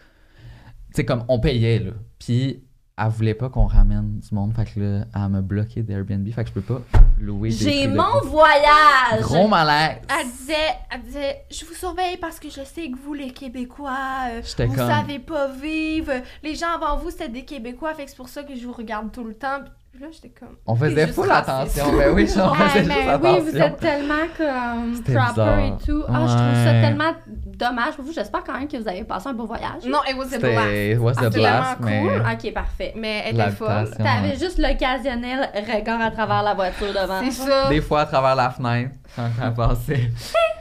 sais, 0.96 1.06
comme, 1.06 1.24
on 1.28 1.40
payait, 1.40 1.80
là. 1.80 1.92
Puis, 2.20 2.64
elle 3.00 3.10
voulait 3.10 3.34
pas 3.36 3.50
qu'on 3.50 3.66
ramène 3.68 4.20
du 4.20 4.34
monde, 4.34 4.54
fait 4.56 4.66
que 4.66 4.80
là, 4.80 5.06
elle 5.14 5.30
m'a 5.30 5.42
bloqué 5.42 5.84
d'Airbnb, 5.84 6.28
fait 6.32 6.44
que 6.44 6.50
je 6.50 6.54
peux 6.54 6.62
pas 6.62 6.82
louer 7.20 7.50
des 7.50 7.56
J'ai 7.56 7.88
de- 7.88 7.96
mon 7.96 8.22
voyage. 8.28 9.22
Gros 9.22 9.48
malaise! 9.48 9.98
Elle 10.10 10.28
disait, 10.28 10.54
elle 10.90 11.02
disait, 11.04 11.46
je 11.52 11.66
vous 11.66 11.74
surveille 11.76 12.18
parce 12.18 12.40
que 12.40 12.50
je 12.50 12.64
sais 12.64 12.90
que 12.90 12.98
vous, 12.98 13.14
les 13.14 13.30
Québécois, 13.32 13.98
euh, 14.32 14.42
vous 14.42 14.66
comme- 14.76 14.76
savez 14.88 15.20
pas 15.20 15.48
vivre. 15.52 16.12
Les 16.42 16.56
gens 16.56 16.74
avant 16.76 16.98
vous, 16.98 17.12
c'était 17.12 17.30
des 17.30 17.44
Québécois, 17.46 17.94
fait 17.94 18.06
que 18.06 18.10
c'est 18.10 18.18
pour 18.18 18.30
ça 18.30 18.44
que 18.44 18.56
je 18.56 18.66
vous 18.66 18.74
regarde 18.74 19.12
tout 19.12 19.24
le 19.26 19.36
temps. 19.36 19.60
Puis 19.98 20.06
là, 20.06 20.12
j'étais 20.14 20.30
comme. 20.40 20.56
On 20.68 20.76
faisait 20.76 21.08
full 21.08 21.32
attention, 21.32 21.86
ben 21.98 22.14
oui, 22.14 22.28
genre, 22.28 22.56
on 22.56 22.62
Ouais, 22.62 22.70
faisait 22.70 22.84
juste 22.84 22.96
mais 23.04 23.10
attention. 23.10 23.34
oui, 23.44 23.50
vous 23.52 23.58
êtes 23.58 23.78
tellement 23.80 24.14
comme 24.38 24.94
proper 25.02 25.30
bizarre. 25.30 25.60
et 25.60 25.72
tout. 25.86 26.04
Ah, 26.08 26.14
je 26.28 26.34
trouve 26.36 26.64
ça 26.66 26.72
tellement 26.88 27.12
dommage 27.26 27.96
pour 27.96 28.06
vous. 28.06 28.14
J'espère 28.14 28.44
quand 28.44 28.54
même 28.60 28.68
que 28.68 28.78
vous 28.78 28.88
avez 28.88 29.04
passé 29.06 29.30
un 29.30 29.34
beau 29.34 29.48
voyage. 29.48 29.84
Non, 29.88 29.98
it 30.08 30.16
was 30.16 30.32
a 30.36 30.38
blast. 30.38 31.00
Was 31.00 31.14
Ah, 31.18 31.26
a 31.26 31.30
blast, 31.32 31.80
vraiment 31.82 32.04
mais... 32.14 32.20
cool. 32.20 32.48
Ok, 32.48 32.54
parfait. 32.54 32.94
Mais 32.96 33.24
elle 33.26 33.40
était 33.40 33.50
folle. 33.50 33.90
T'avais 33.98 34.30
ouais. 34.30 34.38
juste 34.40 34.60
l'occasionnel 34.60 35.50
regard 35.56 36.02
à 36.02 36.12
travers 36.12 36.44
la 36.44 36.54
voiture 36.54 36.94
devant. 36.94 37.20
C'est 37.24 37.32
ça. 37.32 37.68
Des 37.70 37.82
fois 37.82 38.02
à 38.02 38.06
travers 38.06 38.36
la 38.36 38.52
fenêtre, 38.52 38.92
quand 39.16 39.28
elle 39.44 39.54
passait. 39.56 40.12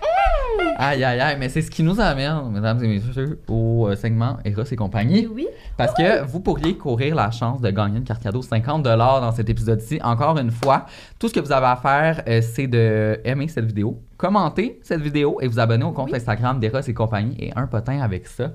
aïe, 0.77 1.05
aïe, 1.05 1.21
aïe, 1.21 1.37
mais 1.39 1.49
c'est 1.49 1.63
ce 1.63 1.71
qui 1.71 1.83
nous 1.83 2.01
amène, 2.01 2.51
mesdames 2.51 2.83
et 2.85 2.89
messieurs, 2.89 3.41
au 3.49 3.89
euh, 3.89 3.97
segment 3.97 4.37
Eros 4.45 4.63
et 4.71 4.77
compagnie. 4.77 5.27
Oui. 5.27 5.47
Parce 5.77 5.93
que 5.95 6.25
vous 6.25 6.41
pourriez 6.41 6.77
courir 6.77 7.15
la 7.15 7.31
chance 7.31 7.61
de 7.61 7.71
gagner 7.71 7.99
une 7.99 8.05
carte 8.05 8.23
cadeau 8.23 8.43
50 8.43 8.83
dans 8.83 9.33
cet 9.33 9.49
épisode-ci. 9.49 9.99
Encore 10.03 10.39
une 10.39 10.51
fois, 10.51 10.87
tout 11.19 11.29
ce 11.29 11.35
que 11.35 11.41
vous 11.41 11.53
avez 11.53 11.67
à 11.67 11.77
faire, 11.77 12.23
euh, 12.29 12.41
c'est 12.43 12.67
de 12.67 13.21
aimer 13.25 13.49
cette 13.49 13.67
vidéo, 13.67 14.01
commenter 14.17 14.81
cette 14.83 15.01
vidéo 15.01 15.39
et 15.41 15.49
vous 15.49 15.59
abonner 15.59 15.85
au 15.85 15.93
compte 15.93 16.11
Oui. 16.11 16.17
Instagram 16.17 16.59
d'Eros 16.61 16.81
et 16.87 16.95
compagnie 16.95 17.37
et 17.39 17.53
un 17.57 17.67
potin 17.67 18.01
avec 18.01 18.27
ça. 18.27 18.53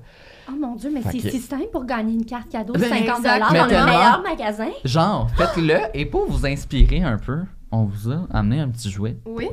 Oh 0.49 0.53
mon 0.59 0.75
dieu, 0.75 0.91
mais 0.93 1.01
c'est 1.03 1.17
que- 1.19 1.29
si 1.29 1.39
simple 1.39 1.67
pour 1.71 1.85
gagner 1.85 2.13
une 2.13 2.25
carte 2.25 2.49
cadeau 2.49 2.73
Ben, 2.73 2.81
50 2.89 3.19
exact. 3.19 3.39
dans 3.39 3.65
le 3.65 3.85
meilleur 3.85 4.21
magasin. 4.23 4.69
Genre, 4.83 5.29
faites-le 5.37 5.77
et 5.93 6.05
pour 6.05 6.29
vous 6.29 6.45
inspirer 6.45 7.01
un 7.03 7.17
peu, 7.17 7.39
on 7.71 7.85
vous 7.85 8.11
a 8.11 8.21
amené 8.33 8.59
un 8.59 8.67
petit 8.69 8.89
jouet. 8.89 9.17
Oui. 9.25 9.47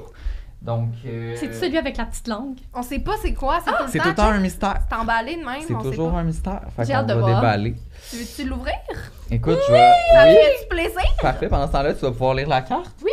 Donc, 0.61 0.89
euh, 1.07 1.35
C'est 1.39 1.53
celui 1.55 1.79
avec 1.79 1.97
la 1.97 2.05
petite 2.07 2.27
langue. 2.27 2.57
On 2.75 2.83
sait 2.83 2.99
pas 2.99 3.13
c'est 3.23 3.33
quoi, 3.33 3.61
c'est 3.65 3.71
tout 3.71 3.85
le 3.85 3.89
c'est 3.91 3.99
temps. 3.99 4.05
tout 4.05 4.09
le 4.11 4.15
temps 4.17 4.27
un 4.29 4.41
mystère. 4.41 4.81
C'est 4.89 4.97
emballé 4.97 5.37
de 5.37 5.45
même, 5.45 5.61
C'est 5.67 5.73
on 5.75 5.81
sait 5.83 5.91
toujours 5.91 6.11
pas. 6.11 6.19
un 6.19 6.25
mystère. 6.25 6.61
Fait 6.77 6.85
J'ai 6.85 6.93
qu'on 6.95 6.99
hâte 6.99 7.07
de 7.07 7.15
va 7.15 7.21
voir. 7.21 7.41
déballer. 7.41 7.75
Tu 8.11 8.17
veux-tu 8.17 8.45
l'ouvrir? 8.49 8.75
Écoute, 9.31 9.59
je 9.69 9.73
vais. 9.73 9.93
Ça 10.13 10.25
Oui, 10.27 10.35
fait 10.35 10.63
du 10.63 10.69
plaisir? 10.69 11.11
parfait. 11.23 11.49
Pendant 11.49 11.67
ce 11.69 11.73
temps-là, 11.73 11.95
tu 11.95 12.01
vas 12.01 12.11
pouvoir 12.11 12.35
lire 12.35 12.49
la 12.49 12.63
carte. 12.63 12.91
Oui. 13.05 13.13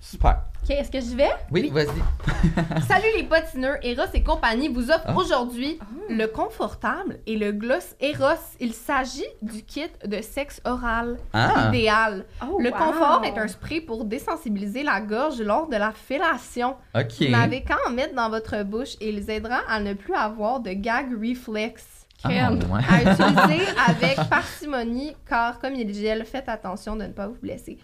Super. 0.00 0.44
OK, 0.64 0.70
est-ce 0.70 0.90
que 0.92 1.00
je 1.00 1.16
vais? 1.16 1.30
Oui, 1.50 1.70
vas-y. 1.70 1.88
Salut 2.86 3.08
les 3.16 3.24
patineurs, 3.24 3.78
Eros 3.82 4.04
et 4.14 4.22
compagnie 4.22 4.68
vous 4.68 4.90
offre 4.90 5.06
Ah. 5.08 5.16
aujourd'hui 5.16 5.78
le 6.08 6.26
confortable 6.26 7.18
et 7.26 7.36
le 7.36 7.50
gloss 7.50 7.96
Eros. 8.00 8.38
Il 8.60 8.72
s'agit 8.72 9.24
du 9.42 9.64
kit 9.64 9.90
de 10.04 10.20
sexe 10.22 10.60
oral 10.64 11.16
Ah. 11.32 11.68
idéal. 11.68 12.24
Oh, 12.48 12.58
le 12.60 12.70
wow. 12.70 12.76
confort 12.76 13.22
est 13.24 13.36
un 13.38 13.48
spray 13.48 13.80
pour 13.80 14.04
désensibiliser 14.04 14.84
la 14.84 15.00
gorge 15.00 15.40
lors 15.42 15.68
de 15.68 15.76
la 15.76 15.90
fellation. 15.90 16.76
OK. 16.94 17.12
Vous 17.20 17.28
n'avez 17.28 17.62
qu'à 17.64 17.76
en 17.88 17.90
mettre 17.90 18.14
dans 18.14 18.30
votre 18.30 18.62
bouche 18.62 18.94
et 19.00 19.08
ils 19.08 19.28
aideront 19.30 19.54
à 19.68 19.80
ne 19.80 19.94
plus 19.94 20.14
avoir 20.14 20.60
de 20.60 20.70
gag 20.70 21.08
reflex. 21.12 21.84
Ah, 22.24 22.52
ouais. 22.52 22.80
À 22.88 23.12
utiliser 23.12 23.66
avec 23.88 24.28
parcimonie, 24.28 25.16
car 25.28 25.58
comme 25.58 25.74
il 25.74 25.92
gèle, 25.94 26.24
faites 26.24 26.48
attention 26.48 26.96
de 26.96 27.04
ne 27.04 27.12
pas 27.12 27.26
vous 27.26 27.36
blesser. 27.42 27.78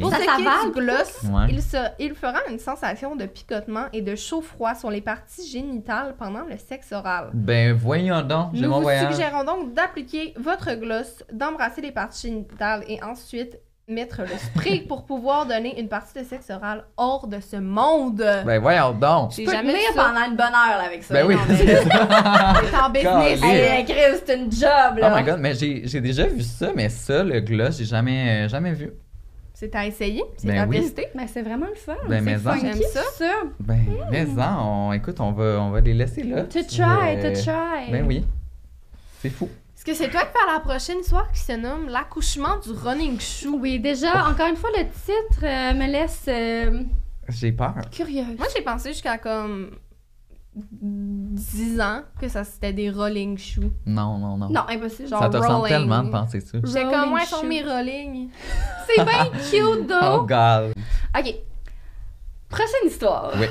Pour 0.00 0.10
Ça 0.10 0.16
ce 0.16 0.20
qui 0.22 0.26
s'avale, 0.44 0.46
est 0.62 0.66
du 0.66 0.72
gloss, 0.72 1.22
Ouais. 1.24 1.46
il, 1.50 1.62
se- 1.62 1.76
il 1.98 2.14
fera 2.14 2.38
une 2.50 2.58
sensation 2.58 3.16
de 3.16 3.26
picotement 3.26 3.86
et 3.92 4.02
de 4.02 4.14
chaud-froid 4.16 4.74
sur 4.74 4.90
les 4.90 5.00
parties 5.00 5.46
génitales 5.48 6.14
pendant 6.18 6.42
le 6.44 6.56
sexe 6.58 6.92
oral. 6.92 7.30
Ben, 7.34 7.72
voyons 7.72 8.22
donc. 8.22 8.52
Nous 8.54 8.72
vous 8.72 8.80
voyage. 8.82 9.12
suggérons 9.14 9.44
donc 9.44 9.74
d'appliquer 9.74 10.34
votre 10.38 10.74
gloss, 10.74 11.22
d'embrasser 11.32 11.80
les 11.80 11.92
parties 11.92 12.28
génitales 12.28 12.84
et 12.88 13.02
ensuite 13.02 13.58
mettre 13.86 14.22
le 14.22 14.28
spray 14.38 14.80
pour 14.80 15.04
pouvoir 15.04 15.44
donner 15.46 15.78
une 15.78 15.88
partie 15.88 16.18
de 16.18 16.24
sexe 16.24 16.48
oral 16.50 16.84
hors 16.96 17.26
de 17.26 17.38
ce 17.40 17.56
monde. 17.56 18.16
Ben, 18.46 18.58
voyons 18.58 18.92
donc. 18.92 19.32
J'ai 19.32 19.42
Tu 19.44 19.50
peux 19.50 19.54
jamais 19.56 19.72
tenir 19.74 19.90
vu 19.90 19.94
ça. 19.94 20.04
pendant 20.04 20.24
une 20.26 20.36
bonne 20.36 20.46
heure 20.46 20.78
là, 20.78 20.84
avec 20.86 21.02
ça. 21.02 21.14
Ben 21.14 21.26
oui. 21.26 21.36
T'es 21.46 22.76
en 22.82 22.90
business. 22.90 23.40
Hey, 23.42 23.84
Chris, 23.84 24.22
c'est 24.24 24.36
une 24.38 24.50
job, 24.50 24.94
Oh 24.96 25.00
là. 25.00 25.16
my 25.20 25.22
god, 25.24 25.38
mais 25.40 25.54
j'ai 25.54 25.82
j'ai 25.86 26.00
déjà 26.00 26.26
vu 26.26 26.42
ça, 26.42 26.70
mais 26.74 26.88
ça, 26.88 27.22
le 27.22 27.40
gloss, 27.40 27.76
j'ai 27.78 27.84
jamais, 27.84 28.44
euh, 28.46 28.48
jamais 28.48 28.72
vu. 28.72 28.90
C'est 29.52 29.74
à 29.76 29.86
essayer, 29.86 30.24
c'est 30.36 30.48
Ben 30.48 30.58
à 30.62 30.66
oui. 30.66 30.80
tester. 30.80 31.06
Ben, 31.14 31.26
c'est 31.32 31.42
vraiment 31.42 31.66
le 31.68 31.76
fun. 31.76 31.94
Ben, 32.08 32.24
mais 32.24 32.38
c'est 32.38 32.48
en. 32.48 32.52
funky, 32.54 32.66
J'aime 32.66 32.82
ça. 32.92 33.02
ça. 33.18 33.30
Ben, 33.60 33.80
mais 34.10 34.26
en, 34.42 34.88
on, 34.88 34.92
écoute, 34.94 35.20
on 35.20 35.30
va, 35.32 35.58
on 35.60 35.70
va 35.70 35.80
les 35.80 35.94
laisser 35.94 36.22
là. 36.24 36.42
To 36.44 36.62
try, 36.62 37.16
euh, 37.18 37.34
to 37.34 37.40
try. 37.42 37.90
Ben 37.92 38.04
oui. 38.06 38.24
C'est 39.20 39.30
fou. 39.30 39.48
Est-ce 39.86 39.98
que 39.98 40.04
c'est 40.04 40.10
toi 40.10 40.22
qui 40.22 40.28
fais 40.32 40.52
la 40.52 40.60
prochaine 40.60 40.98
histoire 41.00 41.30
qui 41.30 41.40
se 41.40 41.52
nomme 41.52 41.88
L'accouchement 41.88 42.56
du 42.58 42.70
running 42.72 43.20
shoe? 43.20 43.54
Oui, 43.60 43.78
déjà, 43.78 44.26
encore 44.28 44.46
une 44.48 44.56
fois, 44.56 44.70
le 44.76 44.84
titre 44.84 45.42
euh, 45.44 45.74
me 45.74 45.86
laisse 45.90 46.24
euh, 46.28 46.82
J'ai 47.28 47.52
peur. 47.52 47.74
curieuse. 47.90 48.38
Moi, 48.38 48.46
j'ai 48.56 48.62
pensé 48.62 48.92
jusqu'à 48.92 49.18
comme 49.18 49.72
10 50.56 51.80
ans 51.80 52.02
que 52.20 52.28
ça 52.28 52.44
c'était 52.44 52.72
des 52.72 52.88
rolling 52.90 53.36
shoes. 53.36 53.72
Non, 53.86 54.16
non, 54.18 54.36
non. 54.38 54.48
Non, 54.48 54.62
impossible. 54.68 55.08
Genre 55.08 55.20
ça 55.22 55.28
te 55.28 55.36
ressemble 55.36 55.68
tellement 55.68 56.02
de 56.02 56.10
penser 56.10 56.40
ça. 56.40 56.58
Rolling 56.62 56.90
comme, 56.90 57.12
ouais, 57.12 57.24
sont 57.26 57.44
mes 57.44 57.62
rolling. 57.62 58.30
C'est 58.86 59.04
bien 59.04 59.24
cute, 59.50 59.90
Oh 60.02 60.20
though. 60.20 60.26
god. 60.26 60.72
OK. 61.18 61.34
Prochaine 62.48 62.86
histoire. 62.88 63.32
Oui. 63.38 63.46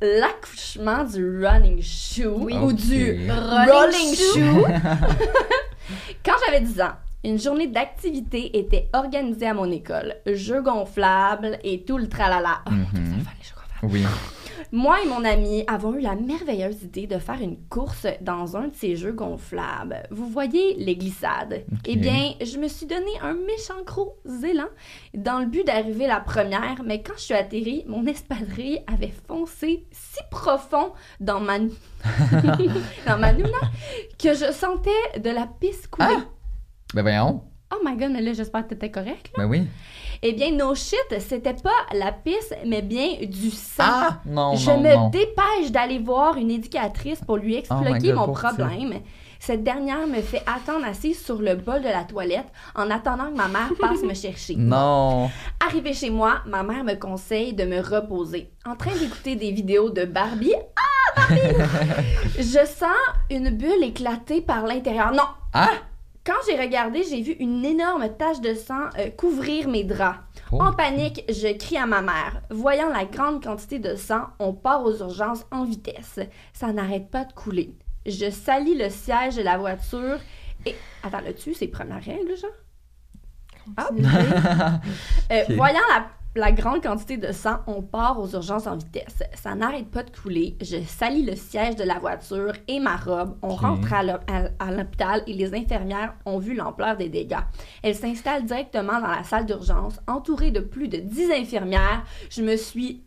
L'accouchement 0.00 1.04
du 1.04 1.44
running 1.44 1.82
shoe 1.82 2.26
Oui. 2.36 2.54
ou 2.56 2.72
du 2.72 3.30
Rolling 3.30 3.70
rolling 3.70 4.14
shoe. 4.14 4.64
Quand 6.24 6.32
j'avais 6.46 6.60
10 6.60 6.80
ans, 6.80 6.92
une 7.24 7.38
journée 7.38 7.66
d'activité 7.66 8.58
était 8.58 8.88
organisée 8.92 9.46
à 9.48 9.54
mon 9.54 9.70
école. 9.70 10.14
Jeux 10.26 10.62
gonflables 10.62 11.58
et 11.64 11.82
tout 11.84 11.98
le 11.98 12.08
tralala. 12.08 12.60
Oh, 12.66 12.70
le 12.70 12.84
fun, 12.84 12.98
les 12.98 13.44
jeux 13.44 13.54
gonflables. 13.54 13.92
Oui. 13.92 14.04
Moi 14.72 15.02
et 15.02 15.08
mon 15.08 15.24
ami 15.24 15.64
avons 15.66 15.94
eu 15.94 16.00
la 16.00 16.14
merveilleuse 16.14 16.82
idée 16.82 17.06
de 17.06 17.18
faire 17.18 17.40
une 17.40 17.56
course 17.68 18.06
dans 18.20 18.56
un 18.56 18.68
de 18.68 18.74
ces 18.74 18.96
jeux 18.96 19.12
gonflables. 19.12 20.02
Vous 20.10 20.28
voyez 20.28 20.74
les 20.74 20.96
glissades. 20.96 21.64
Eh 21.86 21.96
bien, 21.96 22.34
je 22.40 22.58
me 22.58 22.68
suis 22.68 22.86
donné 22.86 23.10
un 23.22 23.34
méchant 23.34 23.82
gros 23.84 24.18
élan 24.44 24.68
dans 25.14 25.40
le 25.40 25.46
but 25.46 25.66
d'arriver 25.66 26.06
la 26.06 26.20
première, 26.20 26.82
mais 26.84 27.02
quand 27.02 27.14
je 27.16 27.22
suis 27.22 27.34
atterrie, 27.34 27.84
mon 27.86 28.06
espadrille 28.06 28.82
avait 28.86 29.12
foncé 29.26 29.86
si 29.90 30.20
profond 30.30 30.92
dans 31.20 31.40
ma 31.40 31.58
dans 33.06 33.18
ma 33.18 33.32
nouna 33.32 33.58
que 34.18 34.34
je 34.34 34.52
sentais 34.52 35.18
de 35.18 35.30
la 35.30 35.46
pisse 35.46 35.86
couler. 35.86 36.06
Ah! 36.10 36.24
Ben 36.94 37.02
voyons. 37.02 37.44
Oh 37.72 37.78
my 37.84 37.96
god, 37.96 38.10
mais 38.10 38.20
là, 38.20 38.32
j'espère 38.32 38.64
que 38.64 38.70
t'étais 38.70 38.90
correct. 38.90 39.30
là. 39.36 39.44
Ben 39.44 39.50
oui. 39.50 39.66
Eh 40.22 40.32
bien, 40.34 40.52
no 40.52 40.74
shit, 40.74 40.98
c'était 41.18 41.54
pas 41.54 41.70
la 41.94 42.12
pisse, 42.12 42.52
mais 42.66 42.82
bien 42.82 43.14
du 43.22 43.50
sang. 43.50 43.84
Ah! 43.86 44.20
Non, 44.26 44.54
Je 44.54 44.70
non, 44.70 44.80
me 44.80 44.94
non. 44.94 45.08
dépêche 45.08 45.70
d'aller 45.70 45.98
voir 45.98 46.36
une 46.36 46.50
éducatrice 46.50 47.20
pour 47.26 47.38
lui 47.38 47.54
Oh 47.56 47.58
expliquer 47.58 48.12
God, 48.12 48.16
mon 48.28 48.32
problème. 48.34 49.00
Cette 49.38 49.64
dernière 49.64 50.06
me 50.06 50.20
fait 50.20 50.42
attendre 50.46 50.84
assise 50.84 51.24
sur 51.24 51.40
le 51.40 51.54
bol 51.54 51.80
de 51.80 51.88
la 51.88 52.04
toilette 52.04 52.48
en 52.74 52.90
attendant 52.90 53.30
que 53.30 53.36
ma 53.36 53.48
mère 53.48 53.70
passe 53.80 54.02
me 54.02 54.12
chercher. 54.12 54.56
Non. 54.58 55.30
Arrivée 55.66 55.94
chez 55.94 56.10
moi, 56.10 56.40
ma 56.46 56.62
mère 56.62 56.84
me 56.84 56.94
conseille 56.96 57.54
de 57.54 57.64
me 57.64 57.80
reposer. 57.80 58.50
En 58.66 58.76
train 58.76 58.94
d'écouter 58.94 59.36
des 59.36 59.52
vidéos 59.52 59.88
de 59.88 60.04
Barbie. 60.04 60.52
Ah, 60.76 61.12
Barbie! 61.16 61.40
Je 62.38 62.66
sens 62.66 62.90
une 63.30 63.48
bulle 63.56 63.82
éclater 63.82 64.42
par 64.42 64.66
l'intérieur. 64.66 65.12
Non! 65.12 65.22
Ah! 65.54 65.70
Quand 66.24 66.34
j'ai 66.46 66.60
regardé, 66.60 67.02
j'ai 67.02 67.22
vu 67.22 67.32
une 67.32 67.64
énorme 67.64 68.08
tache 68.16 68.40
de 68.40 68.54
sang 68.54 68.90
euh, 68.98 69.08
couvrir 69.10 69.68
mes 69.68 69.84
draps. 69.84 70.18
Oh. 70.52 70.60
En 70.60 70.72
panique, 70.72 71.24
je 71.28 71.56
crie 71.56 71.78
à 71.78 71.86
ma 71.86 72.02
mère. 72.02 72.42
Voyant 72.50 72.90
la 72.90 73.06
grande 73.06 73.42
quantité 73.42 73.78
de 73.78 73.94
sang, 73.94 74.24
on 74.38 74.52
part 74.52 74.84
aux 74.84 74.98
urgences 74.98 75.46
en 75.50 75.64
vitesse. 75.64 76.20
Ça 76.52 76.72
n'arrête 76.72 77.10
pas 77.10 77.24
de 77.24 77.32
couler. 77.32 77.74
Je 78.04 78.30
salis 78.30 78.76
le 78.76 78.90
siège 78.90 79.36
de 79.36 79.42
la 79.42 79.56
voiture 79.56 80.18
et... 80.66 80.74
Attends, 81.02 81.20
là-dessus, 81.20 81.54
c'est 81.54 81.68
première 81.68 82.02
règle, 82.02 82.36
genre? 82.36 82.50
Ah, 83.76 83.88
Euh. 85.32 85.44
Voyant 85.56 85.80
la, 85.88 86.06
la 86.36 86.52
grande 86.52 86.82
quantité 86.82 87.16
de 87.16 87.32
sang, 87.32 87.58
on 87.66 87.82
part 87.82 88.20
aux 88.20 88.28
urgences 88.28 88.68
en 88.68 88.76
vitesse. 88.76 89.22
Ça 89.34 89.54
n'arrête 89.56 89.90
pas 89.90 90.04
de 90.04 90.10
couler. 90.10 90.56
Je 90.60 90.76
salis 90.86 91.24
le 91.24 91.34
siège 91.34 91.74
de 91.74 91.82
la 91.82 91.98
voiture 91.98 92.52
et 92.68 92.78
ma 92.78 92.96
robe. 92.96 93.36
On 93.42 93.54
rentre 93.54 93.92
à 93.92 94.70
l'hôpital 94.70 95.22
et 95.26 95.32
les 95.32 95.54
infirmières 95.54 96.14
ont 96.26 96.38
vu 96.38 96.54
l'ampleur 96.54 96.96
des 96.96 97.08
dégâts. 97.08 97.42
Elles 97.82 97.96
s'installent 97.96 98.44
directement 98.44 99.00
dans 99.00 99.10
la 99.10 99.24
salle 99.24 99.46
d'urgence, 99.46 99.98
entourées 100.06 100.52
de 100.52 100.60
plus 100.60 100.86
de 100.88 100.98
10 100.98 101.32
infirmières. 101.32 102.04
Je 102.30 102.42
me 102.42 102.56
suis... 102.56 103.02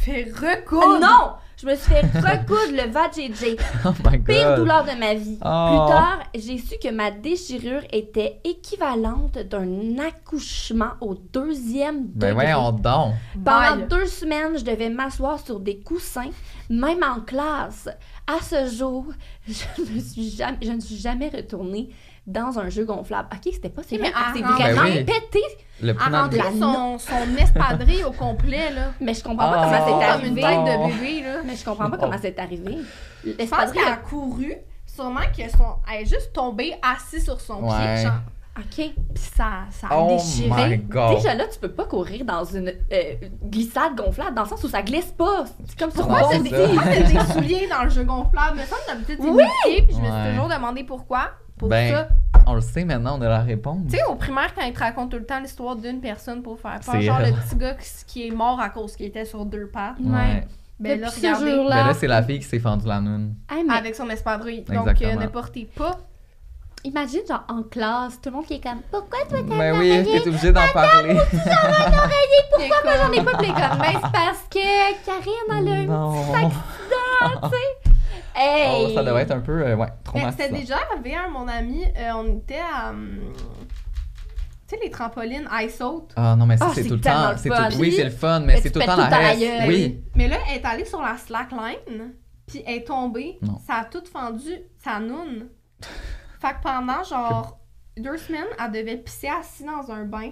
Fait 0.00 0.32
Oh 0.32 0.46
recoudre. 0.46 1.00
non! 1.00 1.32
Je 1.60 1.66
me 1.66 1.74
suis 1.74 1.92
fait 1.92 2.00
recoudre 2.14 2.72
le 2.72 2.90
VAJJ. 2.90 3.56
Oh 3.84 3.90
my 4.02 4.16
god. 4.16 4.24
Pire 4.24 4.56
douleur 4.56 4.84
de 4.84 4.98
ma 4.98 5.12
vie. 5.12 5.38
Oh. 5.44 5.68
Plus 5.68 5.92
tard, 5.94 6.18
j'ai 6.34 6.56
su 6.56 6.78
que 6.82 6.90
ma 6.90 7.10
déchirure 7.10 7.82
était 7.92 8.40
équivalente 8.44 9.36
d'un 9.36 9.98
accouchement 9.98 10.92
au 11.02 11.14
deuxième 11.14 12.06
Ben 12.06 12.30
degré. 12.30 12.52
voyons 12.52 12.72
donc. 12.72 13.12
Pendant 13.44 13.76
Bye. 13.76 13.88
deux 13.90 14.06
semaines, 14.06 14.58
je 14.58 14.64
devais 14.64 14.88
m'asseoir 14.88 15.38
sur 15.38 15.60
des 15.60 15.80
coussins, 15.80 16.30
même 16.70 17.02
en 17.02 17.20
classe. 17.20 17.90
À 18.26 18.42
ce 18.42 18.74
jour, 18.74 19.04
je, 19.48 19.82
me 19.94 20.00
suis 20.00 20.30
jamais, 20.30 20.58
je 20.62 20.70
ne 20.72 20.80
suis 20.80 20.96
jamais 20.96 21.28
retournée 21.28 21.90
dans 22.30 22.58
un 22.58 22.68
jeu 22.68 22.84
gonflable. 22.84 23.28
Ok, 23.32 23.52
c'était 23.52 23.68
pas 23.68 23.82
c'est 23.86 23.98
Mais 23.98 24.12
c'est 24.34 24.40
vraiment 24.42 24.82
rentrer- 24.82 25.04
pété. 25.04 25.40
Le 25.82 25.94
À 25.98 26.22
rentrer 26.22 26.40
son, 26.58 26.98
son 26.98 27.36
espadrille 27.38 28.04
au 28.04 28.12
complet, 28.12 28.70
là. 28.72 28.92
Mais 29.00 29.14
je 29.14 29.24
comprends 29.24 29.50
Ah. 29.50 29.54
pas 29.56 29.64
comment 29.64 29.86
c'est 29.86 29.90
Comme 29.92 30.26
une 30.26 30.38
arrivé. 30.38 30.42
tête 30.42 30.78
Oh. 30.78 30.86
de 30.86 30.92
bébé, 30.92 31.22
là. 31.22 31.36
Mais 31.44 31.56
je 31.56 31.64
comprends 31.64 31.90
pas 31.90 31.96
Oh. 31.98 32.02
comment 32.04 32.18
c'est 32.20 32.38
arrivé. 32.38 32.78
L'espadrille 33.24 33.80
a 33.86 33.96
couru, 33.96 34.54
sûrement 34.86 35.20
qu'elle 35.34 35.50
son... 35.50 35.76
elle 35.92 36.02
est 36.02 36.06
juste 36.06 36.32
tombée 36.32 36.74
assise 36.82 37.24
sur 37.24 37.40
son 37.40 37.62
Ouais. 37.64 37.94
pied, 37.94 38.04
genre. 38.04 38.12
Ok. 38.58 38.74
Puis 38.74 38.94
ça, 39.36 39.60
ça 39.70 39.86
a 39.90 39.96
Oh 39.96 40.08
déchiré. 40.16 40.68
my 40.70 40.78
god. 40.78 41.16
Déjà 41.16 41.34
là, 41.34 41.44
tu 41.50 41.58
peux 41.58 41.70
pas 41.70 41.84
courir 41.84 42.24
dans 42.26 42.44
une 42.44 42.68
euh, 42.92 43.14
glissade 43.44 43.94
gonflable 43.96 44.34
dans 44.34 44.42
le 44.42 44.48
sens 44.48 44.62
où 44.64 44.68
ça 44.68 44.82
glisse 44.82 45.12
pas. 45.16 45.44
C'est 45.66 45.78
comme 45.78 45.90
sur 45.92 46.06
Pourquoi 46.06 46.28
c'est 46.30 46.40
des, 46.40 46.50
des 46.50 47.20
souliers 47.32 47.68
dans 47.68 47.84
le 47.84 47.90
jeu 47.90 48.04
gonflable? 48.04 48.58
Me 48.58 48.64
semble 48.64 48.82
d'habitude 48.86 49.18
c'est 49.22 49.28
Oui! 49.30 49.44
puis 49.86 49.96
je 49.96 50.00
me 50.00 50.04
suis 50.04 50.30
toujours 50.34 50.48
demandé 50.48 50.84
pourquoi. 50.84 51.30
Pour 51.56 51.68
Ben, 51.68 51.94
ça. 51.94 52.08
On 52.46 52.54
le 52.54 52.60
sait 52.60 52.84
maintenant, 52.84 53.18
on 53.18 53.22
a 53.22 53.28
la 53.28 53.40
réponse. 53.40 53.82
Tu 53.90 53.96
sais, 53.96 54.04
au 54.04 54.14
primaire, 54.16 54.52
quand 54.54 54.62
ils 54.62 54.72
te 54.72 54.78
racontent 54.80 55.08
tout 55.08 55.18
le 55.18 55.26
temps 55.26 55.40
l'histoire 55.40 55.76
d'une 55.76 56.00
personne 56.00 56.42
pour 56.42 56.58
faire 56.58 56.80
peur, 56.84 57.00
genre 57.00 57.20
le 57.20 57.32
petit 57.32 57.56
gars 57.56 57.74
qui, 57.74 57.88
qui 58.06 58.26
est 58.28 58.30
mort 58.30 58.60
à 58.60 58.70
cause 58.70 58.96
qu'il 58.96 59.06
était 59.06 59.24
sur 59.24 59.44
deux 59.44 59.66
pattes. 59.66 59.96
Ouais. 60.00 60.46
Ben 60.78 60.98
là, 60.98 61.08
Depuis 61.08 61.20
ce 61.20 61.26
regardez, 61.26 61.50
jour-là. 61.54 61.76
Ben 61.76 61.86
là, 61.88 61.94
c'est 61.94 62.06
la 62.06 62.22
fille 62.22 62.38
qui 62.38 62.46
s'est 62.46 62.58
fendue 62.58 62.86
la 62.86 63.00
noune. 63.00 63.34
Hey, 63.50 63.62
mais 63.64 63.74
avec 63.74 63.94
son 63.94 64.08
espadrille. 64.08 64.62
Donc, 64.62 65.02
euh, 65.02 65.14
ne 65.14 65.26
portez 65.26 65.68
pas. 65.76 65.98
imagine 66.84 67.20
genre 67.28 67.44
en 67.48 67.62
classe, 67.62 68.18
tout 68.20 68.30
le 68.30 68.36
monde 68.36 68.46
qui 68.46 68.54
est 68.54 68.62
comme 68.62 68.80
pourquoi 68.90 69.18
toi 69.28 69.38
t'as 69.46 69.58
Ben 69.58 69.74
un 69.74 69.78
oui, 69.78 70.02
t'es 70.10 70.26
obligé 70.26 70.50
d'en 70.52 70.66
parler. 70.72 71.14
Pourquoi 72.50 72.76
moi 72.84 72.92
j'en 72.96 73.12
ai 73.12 73.22
pas 73.24 73.36
plein 73.36 73.52
comme 73.52 73.78
ben 73.78 73.92
c'est 73.92 74.12
parce 74.12 74.44
que 74.50 75.04
Karine 75.06 75.32
elle 75.50 75.68
a 75.68 75.72
un 75.74 75.84
non. 75.84 76.12
petit 76.12 77.48
Hey! 78.40 78.86
Oh, 78.86 78.94
ça 78.94 79.02
devrait 79.04 79.22
être 79.22 79.32
un 79.32 79.40
peu, 79.40 79.60
euh, 79.62 79.76
ouais, 79.76 79.86
Mais 79.86 79.92
traumatisant. 80.04 80.36
c'était 80.44 80.58
déjà 80.60 80.76
arrivé 80.90 81.14
à 81.14 81.28
mon 81.28 81.46
ami, 81.48 81.84
euh, 81.84 82.10
on 82.14 82.38
était 82.38 82.58
à. 82.58 82.90
hum, 82.90 83.18
tu 84.68 84.76
sais, 84.76 84.80
les 84.82 84.90
trampolines 84.90 85.48
ice 85.62 85.80
out. 85.80 86.12
Ah 86.16 86.36
non, 86.36 86.46
mais 86.46 86.56
ça, 86.56 86.66
Ah, 86.68 86.72
c'est 86.74 86.84
tout 86.84 86.94
le 86.94 87.00
temps. 87.00 87.32
le 87.32 87.36
c'est 87.36 87.48
fun. 87.48 87.68
tout- 87.70 87.78
Oui, 87.78 87.92
c'est 87.92 88.04
le 88.04 88.10
fun, 88.10 88.40
mais 88.40 88.54
Mais 88.54 88.60
c'est 88.60 88.70
tout 88.70 88.78
le 88.78 88.86
temps 88.86 88.94
tout 88.94 89.00
la 89.00 89.18
reste. 89.18 89.42
Oui. 89.66 90.04
Mais 90.14 90.28
là, 90.28 90.36
elle 90.48 90.56
est 90.58 90.64
allée 90.64 90.84
sur 90.84 91.02
la 91.02 91.16
slackline, 91.16 92.14
puis 92.46 92.62
elle 92.66 92.76
est 92.76 92.84
tombée. 92.86 93.38
Non. 93.42 93.58
Ça 93.66 93.74
a 93.80 93.84
tout 93.84 94.04
fendu 94.10 94.50
sa 94.82 95.00
noune. 95.00 95.48
Fait 96.40 96.52
que 96.54 96.62
pendant 96.62 97.02
genre 97.02 97.58
deux 97.98 98.16
semaines, 98.16 98.46
elle 98.58 98.70
devait 98.72 98.96
pisser 98.96 99.28
assise 99.28 99.66
dans 99.66 99.92
un 99.92 100.04
bain. 100.04 100.30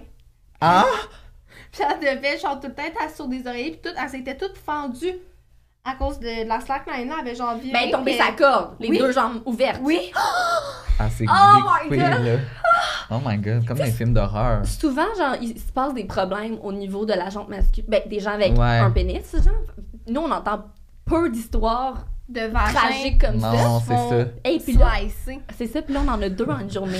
Ah! 0.61 0.85
Puis 1.71 1.83
elle 1.87 1.99
devait, 1.99 2.37
genre, 2.39 2.59
tout 2.59 2.67
le 2.67 2.73
temps 2.73 2.83
être 2.83 3.01
assise 3.03 3.15
sur 3.17 3.27
des 3.27 3.45
oreillers, 3.45 3.71
puis 3.71 3.81
tout, 3.83 3.95
elle 4.01 4.09
s'était 4.09 4.35
toute 4.37 4.57
fendue 4.57 5.13
à 5.85 5.95
cause 5.95 6.19
de 6.19 6.47
la 6.47 6.59
slackline, 6.59 7.07
là, 7.07 7.15
elle 7.21 7.27
avait 7.27 7.35
genre 7.35 7.55
viré. 7.55 7.71
Ben, 7.73 7.91
tomber 7.91 8.11
puis 8.17 8.19
sa 8.19 8.31
corde, 8.33 8.75
les 8.79 8.89
Oui. 8.89 8.97
deux 8.99 9.11
jambes 9.11 9.41
ouvertes. 9.45 9.79
Oui! 9.83 10.11
Ah, 10.99 11.07
c'est 11.09 11.25
Oh 11.27 11.31
my 11.55 11.89
découpé, 11.89 11.97
God. 12.17 12.25
là. 12.25 12.37
Oh 13.11 13.15
my 13.25 13.37
god, 13.37 13.65
comme 13.65 13.77
dans 13.77 13.85
les 13.85 13.91
films 13.91 14.13
d'horreur. 14.13 14.65
Souvent, 14.65 15.07
genre, 15.17 15.35
il 15.41 15.57
se 15.59 15.71
passe 15.71 15.93
des 15.93 16.03
problèmes 16.03 16.57
au 16.61 16.71
niveau 16.73 17.05
de 17.05 17.13
la 17.13 17.29
jambe 17.29 17.49
masculine. 17.49 17.89
Ben, 17.89 18.01
des 18.07 18.19
gens 18.19 18.31
avec 18.31 18.57
Ouais. 18.57 18.79
un 18.79 18.91
pénis, 18.91 19.23
genre. 19.33 19.53
Nous, 20.07 20.21
on 20.21 20.29
entend 20.31 20.65
peu 21.05 21.29
d'histoires 21.29 22.05
De 22.27 22.41
vagin. 22.41 22.73
tragiques 22.73 23.21
comme 23.21 23.39
ça. 23.39 23.51
Non, 23.53 23.79
c'est 23.79 23.95
ça. 23.95 24.25
Et 24.43 24.59
puis 24.59 24.73
là, 24.73 24.91
c'est 25.57 25.67
ça, 25.67 25.81
puis 25.81 25.93
là, 25.93 26.01
on 26.05 26.09
en 26.09 26.21
a 26.21 26.29
deux 26.29 26.45
en 26.45 26.59
une 26.59 26.69
journée. 26.71 26.99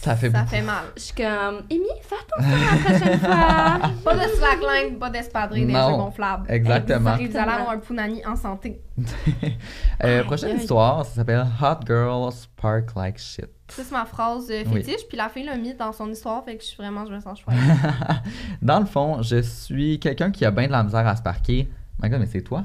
Ça 0.00 0.14
fait 0.16 0.30
Ça 0.30 0.38
beaucoup. 0.38 0.50
fait 0.50 0.62
mal. 0.62 0.84
Je 0.96 1.02
suis 1.02 1.14
comme, 1.14 1.62
Amy, 1.70 1.86
fais 2.02 2.14
attention 2.14 2.56
la 2.56 2.98
prochaine 2.98 3.18
fois. 3.20 3.80
Pas 4.04 4.14
de 4.14 4.30
slackline, 4.32 4.98
pas 4.98 5.10
d'espadrille, 5.10 5.66
des 5.66 5.72
Non. 5.72 5.90
jeux 5.90 5.96
gonflables. 5.96 6.46
Exactement. 6.50 7.16
Vous 7.16 7.36
allez 7.36 7.50
avoir 7.52 7.70
un 7.70 7.78
punani 7.78 8.24
en 8.26 8.36
santé. 8.36 8.80
Euh, 10.04 10.22
prochaine 10.22 10.50
aïe. 10.52 10.58
histoire, 10.58 11.04
ça 11.04 11.16
s'appelle 11.16 11.44
Hot 11.60 11.80
Girl 11.84 12.30
Spark 12.32 12.94
Like 12.94 13.18
Shit. 13.18 13.48
Ça, 13.68 13.82
c'est 13.82 13.90
ma 13.90 14.04
phrase 14.06 14.48
euh, 14.50 14.62
Oui. 14.72 14.82
fétiche, 14.84 15.06
puis 15.08 15.16
la 15.18 15.28
fille 15.28 15.44
l'a 15.44 15.56
mis 15.56 15.74
dans 15.74 15.92
son 15.92 16.08
histoire, 16.10 16.44
fait 16.44 16.56
que 16.56 16.62
je 16.62 16.68
suis 16.68 16.76
vraiment, 16.76 17.04
je 17.04 17.12
me 17.12 17.18
sens 17.20 17.40
choyée. 17.40 17.58
Dans 18.62 18.78
le 18.78 18.86
fond, 18.86 19.20
je 19.22 19.42
suis 19.42 19.98
quelqu'un 19.98 20.30
qui 20.30 20.44
a 20.44 20.52
bien 20.52 20.68
de 20.68 20.72
la 20.72 20.84
misère 20.84 21.06
à 21.06 21.16
se 21.16 21.22
parquer. 21.22 21.68
My 22.00 22.08
god, 22.08 22.20
mais 22.20 22.26
c'est 22.26 22.42
toi? 22.42 22.62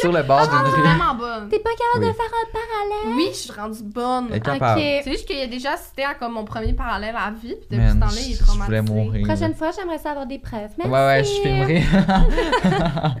Sur 0.00 0.12
le 0.12 0.22
bord 0.22 0.38
Je 0.40 0.44
suis 0.44 0.50
d'une 0.50 0.58
rendue 0.66 0.74
rue. 0.76 0.82
vraiment 0.82 1.14
bonne. 1.14 1.48
T'es 1.48 1.58
pas 1.58 1.70
capable 1.70 2.04
Oui. 2.04 2.10
de 2.10 2.16
faire 2.16 2.26
un 2.26 2.52
parallèle? 2.52 3.16
Oui, 3.16 3.28
je 3.32 3.36
suis 3.36 3.52
rendue 3.52 3.82
bonne. 3.84 4.26
Elle 4.30 4.36
est 4.36 4.40
capable. 4.40 4.80
Ok. 4.80 4.86
C'est 5.04 5.10
juste 5.12 5.26
qu'il 5.26 5.38
a 5.40 5.46
déjà 5.46 5.72
assisté 5.72 6.04
à 6.04 6.14
comme 6.14 6.32
mon 6.32 6.44
premier 6.44 6.72
parallèle 6.72 7.14
à 7.16 7.30
vie, 7.30 7.54
puis 7.56 7.66
depuis 7.70 7.78
Man, 7.78 7.94
ce 7.94 8.00
temps-là, 8.00 8.20
il 8.26 8.32
est 8.32 8.36
je- 8.38 8.44
je 8.44 8.58
voulais 8.64 8.82
mourir. 8.82 9.26
Prochaine 9.26 9.54
fois, 9.54 9.70
j'aimerais 9.76 9.98
ça 9.98 10.10
avoir 10.10 10.26
des 10.26 10.38
preuves. 10.38 10.70
Merci. 10.78 10.92
Ouais, 10.92 11.06
ouais, 11.06 11.24
je 11.24 11.42
filmerai. 11.42 11.82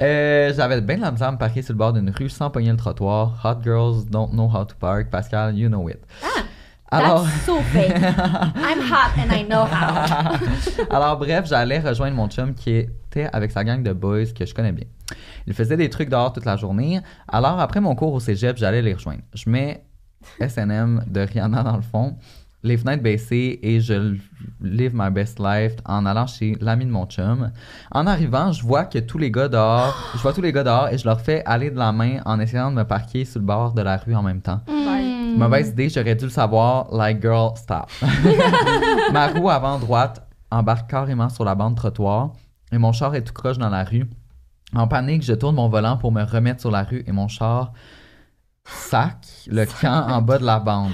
Euh, 0.00 0.52
J'avais 0.54 0.80
bien 0.80 0.96
de 0.96 1.00
la 1.02 1.10
misère 1.10 1.28
à 1.28 1.32
me 1.32 1.38
parquer 1.38 1.62
sur 1.62 1.72
le 1.72 1.78
bord 1.78 1.92
d'une 1.92 2.10
rue 2.10 2.28
sans 2.28 2.50
pogner 2.50 2.70
le 2.70 2.76
trottoir. 2.76 3.40
Hot 3.44 3.62
girls 3.64 4.04
don't 4.08 4.30
know 4.30 4.48
how 4.48 4.64
to 4.64 4.74
park. 4.78 5.10
Pascal, 5.10 5.56
you 5.56 5.68
know 5.68 5.88
it. 5.88 5.98
Ah, 6.22 6.42
Alors, 6.90 7.24
That's 7.24 7.44
so 7.46 7.60
fake. 7.72 7.92
I'm 7.94 8.80
hot 8.80 9.16
and 9.16 9.32
I 9.32 9.44
know 9.44 9.64
how. 9.64 10.36
alors 10.90 11.18
bref, 11.18 11.46
j'allais 11.46 11.78
rejoindre 11.78 12.16
mon 12.16 12.28
chum 12.28 12.52
qui 12.54 12.70
était 12.70 13.28
avec 13.32 13.52
sa 13.52 13.62
gang 13.62 13.82
de 13.82 13.92
boys 13.92 14.26
que 14.34 14.44
je 14.44 14.52
connais 14.52 14.72
bien. 14.72 14.86
Il 15.46 15.54
faisait 15.54 15.76
des 15.76 15.88
trucs 15.88 16.08
dehors 16.08 16.32
toute 16.32 16.44
la 16.44 16.56
journée. 16.56 17.00
Alors 17.28 17.60
après 17.60 17.80
mon 17.80 17.94
cours 17.94 18.12
au 18.12 18.20
cégep, 18.20 18.56
j'allais 18.56 18.82
les 18.82 18.94
rejoindre. 18.94 19.22
Je 19.34 19.48
mets 19.48 19.84
S&M 20.40 21.04
de 21.06 21.20
Rihanna 21.20 21.62
dans 21.62 21.76
le 21.76 21.82
fond, 21.82 22.16
les 22.62 22.76
fenêtres 22.76 23.02
baissées 23.02 23.60
et 23.62 23.80
je 23.80 24.16
live 24.60 24.92
my 24.92 25.10
best 25.10 25.38
life 25.38 25.76
en 25.86 26.04
allant 26.06 26.26
chez 26.26 26.56
l'ami 26.60 26.86
de 26.86 26.90
mon 26.90 27.06
chum. 27.06 27.52
En 27.92 28.06
arrivant, 28.08 28.50
je 28.50 28.62
vois 28.62 28.84
que 28.84 28.98
tous 28.98 29.18
les 29.18 29.30
gars 29.30 29.48
dehors, 29.48 29.96
je 30.14 30.18
vois 30.18 30.32
tous 30.32 30.42
les 30.42 30.52
gars 30.52 30.64
dehors 30.64 30.88
et 30.88 30.98
je 30.98 31.04
leur 31.04 31.20
fais 31.20 31.42
aller 31.46 31.70
de 31.70 31.78
la 31.78 31.92
main 31.92 32.18
en 32.26 32.40
essayant 32.40 32.70
de 32.70 32.76
me 32.76 32.84
parquer 32.84 33.24
sur 33.24 33.38
le 33.38 33.46
bord 33.46 33.72
de 33.74 33.82
la 33.82 33.96
rue 33.96 34.14
en 34.14 34.22
même 34.22 34.42
temps. 34.42 34.60
Hmm. 34.66 34.99
Mauvaise 35.36 35.68
idée, 35.70 35.88
j'aurais 35.88 36.14
dû 36.14 36.24
le 36.24 36.30
savoir. 36.30 36.92
Like 36.92 37.20
girl, 37.20 37.56
stop. 37.56 37.90
Ma 39.12 39.28
roue 39.28 39.50
avant 39.50 39.78
droite 39.78 40.26
embarque 40.50 40.90
carrément 40.90 41.28
sur 41.28 41.44
la 41.44 41.54
bande 41.54 41.76
trottoir 41.76 42.32
et 42.72 42.78
mon 42.78 42.92
char 42.92 43.14
est 43.14 43.22
tout 43.22 43.32
croche 43.32 43.58
dans 43.58 43.68
la 43.68 43.84
rue. 43.84 44.08
En 44.74 44.86
panique, 44.86 45.22
je 45.22 45.32
tourne 45.32 45.56
mon 45.56 45.68
volant 45.68 45.96
pour 45.96 46.12
me 46.12 46.22
remettre 46.22 46.60
sur 46.60 46.70
la 46.70 46.84
rue 46.84 47.02
et 47.06 47.12
mon 47.12 47.28
char 47.28 47.72
sac 48.64 49.26
le 49.48 49.64
camp 49.66 50.06
en 50.08 50.22
bas 50.22 50.38
de 50.38 50.44
la 50.44 50.60
bande. 50.60 50.92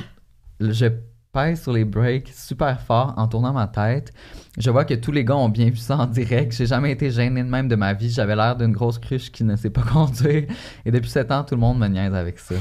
Je 0.60 0.86
pèse 1.32 1.62
sur 1.62 1.72
les 1.72 1.84
brakes 1.84 2.28
super 2.34 2.80
fort 2.80 3.12
en 3.18 3.28
tournant 3.28 3.52
ma 3.52 3.66
tête. 3.66 4.12
Je 4.56 4.70
vois 4.70 4.86
que 4.86 4.94
tous 4.94 5.12
les 5.12 5.24
gars 5.24 5.36
ont 5.36 5.50
bien 5.50 5.66
vu 5.66 5.76
ça 5.76 5.98
en 5.98 6.06
direct. 6.06 6.52
J'ai 6.52 6.66
jamais 6.66 6.92
été 6.92 7.10
gêné 7.10 7.42
de 7.42 7.48
même 7.48 7.68
de 7.68 7.76
ma 7.76 7.92
vie. 7.92 8.10
J'avais 8.10 8.34
l'air 8.34 8.56
d'une 8.56 8.72
grosse 8.72 8.98
cruche 8.98 9.30
qui 9.30 9.44
ne 9.44 9.56
sait 9.56 9.68
pas 9.68 9.82
conduire. 9.92 10.44
Et 10.86 10.90
depuis 10.90 11.10
7 11.10 11.30
ans, 11.32 11.44
tout 11.44 11.54
le 11.54 11.60
monde 11.60 11.78
me 11.78 11.88
niaise 11.88 12.14
avec 12.14 12.38
ça. 12.38 12.54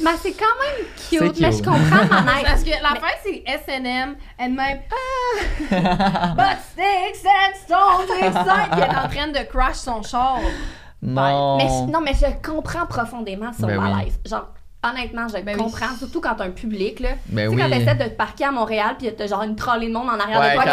Mais 0.00 0.10
c'est 0.22 0.32
quand 0.32 0.44
même 0.60 0.86
C'est 0.96 1.18
cute, 1.18 1.40
mais 1.40 1.52
je 1.52 1.58
comprends 1.62 2.04
manège. 2.24 2.44
Parce 2.46 2.62
que 2.64 2.70
la 2.70 3.00
fin, 3.00 3.14
c'est 3.24 3.42
S&M, 3.46 4.16
and 4.40 4.48
même 4.50 4.80
ah, 4.90 6.34
But 6.36 6.58
sticks 6.72 7.26
and 7.26 7.56
stones 7.64 8.10
inside, 8.22 8.70
puis 8.72 8.80
elle 8.80 8.90
est 8.90 8.96
en 8.96 9.08
train 9.08 9.28
de 9.28 9.46
crash 9.48 9.76
son 9.76 10.02
char. 10.02 10.38
Non. 11.02 11.56
Mais 11.58 11.66
je- 11.68 11.90
non, 11.90 12.00
mais 12.00 12.12
je 12.14 12.26
comprends 12.48 12.86
profondément 12.86 13.52
son 13.52 13.66
Ben 13.66 13.78
oui. 13.78 13.90
malaise. 13.90 14.20
Genre, 14.24 14.46
honnêtement, 14.84 15.26
je 15.28 15.34
Ben 15.42 15.56
oui. 15.56 15.62
comprends, 15.64 15.94
surtout 15.98 16.20
quand 16.20 16.34
t'as 16.36 16.44
un 16.44 16.50
public, 16.50 17.00
là. 17.00 17.10
Ben 17.26 17.50
tu 17.50 17.56
sais, 17.56 17.62
oui. 17.64 17.70
quand 17.70 17.78
t'essaies 17.78 17.94
de 17.96 18.04
te 18.10 18.16
parquer 18.16 18.44
à 18.44 18.52
Montréal, 18.52 18.94
puis 18.98 19.12
t'as 19.14 19.26
genre 19.26 19.42
une 19.42 19.56
trolley 19.56 19.88
de 19.88 19.92
monde 19.92 20.08
en 20.08 20.18
arrière 20.20 20.40
Ouais, 20.40 20.50
de 20.50 20.54
toi 20.54 20.64
qui 20.64 20.70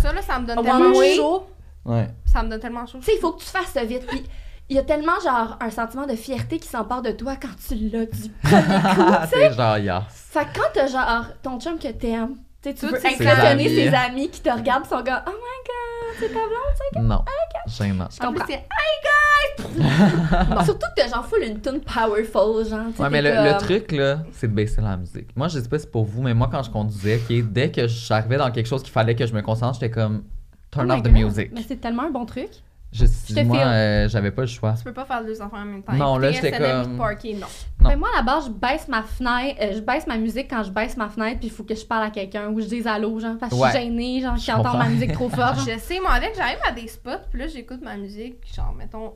sont. 0.00 0.08
Ça, 0.08 0.12
là, 0.12 0.22
ça 0.22 0.38
me 0.40 0.46
donne 0.46 0.58
One 0.58 0.64
tellement 0.64 0.98
way. 0.98 1.14
chaud. 1.16 1.46
Ouais. 1.84 2.08
Ça 2.26 2.42
me 2.42 2.48
donne 2.48 2.60
tellement 2.60 2.86
chaud. 2.86 2.98
Tu 2.98 3.04
sais, 3.04 3.12
il 3.16 3.20
faut 3.20 3.32
que 3.32 3.40
tu 3.42 3.48
fasses 3.48 3.70
ça 3.72 3.84
vite. 3.84 4.06
Puis 4.06 4.24
il 4.70 4.76
y 4.76 4.78
a 4.78 4.82
tellement, 4.82 5.18
genre, 5.22 5.56
un 5.60 5.70
sentiment 5.70 6.06
de 6.06 6.14
fierté 6.16 6.58
qui 6.58 6.68
s'empare 6.68 7.02
de 7.02 7.10
toi 7.12 7.34
quand 7.40 7.48
tu 7.68 7.74
l'as 7.74 8.06
du 8.06 8.28
premier 8.42 8.62
coup, 8.62 9.12
tu 9.22 9.28
sais. 9.28 9.50
c'est 9.50 9.52
genre 9.54 9.78
yes. 9.78 10.02
Fait 10.08 10.44
que 10.46 10.58
quand 10.58 10.68
t'as, 10.72 10.86
genre, 10.86 11.26
ton 11.42 11.60
chum 11.60 11.78
que 11.78 11.88
t'aimes, 11.88 12.36
tu 12.62 12.70
sais, 12.70 12.74
tu 12.74 12.86
veux 12.86 12.94
impressionner 12.96 13.68
ses 13.68 13.88
amis 13.88 14.30
qui 14.30 14.40
te 14.40 14.48
regardent, 14.50 14.86
sont 14.86 15.02
comme 15.04 15.20
«Oh 15.26 15.30
my 15.30 15.60
God, 15.66 16.16
c'est 16.18 16.28
ta 16.28 16.32
blonde, 16.32 16.74
tu 16.92 16.98
sais. 16.98 17.00
Non. 17.02 17.24
Gênant. 17.66 18.08
Je 18.10 18.26
En 18.26 18.30
plus, 18.32 18.40
comprends. 18.40 18.46
c'est 18.46 18.54
Hey 18.54 19.00
guys! 19.04 19.84
Surtout 20.64 20.86
que 20.96 21.00
t'as 21.02 21.08
genre 21.08 21.26
full 21.26 21.42
une 21.42 21.60
tune 21.60 21.80
powerful, 21.80 22.66
genre. 22.68 22.86
tu 22.90 22.96
sais, 22.96 23.02
Ouais, 23.02 23.10
mais 23.10 23.22
le, 23.22 23.58
truc, 23.58 23.92
là, 23.92 24.18
c'est 24.32 24.48
de 24.48 24.52
baisser 24.54 24.80
la 24.80 24.96
musique. 24.96 25.28
Moi, 25.36 25.48
je 25.48 25.60
sais 25.60 25.68
pas 25.68 25.78
si 25.78 25.84
c'est 25.84 25.90
pour 25.90 26.04
vous, 26.04 26.22
mais 26.22 26.34
moi, 26.34 26.48
quand 26.50 26.62
je 26.62 26.70
conduisais, 26.70 27.16
ok, 27.16 27.50
dès 27.52 27.70
que 27.70 27.86
j'arrivais 27.86 28.36
dans 28.38 28.50
quelque 28.50 28.66
chose 28.66 28.82
qu'il 28.82 28.92
fallait 28.92 29.14
que 29.14 29.26
je 29.26 29.32
me 29.34 29.42
concentre, 29.42 29.74
j'étais 29.74 29.90
comme 29.90 30.24
turn 30.70 30.90
Oh 30.90 30.94
off 30.94 31.00
the 31.02 31.04
God. 31.04 31.12
music. 31.12 31.50
Mais 31.54 31.62
c'est 31.66 31.76
tellement 31.80 32.04
un 32.04 32.10
bon 32.10 32.24
truc. 32.26 32.48
Je, 32.94 33.40
moi, 33.42 33.58
euh, 33.58 34.08
j'avais 34.08 34.30
pas 34.30 34.42
le 34.42 34.46
choix. 34.46 34.74
Tu 34.78 34.84
peux 34.84 34.92
pas 34.92 35.04
faire 35.04 35.24
deux 35.24 35.42
enfants 35.42 35.56
en 35.58 35.64
même 35.64 35.82
temps. 35.82 35.94
Non, 35.94 36.16
là, 36.16 36.30
j'étais 36.30 36.52
comme- 36.52 36.96
parker, 36.96 37.34
non. 37.34 37.46
Non. 37.80 37.88
Mais 37.90 37.96
moi, 37.96 38.08
à 38.14 38.18
la 38.18 38.22
base, 38.22 38.44
je 38.46 38.50
baisse 38.50 38.86
ma 38.86 39.02
fenêtre, 39.02 39.58
euh, 39.60 39.72
je 39.74 39.80
baisse 39.80 40.06
ma 40.06 40.16
musique 40.16 40.48
quand 40.48 40.62
je 40.62 40.70
baisse 40.70 40.96
ma 40.96 41.08
fenêtre, 41.08 41.40
puis 41.40 41.48
il 41.48 41.52
faut 41.52 41.64
que 41.64 41.74
je 41.74 41.84
parle 41.84 42.04
à 42.04 42.10
quelqu'un 42.10 42.48
ou 42.50 42.60
je 42.60 42.66
dise 42.66 42.86
allô, 42.86 43.18
genre, 43.18 43.34
parce 43.40 43.52
que 43.52 43.58
je 43.58 43.70
suis 43.70 43.80
gênée, 43.80 44.20
genre, 44.20 44.36
Je 44.36 44.44
qui 44.44 44.52
entend 44.52 44.76
ma 44.78 44.88
musique 44.88 45.12
trop 45.12 45.28
fort. 45.28 45.56
genre. 45.56 45.66
Je 45.68 45.76
sais, 45.80 45.98
moi, 45.98 46.12
avec, 46.12 46.36
j'arrive 46.36 46.58
à 46.66 46.70
des 46.70 46.86
spots, 46.86 47.10
puis 47.32 47.40
là, 47.40 47.48
j'écoute 47.48 47.80
ma 47.82 47.96
musique, 47.96 48.36
genre, 48.54 48.72
mettons, 48.72 49.14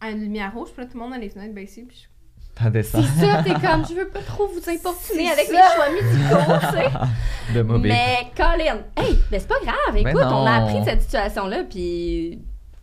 à 0.00 0.10
une 0.10 0.20
lumière 0.20 0.54
rouge, 0.54 0.70
puis 0.74 0.82
là, 0.84 0.90
tout 0.90 0.96
le 0.96 1.04
monde 1.04 1.12
a 1.12 1.18
les 1.18 1.28
fenêtres 1.28 1.54
baissées, 1.54 1.84
puis 1.86 1.98
je 2.58 2.64
C'est 2.72 2.82
ça, 2.82 3.42
t'es 3.44 3.52
comme, 3.52 3.84
je 3.88 3.94
veux 3.94 4.08
pas 4.08 4.20
trop 4.22 4.48
vous 4.48 4.70
importuner 4.70 5.28
avec 5.30 5.44
ça. 5.46 5.52
mes 5.52 5.74
choix 5.76 5.90
musicaux, 5.90 6.52
tu 6.60 6.76
sais. 6.78 7.54
de. 7.54 7.62
Mais 7.62 8.16
Colin, 8.34 8.78
hey, 8.96 9.18
mais 9.30 9.38
c'est 9.38 9.48
pas 9.48 9.60
grave, 9.62 9.76
Mais 9.92 10.00
écoute, 10.00 10.22
on 10.24 10.46
a 10.46 10.62
appris 10.64 10.80
de 10.80 10.84
cette 10.84 11.02
situation-là, 11.02 11.64
puis 11.68 12.40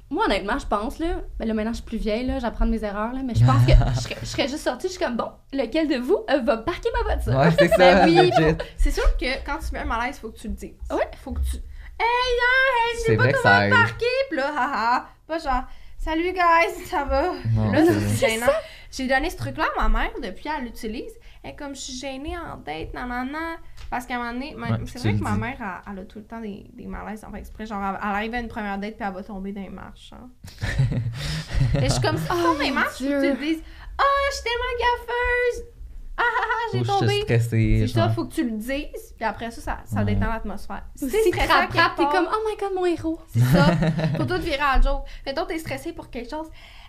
moi, 0.10 0.26
honnêtement, 0.26 0.60
je 0.60 0.68
pense, 0.68 0.99
là, 0.99 1.22
ben 1.39 1.47
là, 1.47 1.53
maintenant, 1.53 1.72
je 1.72 1.78
suis 1.78 1.86
plus 1.86 1.97
vieille, 1.97 2.26
là, 2.28 2.39
j'apprends 2.39 2.66
de 2.66 2.72
mes 2.72 2.84
erreurs, 2.84 3.12
là, 3.14 3.22
mais 3.26 3.34
je 3.36 3.43
pense 3.43 3.66
que 3.66 3.72
je 3.95 3.99
serais, 3.99 4.16
je 4.22 4.26
serais 4.26 4.47
juste 4.47 4.64
sortie, 4.64 4.88
je 4.88 4.93
suis 4.93 5.03
comme, 5.03 5.18
bon, 5.18 5.32
lequel 5.51 5.88
de 5.88 5.95
vous 5.97 6.24
euh, 6.30 6.39
va 6.41 6.58
parquer 6.58 6.89
ma 6.93 7.14
voiture? 7.16 7.36
Ouais, 7.36 7.51
c'est 7.58 7.68
ça. 7.76 8.06
Ben 8.06 8.10
oui. 8.10 8.32
C'est 8.78 8.91
sûr 8.91 9.18
que 9.18 9.26
quand 9.45 9.58
tu 9.58 9.66
fais 9.68 9.80
un 9.80 9.86
malaise, 9.86 10.20
faut 10.20 10.30
que 10.30 10.38
tu 10.38 10.47
le 10.47 10.53
dises. 10.53 10.76
Ouais. 10.91 11.08
Faut 11.24 11.32
que 11.32 11.41
tu. 11.41 11.56
Hey, 11.58 11.62
hein, 11.99 12.88
hey, 12.88 12.95
je 12.95 12.99
C'est 12.99 13.06
sais 13.12 13.18
pas 13.18 13.32
comment 13.32 13.70
parquer, 13.84 14.06
pis 14.30 14.36
là, 14.36 14.47
haha. 14.56 15.06
Pas 15.28 15.39
genre, 15.39 15.64
salut 15.97 16.34
guys, 16.34 16.86
ça 16.86 17.03
va? 17.06 17.32
Non, 17.56 17.72
là, 17.72 17.84
c'est- 17.86 17.99
c'est 18.16 18.30
gênant. 18.30 18.45
J'ai 18.91 19.08
donné 19.08 19.30
ce 19.30 19.38
truc-là 19.38 19.66
à 19.78 19.88
ma 19.89 19.99
mère, 19.99 20.12
depuis 20.22 20.45
elle 20.56 20.66
l'utilise. 20.66 21.12
Et 21.48 21.56
comme 21.56 21.76
je 21.76 21.80
suis 21.82 21.93
gênée 21.93 22.36
en 22.38 22.58
date, 22.58 22.93
nanana. 22.93 23.58
Parce 23.89 24.06
qu'à 24.08 24.16
un 24.16 24.18
moment 24.18 24.34
donné, 24.34 24.56
Ouais, 24.56 24.80
c'est 24.88 24.98
vrai 25.00 25.14
que 25.14 25.22
ma 25.24 25.34
dis. 25.34 25.39
mère, 25.39 25.58
elle, 25.60 25.93
elle 25.93 26.00
a 26.00 26.06
tout 26.06 26.18
le 26.20 26.26
temps 26.26 26.41
des, 26.41 26.66
des 26.74 26.88
malaises 26.88 27.24
en 27.24 27.32
fait 27.32 27.38
exprès. 27.39 27.66
Genre, 27.68 27.82
elle, 27.84 28.00
elle 28.02 28.08
arrive 28.10 28.34
à 28.34 28.39
une 28.39 28.48
première 28.48 28.78
date, 28.80 28.96
puis 28.98 29.06
elle 29.08 29.14
va 29.14 29.24
tomber 29.24 29.52
dans 29.52 29.62
les 29.62 29.70
marches. 29.70 30.12
hein. 30.14 30.30
Et 31.80 31.84
je 31.88 31.89
suis 31.93 32.02
comme, 32.02 32.18
si 32.18 32.24
tu 32.24 32.30
tombes 32.30 32.58
dans 32.58 32.64
les 32.64 32.70
mon 32.70 32.76
marches, 32.76 32.98
tu 32.98 33.04
te 33.06 33.38
dises, 33.39 33.62
ah, 33.98 34.04
je 34.30 34.36
suis 34.36 34.43
tellement 34.43 34.76
gaffeuse! 34.80 35.72
Ah, 36.18 36.24
ah, 36.24 36.41
ah, 36.41 36.70
j'ai 36.72 36.78
suis 36.80 36.88
tombé! 36.88 37.22
stressée. 37.24 37.84
C'est 37.88 37.93
ça, 37.93 38.10
faut 38.10 38.26
que 38.26 38.34
tu 38.34 38.43
le 38.46 38.52
dises, 38.58 39.14
puis 39.18 39.26
après 39.26 39.52
ça, 39.52 39.62
ça, 39.62 39.80
ça 39.86 39.98
Ouais. 40.00 40.06
détend 40.16 40.28
l'atmosphère. 40.32 40.84
Si 40.96 41.10
t'es 41.10 41.22
tu 41.24 41.30
stressé 41.30 41.52
à 41.52 41.56
rattrapes, 41.62 41.96
t'es 41.98 42.06
comme, 42.06 42.28
oh 42.32 42.38
my 42.50 42.56
god, 42.58 42.74
mon 42.76 42.86
héros. 42.86 43.20
C'est 43.28 43.39
ça. 43.41 43.66
Faut 44.18 44.24
tout 44.26 44.39
virer 44.39 44.60
à 44.62 44.78
la 44.78 44.82
joke. 44.82 45.04
Mettons, 45.26 45.46
t'es 45.46 45.60
stressé 45.60 45.91
pour 45.93 46.10
quelque 46.10 46.30
chose. 46.30 46.48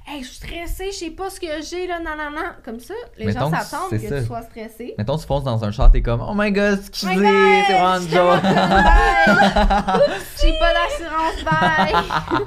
Hey, 0.08 0.22
je 0.22 0.28
suis 0.28 0.36
stressée, 0.36 0.92
je 0.92 0.96
sais 0.96 1.10
pas 1.10 1.28
ce 1.30 1.40
que 1.40 1.46
j'ai, 1.68 1.86
là, 1.88 1.98
nanana. 1.98 2.54
Comme 2.64 2.78
ça, 2.78 2.94
les 3.18 3.26
Mettons 3.26 3.40
gens 3.40 3.50
que 3.50 3.56
s'attendent 3.56 3.90
c'est 3.90 3.98
que 3.98 4.08
ça. 4.08 4.20
tu 4.20 4.26
sois 4.26 4.42
stressé. 4.42 4.94
Mettons, 4.98 5.18
tu 5.18 5.26
fonces 5.26 5.42
dans 5.42 5.64
un 5.64 5.72
char, 5.72 5.90
t'es 5.90 6.00
comme, 6.00 6.20
oh 6.22 6.32
my 6.34 6.52
god, 6.52 6.78
excusez, 6.78 7.12
c'est 7.14 7.72
vraiment 7.72 7.96
une 7.98 8.08
joke. 8.08 8.40
J'ai 10.40 10.58
pas 10.60 10.72
d'assurance, 10.74 11.44
bye! 11.44 12.44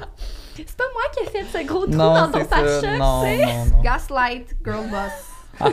C'est 0.56 0.76
pas 0.76 0.84
moi 0.92 1.02
qui 1.14 1.20
ai 1.24 1.30
fait 1.30 1.58
ce 1.58 1.66
gros 1.66 1.86
trou 1.86 1.94
Non, 1.94 2.12
dans 2.12 2.30
ton 2.32 2.46
c'est 2.50 2.98
non, 2.98 3.22
non. 3.24 3.80
Gaslight, 3.82 4.54
girl 4.62 4.86
boss. 4.90 5.70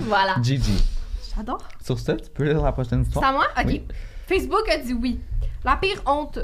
Voilà. 0.00 0.34
GG. 0.42 0.72
J'adore. 1.34 1.66
Sur 1.82 1.98
ça, 1.98 2.16
tu 2.16 2.28
peux 2.28 2.44
lire 2.44 2.60
la 2.62 2.72
prochaine 2.72 3.02
C'est 3.04 3.08
histoire? 3.08 3.30
à 3.30 3.32
moi? 3.32 3.46
Ok. 3.56 3.64
Oui. 3.66 3.86
Facebook 4.26 4.68
a 4.70 4.76
dit 4.76 4.92
oui. 4.92 5.20
La 5.64 5.76
pire 5.76 6.02
honte 6.04 6.38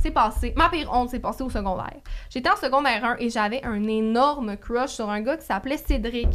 s'est 0.00 0.10
passée. 0.10 0.54
Ma 0.56 0.68
pire 0.68 0.90
honte 0.92 1.10
s'est 1.10 1.20
passée 1.20 1.42
au 1.42 1.50
secondaire. 1.50 2.00
J'étais 2.28 2.50
en 2.50 2.56
secondaire 2.56 3.04
1 3.04 3.16
et 3.18 3.30
j'avais 3.30 3.64
un 3.64 3.86
énorme 3.86 4.56
crush 4.56 4.90
sur 4.90 5.08
un 5.08 5.20
gars 5.20 5.36
qui 5.36 5.46
s'appelait 5.46 5.76
Cédric. 5.76 6.28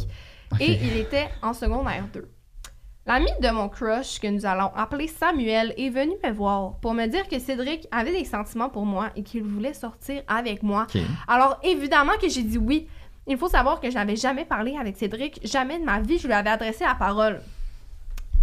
Et 0.60 0.78
il 0.82 0.96
était 0.96 1.28
en 1.42 1.52
secondaire 1.52 2.04
2. 2.12 2.30
L'ami 3.06 3.30
de 3.40 3.50
mon 3.50 3.68
crush, 3.68 4.18
que 4.18 4.26
nous 4.26 4.46
allons 4.46 4.72
appeler 4.74 5.06
Samuel, 5.06 5.74
est 5.76 5.90
venu 5.90 6.14
me 6.24 6.32
voir 6.32 6.78
pour 6.80 6.92
me 6.92 7.06
dire 7.06 7.28
que 7.28 7.38
Cédric 7.38 7.86
avait 7.92 8.10
des 8.10 8.24
sentiments 8.24 8.68
pour 8.68 8.84
moi 8.84 9.10
et 9.14 9.22
qu'il 9.22 9.44
voulait 9.44 9.74
sortir 9.74 10.22
avec 10.26 10.64
moi. 10.64 10.88
Alors, 11.28 11.58
évidemment 11.62 12.14
que 12.20 12.28
j'ai 12.28 12.42
dit 12.42 12.58
oui. 12.58 12.88
Il 13.28 13.36
faut 13.36 13.48
savoir 13.48 13.80
que 13.80 13.90
je 13.90 13.94
n'avais 13.94 14.14
jamais 14.14 14.44
parlé 14.44 14.76
avec 14.76 14.96
Cédric. 14.96 15.40
Jamais 15.44 15.78
de 15.78 15.84
ma 15.84 16.00
vie, 16.00 16.18
je 16.18 16.28
lui 16.28 16.34
avais 16.34 16.50
adressé 16.50 16.84
la 16.84 16.94
parole. 16.94 17.40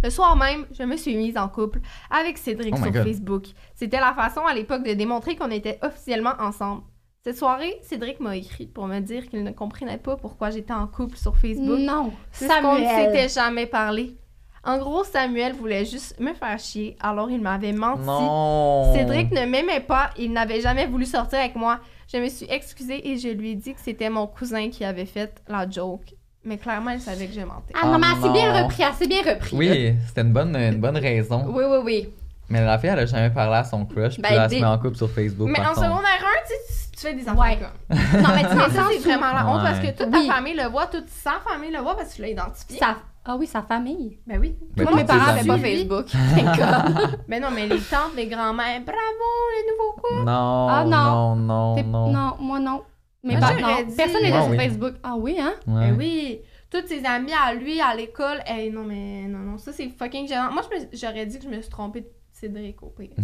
Le 0.02 0.10
soir 0.10 0.36
même, 0.36 0.66
je 0.72 0.82
me 0.82 0.96
suis 0.96 1.16
mise 1.16 1.36
en 1.38 1.48
couple 1.48 1.80
avec 2.10 2.36
Cédric 2.38 2.74
Oh 2.76 2.82
sur 2.82 2.90
God. 2.92 3.04
Facebook. 3.04 3.44
C'était 3.74 4.00
la 4.00 4.12
façon 4.14 4.40
à 4.42 4.52
l'époque 4.54 4.84
de 4.84 4.92
démontrer 4.92 5.34
qu'on 5.36 5.50
était 5.50 5.78
officiellement 5.82 6.34
ensemble. 6.38 6.82
Cette 7.22 7.38
soirée, 7.38 7.78
Cédric 7.82 8.20
m'a 8.20 8.36
écrit 8.36 8.66
pour 8.66 8.86
me 8.86 9.00
dire 9.00 9.26
qu'il 9.30 9.42
ne 9.44 9.50
comprenait 9.50 9.96
pas 9.96 10.16
pourquoi 10.16 10.50
j'étais 10.50 10.74
en 10.74 10.86
couple 10.86 11.16
sur 11.16 11.36
Facebook. 11.38 11.78
Non, 11.78 12.12
Puisqu'on 12.32 12.74
ne 12.78 12.84
Samuel. 12.84 13.06
s'était 13.12 13.28
jamais 13.30 13.64
parlé. 13.66 14.18
En 14.62 14.76
gros, 14.78 15.04
Samuel 15.04 15.54
voulait 15.54 15.84
juste 15.86 16.18
me 16.20 16.34
faire 16.34 16.58
chier, 16.58 16.96
alors 17.00 17.30
il 17.30 17.40
m'avait 17.40 17.72
menti. 17.72 18.02
Non. 18.04 18.92
Cédric 18.94 19.30
ne 19.32 19.46
m'aimait 19.46 19.80
pas, 19.80 20.10
il 20.18 20.32
n'avait 20.32 20.60
jamais 20.60 20.86
voulu 20.86 21.06
sortir 21.06 21.38
avec 21.38 21.54
moi. 21.54 21.80
Je 22.12 22.18
me 22.18 22.28
suis 22.28 22.46
excusée 22.50 23.08
et 23.10 23.16
je 23.16 23.28
lui 23.28 23.52
ai 23.52 23.54
dit 23.54 23.72
que 23.74 23.80
c'était 23.80 24.10
mon 24.10 24.26
cousin 24.26 24.68
qui 24.68 24.84
avait 24.84 25.04
fait 25.06 25.42
la 25.48 25.68
joke. 25.68 26.14
Mais 26.44 26.58
clairement, 26.58 26.90
elle 26.90 27.00
savait 27.00 27.26
que 27.26 27.32
je 27.34 27.40
mentais. 27.40 27.72
Ah 27.80 27.86
non, 27.86 27.98
mais 27.98 28.06
elle 28.14 28.22
s'est 28.22 28.32
bien 28.32 28.52
non. 28.52 28.64
repris, 28.64 28.82
elle 28.82 28.92
s'est 28.94 29.06
bien 29.06 29.22
repris. 29.22 29.56
Oui, 29.56 29.94
c'était 30.06 30.20
une 30.20 30.32
bonne, 30.32 30.54
une 30.56 30.80
bonne 30.80 30.98
raison. 30.98 31.44
Oui, 31.48 31.64
oui, 31.66 31.78
oui. 31.82 32.08
Mais 32.50 32.62
la 32.64 32.78
fille, 32.78 32.90
elle 32.90 32.98
a 32.98 33.06
jamais 33.06 33.30
parlé 33.30 33.56
à 33.56 33.64
son 33.64 33.86
crush, 33.86 34.18
Ben, 34.20 34.28
puis 34.28 34.36
elle 34.36 34.48
dès- 34.48 34.56
se 34.56 34.60
met 34.60 34.66
en 34.66 34.78
couple 34.78 34.96
sur 34.96 35.10
Facebook. 35.10 35.48
Mais 35.48 35.54
par 35.62 35.70
en 35.70 35.74
secondaire 35.74 35.96
1, 36.20 36.46
tu 36.46 36.48
sais, 36.48 36.90
tu- 36.92 37.00
fais 37.00 37.14
des 37.14 37.22
affaires 37.28 37.38
Ouais. 37.38 37.58
comme. 37.58 37.98
Non, 38.22 38.28
mais 38.34 38.42
tu 38.48 38.54
Mais 38.54 38.68
ça, 38.70 38.82
c'est 38.90 38.98
vraiment 38.98 39.32
la 39.32 39.46
honte 39.48 39.62
parce 39.62 39.78
que 39.80 39.86
toute 39.96 40.08
Oui. 40.14 40.26
ta 40.28 40.34
famille 40.34 40.54
le 40.54 40.68
voit, 40.68 40.86
toute 40.86 41.08
sa 41.08 41.32
famille 41.48 41.70
le 41.70 41.78
voit 41.80 41.96
parce 41.96 42.10
que 42.10 42.16
tu 42.16 42.22
l'as 42.22 42.28
identifié. 42.28 42.78
Sa... 42.78 42.96
Ah 43.26 43.36
oui, 43.38 43.46
sa 43.46 43.62
famille. 43.62 44.18
Ben 44.26 44.38
oui. 44.38 44.54
Ben, 44.76 44.82
Moi, 44.84 44.92
pas 44.92 44.98
mes 44.98 45.04
parents 45.04 45.26
n'avaient 45.32 45.46
pas. 45.46 45.56
Facebook. 45.58 46.06
Ben 47.28 47.40
non, 47.42 47.48
mais 47.54 47.66
les 47.66 47.78
tantes, 47.80 48.12
les 48.14 48.26
grands-mères, 48.26 48.82
bravo, 48.84 49.30
les 49.56 49.72
nouveaux 49.72 49.92
couples. 49.94 50.24
Non, 50.26 50.68
Ah, 50.68 50.84
non, 50.86 51.34
non. 51.36 51.82
non. 51.82 52.12
non, 52.12 52.32
moi 52.40 52.60
non. 52.60 52.82
Mais 53.24 53.32
Moi, 53.36 53.40
pas, 53.40 53.58
j'aurais 53.58 53.82
non. 53.82 53.88
dit- 53.88 53.96
Personne 53.96 54.22
n'était 54.22 54.30
Moi, 54.36 54.42
sur 54.42 54.50
oui. 54.50 54.56
Facebook. 54.58 54.94
Ah 55.02 55.14
oui, 55.16 55.36
hein? 55.40 55.54
Ouais. 55.66 55.90
Ben 55.90 55.96
oui. 55.98 56.40
Toutes 56.70 56.88
ses 56.88 57.04
amies 57.04 57.32
à 57.32 57.54
lui, 57.54 57.80
à 57.80 57.94
l'école. 57.94 58.40
Hey, 58.46 58.70
non, 58.70 58.84
mais 58.84 59.22
non, 59.28 59.38
non, 59.38 59.58
ça 59.58 59.72
c'est 59.72 59.88
fucking 59.88 60.28
gênant. 60.28 60.52
Moi, 60.52 60.62
je 60.70 60.76
me- 60.78 60.88
j'aurais 60.92 61.24
dit 61.26 61.38
que 61.38 61.44
je 61.44 61.48
me 61.48 61.60
suis 61.60 61.70
trompée 61.70 62.00
de 62.02 62.08
Cédric 62.32 62.82
au 62.82 62.86
pire. 62.88 63.10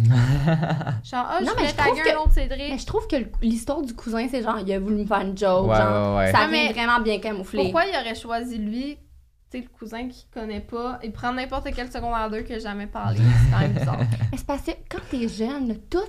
Genre, 1.03 1.25
ah, 1.29 1.37
je 1.39 1.45
Non, 1.45 1.51
mais 1.57 1.63
voulais 1.63 1.67
je 1.69 1.75
trouve 1.75 1.97
taguer 1.97 2.01
que- 2.01 2.15
un 2.15 2.19
autre 2.21 2.31
Cédric. 2.33 2.71
Mais 2.71 2.77
je 2.77 2.85
trouve 2.85 3.07
que 3.07 3.15
l'histoire 3.41 3.81
du 3.81 3.93
cousin, 3.93 4.27
c'est 4.29 4.41
genre, 4.41 4.59
il 4.65 4.71
a 4.73 4.79
voulu 4.79 4.95
me 4.95 5.05
faire 5.05 5.21
une 5.21 5.37
joke. 5.37 5.67
Ouais, 5.69 5.75
genre, 5.75 6.15
ouais, 6.17 6.23
ouais. 6.25 6.31
ça 6.31 6.39
Ah, 6.43 6.47
mais 6.49 6.71
vraiment 6.71 6.99
bien 7.01 7.19
camouflé. 7.19 7.61
Pourquoi 7.63 7.85
il 7.85 7.95
aurait 7.95 8.15
choisi 8.15 8.57
lui, 8.57 8.97
tu 9.51 9.57
sais, 9.59 9.63
le 9.63 9.77
cousin 9.77 10.07
qu'il 10.07 10.29
connaît 10.33 10.61
pas, 10.61 10.99
et 11.03 11.09
prendre 11.09 11.35
n'importe 11.35 11.67
quel 11.75 11.91
secondaire 11.91 12.29
2 12.29 12.41
que 12.43 12.53
j'ai 12.53 12.59
jamais 12.61 12.87
parlé? 12.87 13.19
C'est 13.19 13.51
quand 13.53 13.59
même 13.59 13.73
bizarre. 13.73 13.97
Mais 14.31 14.37
c'est 14.37 14.47
parce 14.47 14.61
que 14.61 14.71
quand 14.89 15.01
t'es 15.09 15.27
jeune, 15.27 15.67
là, 15.67 15.73
tout 15.89 15.99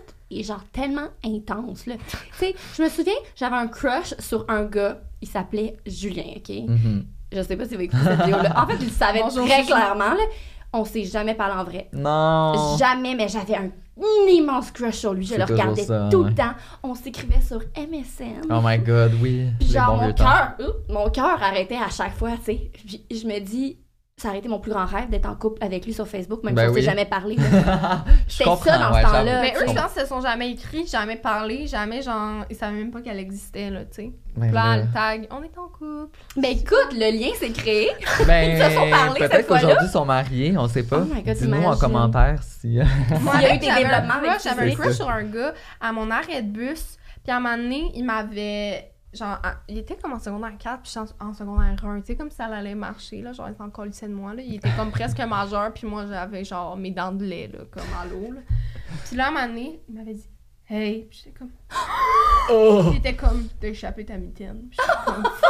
est 0.41 0.45
genre 0.45 0.65
tellement 0.73 1.09
intense. 1.25 1.87
Là. 1.87 1.95
tu 2.09 2.17
sais, 2.39 2.55
je 2.77 2.83
me 2.83 2.89
souviens, 2.89 3.15
j'avais 3.37 3.57
un 3.57 3.69
crush 3.69 4.15
sur 4.19 4.45
un 4.49 4.65
gars. 4.65 5.01
Il 5.21 5.29
s'appelait 5.29 5.77
Julien, 5.87 6.25
OK? 6.37 6.51
Mhm. 6.69 7.07
Je 7.33 7.43
sais 7.43 7.57
pas 7.57 7.65
si 7.65 7.75
vous 7.77 7.81
écoutez 7.83 8.03
cette 8.05 8.21
vidéo-là. 8.21 8.63
En 8.63 8.67
fait, 8.67 8.77
il 8.81 8.87
le 8.87 8.91
savait 8.93 9.21
Bonjour, 9.23 9.47
très 9.47 9.63
Julien. 9.63 9.77
clairement. 9.77 10.15
Là. 10.15 10.23
On 10.75 10.85
s'est 10.85 11.05
jamais 11.05 11.35
parlé 11.35 11.55
en 11.55 11.65
vrai. 11.65 11.89
Non. 11.93 12.77
Jamais, 12.79 13.15
mais 13.15 13.29
j'avais 13.29 13.57
un 13.57 13.71
immense 14.31 14.71
crush 14.71 14.97
sur 14.97 15.13
lui. 15.15 15.27
Je 15.27 15.35
le 15.35 15.45
regardais 15.45 15.85
ça, 15.85 16.09
tout 16.11 16.23
ouais. 16.23 16.31
le 16.31 16.35
temps. 16.35 16.53
On 16.83 16.95
s'écrivait 16.95 17.41
sur 17.43 17.61
MSN. 17.77 18.51
Oh 18.51 18.61
my 18.63 18.79
god, 18.79 19.13
oui. 19.21 19.49
Puis 19.61 19.69
genre, 19.71 19.97
mon 19.97 20.13
cœur, 20.13 20.53
mon 20.89 21.11
cœur 21.11 21.43
arrêtait 21.43 21.77
à 21.77 21.91
chaque 21.91 22.17
fois, 22.17 22.33
tu 22.39 22.45
sais. 22.45 22.71
Puis 22.73 23.05
je 23.11 23.27
me 23.27 23.39
dis, 23.41 23.77
ça 24.19 24.29
aurait 24.29 24.39
été 24.39 24.49
mon 24.49 24.61
plus 24.61 24.71
grand 24.71 24.85
rêve 24.85 25.09
d'être 25.09 25.27
en 25.27 25.35
couple 25.35 25.65
avec 25.65 25.85
lui 25.87 25.93
sur 25.93 26.07
Facebook, 26.07 26.45
même 26.45 26.55
Ben 26.55 26.65
si 26.65 26.69
on 26.69 26.73
s'est 26.75 26.79
oui. 26.81 26.85
jamais 26.85 27.07
parlé. 27.07 27.37
C'était 28.29 28.45
ça 28.45 28.79
dans 28.79 28.95
ce 28.95 29.03
temps-là. 29.03 29.41
Mais 29.43 29.55
eux, 29.57 29.67
je 29.67 29.73
pense 29.73 29.93
qu'ils 29.93 30.03
se 30.03 30.07
sont 30.09 30.21
jamais 30.21 30.51
écrits, 30.51 30.87
jamais 30.87 31.17
parlé, 31.17 31.67
jamais, 31.67 32.03
genre, 32.03 32.45
ils 32.51 32.55
savaient 32.57 32.77
même 32.77 32.91
pas 32.91 33.01
qu'elle 33.01 33.19
existait, 33.19 33.71
là, 33.71 33.81
tu 33.85 33.95
sais. 33.95 34.13
Ben 34.37 34.53
là, 34.53 34.77
le 34.79 34.85
tag, 34.93 35.27
on 35.31 35.43
est 35.43 35.59
en 35.59 35.69
couple. 35.69 36.17
Ben 36.37 36.53
écoute, 36.53 36.93
le 36.93 37.19
lien 37.19 37.35
s'est 37.39 37.51
créé. 37.51 37.91
Ben, 38.27 38.51
Ils 38.57 38.63
se 38.63 38.71
sont 38.71 38.91
parlé 38.91 39.21
cette 39.21 39.31
peut-être 39.31 39.47
fois-là. 39.47 39.61
qu'aujourd'hui 39.63 39.87
ils 39.89 39.93
sont 39.93 40.05
mariés, 40.05 40.55
on 40.57 40.69
sait 40.69 40.83
pas. 40.85 41.03
Oh 41.03 41.31
Dis-nous 41.35 41.63
en 41.65 41.77
commentaire 41.77 42.43
si. 42.43 42.79
Moi, 43.21 43.35
Il 43.41 43.43
y 43.43 43.47
a 43.47 43.55
eu 43.55 43.59
des 43.59 43.67
développements 43.67 44.39
J'avais 44.43 44.73
un 44.73 44.75
crush 44.75 44.95
sur 44.95 45.09
un 45.11 45.25
gars 45.25 45.53
à 45.81 45.93
mon 45.93 46.11
arrêt 46.11 46.43
de 46.43 46.49
bus. 46.49 46.97
Puis 47.25 47.33
à 47.33 47.37
un 47.37 47.41
moment 47.41 47.57
donné, 47.57 47.91
il 47.95 48.05
m'avait. 48.05 48.92
Genre, 49.13 49.39
à- 49.43 49.57
il 49.69 49.77
était 49.79 49.97
comme 49.97 50.15
en 50.15 50.19
secondaire 50.19 50.53
4, 50.59 50.83
puis 50.83 50.87
je 50.87 50.91
suis 50.91 51.15
en, 51.21 51.29
en 51.29 51.35
secondaire 51.35 51.77
1. 51.85 52.01
Tu 52.01 52.07
sais, 52.07 52.17
comme 52.17 52.31
si 52.31 52.37
ça 52.37 52.47
allait 52.47 52.75
marcher, 52.75 53.21
là. 53.21 53.33
Genre, 53.33 53.47
il 53.49 53.53
était 53.53 53.63
encore 53.63 53.85
lycée 53.85 54.09
de 54.09 54.15
moi, 54.15 54.33
là. 54.35 54.43
Il 54.43 54.55
était 54.55 54.71
comme 54.77 54.91
presque 54.93 55.21
majeur, 55.21 55.73
puis 55.75 55.87
moi, 55.87 56.07
j'avais 56.07 56.45
genre 56.45 56.77
mes 56.77 56.91
dents 56.93 57.13
de 57.13 57.25
lait, 57.25 57.49
là, 57.53 57.61
comme 57.71 57.83
à 58.01 58.07
l'eau, 58.07 58.33
là. 58.33 58.41
Puis 59.07 59.17
là, 59.17 59.27
à 59.27 59.29
un 59.29 59.31
moment 59.33 59.47
donné, 59.49 59.81
il 59.89 59.95
m'avait 59.95 60.15
dit 60.15 60.29
Hey, 60.69 61.07
puis 61.11 61.23
j'étais 61.25 61.39
comme. 61.39 61.51
Oh! 62.51 62.87
Il 62.91 62.97
était 62.99 63.15
comme 63.15 63.47
T'as 63.61 63.69
échappé 63.69 64.05
ta 64.05 64.17
mitaine. 64.17 64.63
Puis 64.69 64.79
j'étais 64.81 65.05
comme. 65.05 65.23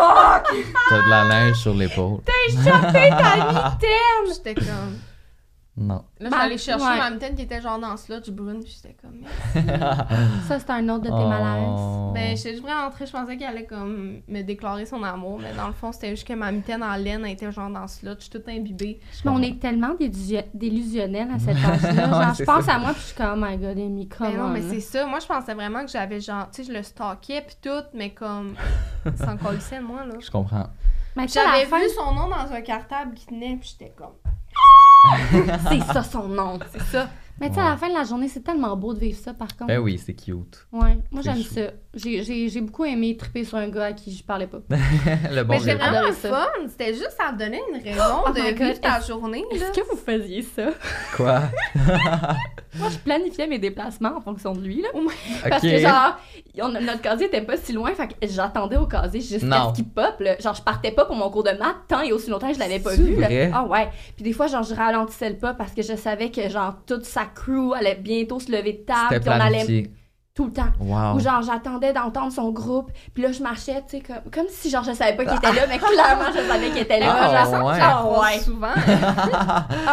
T'as 0.90 1.02
de 1.02 1.08
la 1.08 1.24
neige 1.28 1.56
sur 1.56 1.72
l'épaule. 1.72 2.20
Échappé 2.48 3.08
ta 3.08 3.36
mitaine! 3.70 4.26
J'étais 4.34 4.54
comme. 4.54 4.98
Non. 5.74 6.04
Là, 6.20 6.28
j'allais 6.30 6.58
chercher 6.58 6.84
ouais. 6.84 6.98
ma 6.98 7.08
mitaine 7.10 7.34
qui 7.34 7.42
était 7.42 7.62
genre 7.62 7.78
dans 7.78 7.96
ce 7.96 8.04
slot 8.04 8.30
brune, 8.34 8.60
puis 8.62 8.76
j'étais 8.76 8.94
comme. 9.00 9.22
Ça, 10.46 10.58
c'est 10.58 10.68
un 10.70 10.86
autre 10.90 11.04
de 11.04 11.08
tes 11.08 11.14
Oh. 11.14 11.28
malaises. 11.28 12.12
Ben, 12.12 12.36
j'étais 12.36 12.50
juste 12.50 12.62
vraiment 12.62 12.82
rentrée, 12.82 13.06
je 13.06 13.12
pensais 13.12 13.36
qu'elle 13.38 13.48
allait 13.48 13.64
comme 13.64 14.20
me 14.28 14.42
déclarer 14.42 14.84
son 14.84 15.02
amour, 15.02 15.38
mais 15.38 15.54
dans 15.54 15.66
le 15.68 15.72
fond, 15.72 15.90
c'était 15.90 16.10
juste 16.10 16.28
que 16.28 16.34
ma 16.34 16.52
mitaine 16.52 16.82
en 16.82 16.94
laine 16.96 17.24
était 17.24 17.50
genre 17.50 17.70
dans 17.70 17.86
ce 17.88 18.00
slot, 18.00 18.16
je 18.18 18.20
suis 18.24 18.30
toute 18.30 18.46
imbibée. 18.48 19.00
Mais 19.24 19.30
on 19.30 19.40
est 19.40 19.58
tellement 19.58 19.94
délusi- 19.98 20.44
délusionnels 20.52 21.30
à 21.34 21.38
cet 21.38 21.56
âge-là. 21.64 22.06
Genre, 22.10 22.18
Ouais, 22.20 22.34
je 22.38 22.44
pense 22.44 22.64
ça. 22.64 22.74
à 22.74 22.78
moi, 22.78 22.90
puis 22.92 23.00
je 23.00 23.06
suis 23.06 23.16
comme, 23.16 23.42
oh 23.42 23.46
my 23.48 23.56
god, 23.56 23.78
Amy, 23.78 23.90
Mais 24.02 24.06
come 24.14 24.26
Ben 24.30 24.36
non, 24.38 24.44
on. 24.44 24.48
mais 24.50 24.62
c'est 24.62 24.80
ça. 24.80 25.06
Moi, 25.06 25.20
je 25.20 25.26
pensais 25.26 25.54
vraiment 25.54 25.82
que 25.86 25.90
j'avais 25.90 26.20
genre, 26.20 26.50
tu 26.50 26.62
sais, 26.64 26.70
je 26.70 26.76
le 26.76 26.82
stockais 26.82 27.40
pis 27.40 27.56
tout, 27.62 27.82
mais 27.94 28.10
comme, 28.10 28.54
sans 29.16 29.38
colissait, 29.38 29.80
moi, 29.80 30.04
là. 30.04 30.14
Je 30.20 30.30
comprends. 30.30 30.66
J'avais 31.16 31.66
fin, 31.66 31.78
vu 31.78 31.88
son 31.94 32.14
nom 32.14 32.28
dans 32.28 32.52
un 32.52 32.60
cartable 32.62 33.14
qui 33.14 33.26
tenait, 33.26 33.56
pis 33.56 33.74
j'étais 33.78 33.92
comme, 33.96 34.12
c'est 35.68 35.92
ça 35.92 36.02
son 36.02 36.28
nom. 36.28 36.58
c'est 36.72 36.82
ça. 36.82 37.08
Mais 37.42 37.48
tu 37.48 37.54
sais, 37.56 37.60
à 37.60 37.70
la 37.70 37.76
fin 37.76 37.88
de 37.88 37.94
la 37.94 38.04
journée, 38.04 38.28
c'est 38.28 38.40
tellement 38.42 38.76
beau 38.76 38.94
de 38.94 39.00
vivre 39.00 39.18
ça, 39.18 39.34
par 39.34 39.48
contre. 39.48 39.66
Ben 39.66 39.78
oui, 39.78 39.98
c'est 39.98 40.14
cute. 40.14 40.66
Ouais, 40.72 40.96
moi 41.10 41.22
j'aime 41.22 41.42
ça. 41.42 41.60
J'ai- 41.94 42.22
J'ai 42.22 42.48
j'ai 42.48 42.60
beaucoup 42.62 42.84
aimé 42.86 43.16
triper 43.16 43.44
sur 43.44 43.58
un 43.58 43.68
gars 43.68 43.86
à 43.86 43.92
qui 43.92 44.14
je 44.14 44.22
parlais 44.24 44.46
pas. 44.46 44.58
le 44.70 45.42
bon 45.42 45.54
mais 45.54 45.58
temps. 45.58 45.64
vraiment 45.64 45.84
adoré 45.98 46.08
le 46.10 46.14
ça. 46.16 46.28
fun. 46.30 46.46
C'était 46.68 46.94
juste, 46.94 47.16
ça 47.18 47.32
me 47.32 47.38
donnait 47.38 47.60
une 47.74 47.82
raison 47.82 48.22
Oh 48.26 48.30
de 48.30 48.40
vivre 48.40 48.80
ta 48.80 49.00
journée, 49.00 49.44
là. 49.50 49.56
Est-ce 49.56 49.72
que 49.80 49.86
vous 49.90 49.96
faisiez 49.98 50.42
ça? 50.42 50.70
Quoi? 51.16 51.42
Moi, 52.74 52.88
je 52.88 52.96
planifiais 52.98 53.46
mes 53.46 53.58
déplacements 53.58 54.16
en 54.16 54.20
fonction 54.22 54.52
de 54.54 54.60
lui, 54.62 54.80
là. 54.80 54.88
Parce 55.50 55.60
que, 55.62 55.76
genre, 55.78 56.16
on- 56.62 56.68
notre 56.70 57.02
casier 57.02 57.26
était 57.26 57.42
pas 57.42 57.58
si 57.58 57.72
loin, 57.74 57.92
fait 57.94 58.08
que 58.08 58.14
j'attendais 58.22 58.78
au 58.78 58.86
casier 58.86 59.20
jusqu'à 59.20 59.68
ce 59.68 59.74
qu'il 59.74 59.88
pop, 59.88 60.14
là. 60.20 60.38
Genre, 60.38 60.54
je 60.54 60.62
partais 60.62 60.90
pas 60.92 61.04
pour 61.04 61.16
mon 61.16 61.28
cours 61.30 61.42
de 61.42 61.50
maths 61.50 61.76
tant 61.88 62.00
et 62.00 62.12
aussi 62.12 62.30
longtemps 62.30 62.48
que 62.48 62.54
je 62.54 62.58
l'avais 62.60 62.78
pas 62.78 62.94
vu, 62.94 63.16
là. 63.16 63.28
Ah 63.52 63.64
ouais. 63.64 63.88
Puis 64.16 64.24
des 64.24 64.32
fois, 64.32 64.46
genre, 64.46 64.62
je 64.62 64.74
ralentissais 64.74 65.28
le 65.28 65.36
pas 65.36 65.52
parce 65.52 65.72
que 65.72 65.82
je 65.82 65.94
savais 65.96 66.30
que, 66.30 66.48
genre, 66.48 66.76
toute 66.86 67.04
sa 67.04 67.26
crew 67.34 67.72
allait 67.74 67.94
bientôt 67.96 68.38
se 68.40 68.50
lever 68.50 68.72
de 68.72 68.84
table, 68.84 69.20
puis 69.20 69.28
on 69.30 69.40
allait 69.40 69.90
tout 70.34 70.46
le 70.46 70.52
temps. 70.52 70.72
Wow. 70.80 71.16
Ou 71.16 71.20
genre, 71.20 71.42
j'attendais 71.42 71.92
d'entendre 71.92 72.32
son 72.32 72.50
groupe, 72.52 72.90
puis 73.12 73.22
là, 73.22 73.32
je 73.32 73.42
marchais, 73.42 73.82
tu 73.86 73.98
sais, 73.98 74.00
comme, 74.00 74.30
comme 74.32 74.46
si, 74.48 74.70
genre, 74.70 74.82
je 74.82 74.92
savais 74.92 75.14
pas 75.14 75.26
qu'il 75.26 75.36
était 75.36 75.52
là, 75.52 75.66
mais 75.68 75.76
clairement, 75.78 76.32
je 76.34 76.40
savais 76.48 76.70
qu'il 76.70 76.78
était 76.78 77.00
là. 77.00 77.14
Ah, 77.18 77.44
Genre, 77.44 77.66
ouais. 77.66 77.78
ah, 77.82 78.06
ouais. 78.06 78.38
souvent. 78.38 78.72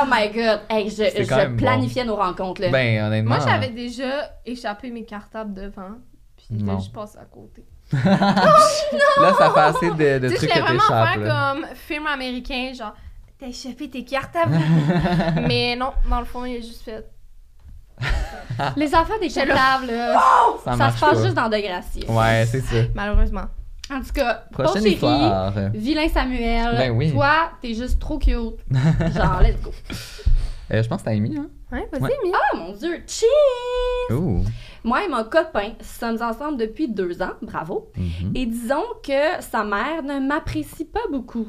Oh 0.02 0.06
my 0.10 0.30
god. 0.30 0.62
Hey, 0.70 0.90
je, 0.90 1.04
je 1.04 1.56
planifiais 1.58 2.06
nos 2.06 2.16
rencontres, 2.16 2.62
là. 2.62 2.70
Ben, 2.70 3.04
honnêtement. 3.04 3.36
Moi, 3.36 3.46
j'avais 3.46 3.70
déjà 3.72 4.32
échappé 4.46 4.92
mes 4.92 5.04
cartables 5.04 5.54
devant, 5.54 5.98
puis 6.38 6.46
il 6.52 6.56
était 6.62 6.66
Non. 6.72 6.80
juste 6.80 6.94
passé 6.94 7.18
à 7.18 7.26
côté. 7.26 7.66
Là, 7.92 9.34
ça 9.38 9.50
fait 9.52 9.60
assez 9.60 9.90
de, 9.92 10.20
de 10.20 10.30
Tu 10.30 10.36
sais, 10.38 10.48
trucs 10.48 10.50
je 10.50 10.56
que 10.56 10.60
voulais 10.60 10.62
vraiment 10.62 10.80
t'échappes. 10.88 11.14
faire 11.16 11.24
là. 11.26 11.54
comme 11.56 11.66
film 11.76 12.08
américain, 12.08 12.72
genre, 12.74 12.94
t'as 13.40 13.48
échappé 13.48 13.90
tes 13.90 14.06
cartables. 14.06 14.58
mais 15.48 15.76
non, 15.76 15.92
dans 16.10 16.20
le 16.20 16.26
fond, 16.26 16.46
il 16.46 16.58
a 16.58 16.60
juste 16.62 16.84
fait. 16.84 17.06
Les 18.76 18.94
affaires 18.94 19.20
des 19.22 19.30
là. 19.30 19.46
cartables, 19.46 19.88
là, 19.88 20.22
Ça, 20.66 20.74
se 20.74 20.78
passe 20.78 21.00
pas. 21.00 21.24
juste 21.24 21.34
dans 21.36 21.48
Degracier. 21.50 22.06
Ouais, 22.10 22.46
c'est 22.50 22.62
ça. 22.62 22.76
Malheureusement. 22.94 23.46
En 23.92 24.02
tout 24.02 24.12
cas, 24.14 24.44
Prochaine 24.52 24.84
histoire. 24.86 25.54
vilain 25.74 26.08
Samuel, 26.10 26.76
Ben 26.78 26.92
oui. 26.92 27.12
toi, 27.12 27.52
t'es 27.62 27.74
juste 27.74 28.00
trop 28.00 28.20
cute. 28.20 28.36
Genre, 28.36 29.42
let's 29.42 29.62
go. 29.62 29.72
Euh, 30.72 30.84
je 30.84 30.88
pense 30.88 31.00
que 31.02 31.06
t'as 31.06 31.16
Amy, 31.16 31.36
hein? 31.36 31.48
Ouais, 31.72 31.90
vas-y, 31.92 32.00
Ouais. 32.04 32.12
Mia. 32.24 32.38
Oh 32.54 32.58
mon 32.58 32.74
dieu, 32.74 33.02
cheese! 33.08 33.26
Ouh. 34.12 34.44
Moi 34.84 35.04
et 35.04 35.08
mon 35.08 35.24
copain 35.24 35.72
sommes 35.82 36.22
ensemble 36.22 36.58
depuis 36.60 36.88
deux 36.88 37.24
ans, 37.24 37.32
bravo. 37.42 37.92
Mhm. 37.98 38.34
Et 38.36 38.46
disons 38.46 38.84
que 39.04 39.42
sa 39.42 39.64
mère 39.64 40.04
ne 40.04 40.20
m'apprécie 40.20 40.86
pas 40.86 41.00
beaucoup. 41.12 41.48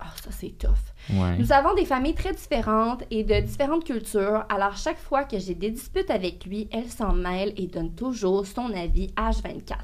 Ah, 0.00 0.12
ça 0.22 0.30
c'est 0.30 0.56
tough. 0.58 0.70
Ouais. 1.10 1.36
Nous 1.38 1.52
avons 1.52 1.74
des 1.74 1.84
familles 1.84 2.14
très 2.14 2.32
différentes 2.32 3.04
et 3.10 3.22
de 3.22 3.40
différentes 3.40 3.84
cultures, 3.84 4.44
alors 4.48 4.76
chaque 4.76 4.98
fois 4.98 5.24
que 5.24 5.38
j'ai 5.38 5.54
des 5.54 5.70
disputes 5.70 6.10
avec 6.10 6.46
lui, 6.46 6.68
elle 6.72 6.88
s'en 6.88 7.12
mêle 7.12 7.52
et 7.56 7.66
donne 7.66 7.94
toujours 7.94 8.46
son 8.46 8.72
avis 8.72 9.08
H24. 9.16 9.76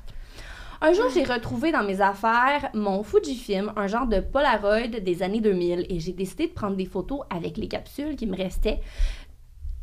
Un 0.80 0.92
jour, 0.92 1.06
j'ai 1.12 1.24
retrouvé 1.24 1.72
dans 1.72 1.82
mes 1.82 2.00
affaires 2.00 2.70
mon 2.74 3.02
Fujifilm, 3.02 3.72
un 3.76 3.86
genre 3.86 4.06
de 4.06 4.20
Polaroid 4.20 4.88
des 4.88 5.22
années 5.22 5.40
2000, 5.40 5.86
et 5.88 6.00
j'ai 6.00 6.12
décidé 6.12 6.48
de 6.48 6.52
prendre 6.52 6.76
des 6.76 6.84
photos 6.84 7.20
avec 7.30 7.56
les 7.56 7.68
capsules 7.68 8.14
qui 8.16 8.26
me 8.26 8.36
restaient 8.36 8.80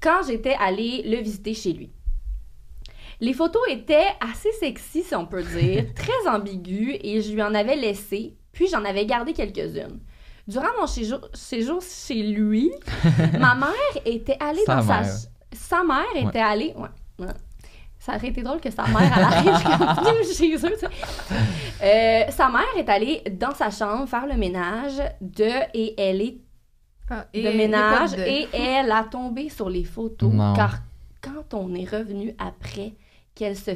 quand 0.01 0.21
j'étais 0.27 0.55
allée 0.59 1.03
le 1.03 1.17
visiter 1.17 1.53
chez 1.53 1.73
lui. 1.73 1.91
Les 3.21 3.33
photos 3.33 3.61
étaient 3.69 4.07
assez 4.19 4.51
sexy, 4.51 5.03
si 5.03 5.15
on 5.15 5.25
peut 5.25 5.43
dire, 5.43 5.93
très 5.95 6.29
ambiguës, 6.29 6.97
et 7.01 7.21
je 7.21 7.33
lui 7.33 7.41
en 7.41 7.55
avais 7.55 7.75
laissé, 7.75 8.35
puis 8.51 8.67
j'en 8.67 8.85
avais 8.85 9.05
gardé 9.05 9.33
quelques-unes. 9.33 9.99
Durant 10.47 10.67
mon 10.79 10.87
séjour, 10.87 11.19
séjour 11.33 11.81
chez 11.81 12.21
lui, 12.23 12.71
ma 13.39 13.55
mère 13.55 13.71
était 14.05 14.37
allée 14.39 14.63
Sa 14.65 14.75
dans 14.77 14.83
mère. 14.85 15.05
sa... 15.05 15.27
Sa 15.55 15.83
mère 15.83 16.27
était 16.27 16.39
allée... 16.39 16.73
Ouais. 16.77 17.27
Ça 17.99 18.15
aurait 18.17 18.27
été 18.27 18.41
drôle 18.41 18.59
que 18.59 18.69
sa 18.71 18.85
mère, 18.87 19.09
elle 19.15 19.23
arrive 19.23 20.33
chez 20.37 20.55
eux. 20.57 20.77
Euh, 21.81 22.23
sa 22.31 22.49
mère 22.49 22.65
est 22.77 22.89
allée 22.89 23.23
dans 23.31 23.53
sa 23.55 23.69
chambre 23.69 24.05
faire 24.07 24.25
le 24.27 24.35
ménage 24.35 25.01
de... 25.21 25.49
Et 25.73 25.93
elle 25.97 26.21
est 26.21 26.37
Ah, 27.09 27.25
de 27.33 27.39
et- 27.39 27.57
ménage 27.57 28.11
de- 28.11 28.21
et 28.21 28.47
elle 28.53 28.91
a 28.91 29.03
tombé 29.05 29.47
sur 29.49 29.69
les 29.69 29.85
photos. 29.85 30.33
Non. 30.33 30.53
Car 30.53 30.79
quand 31.21 31.53
on 31.53 31.73
est 31.75 31.89
revenu 31.89 32.35
après 32.39 32.93
qu'elle 33.35 33.55
se... 33.55 33.71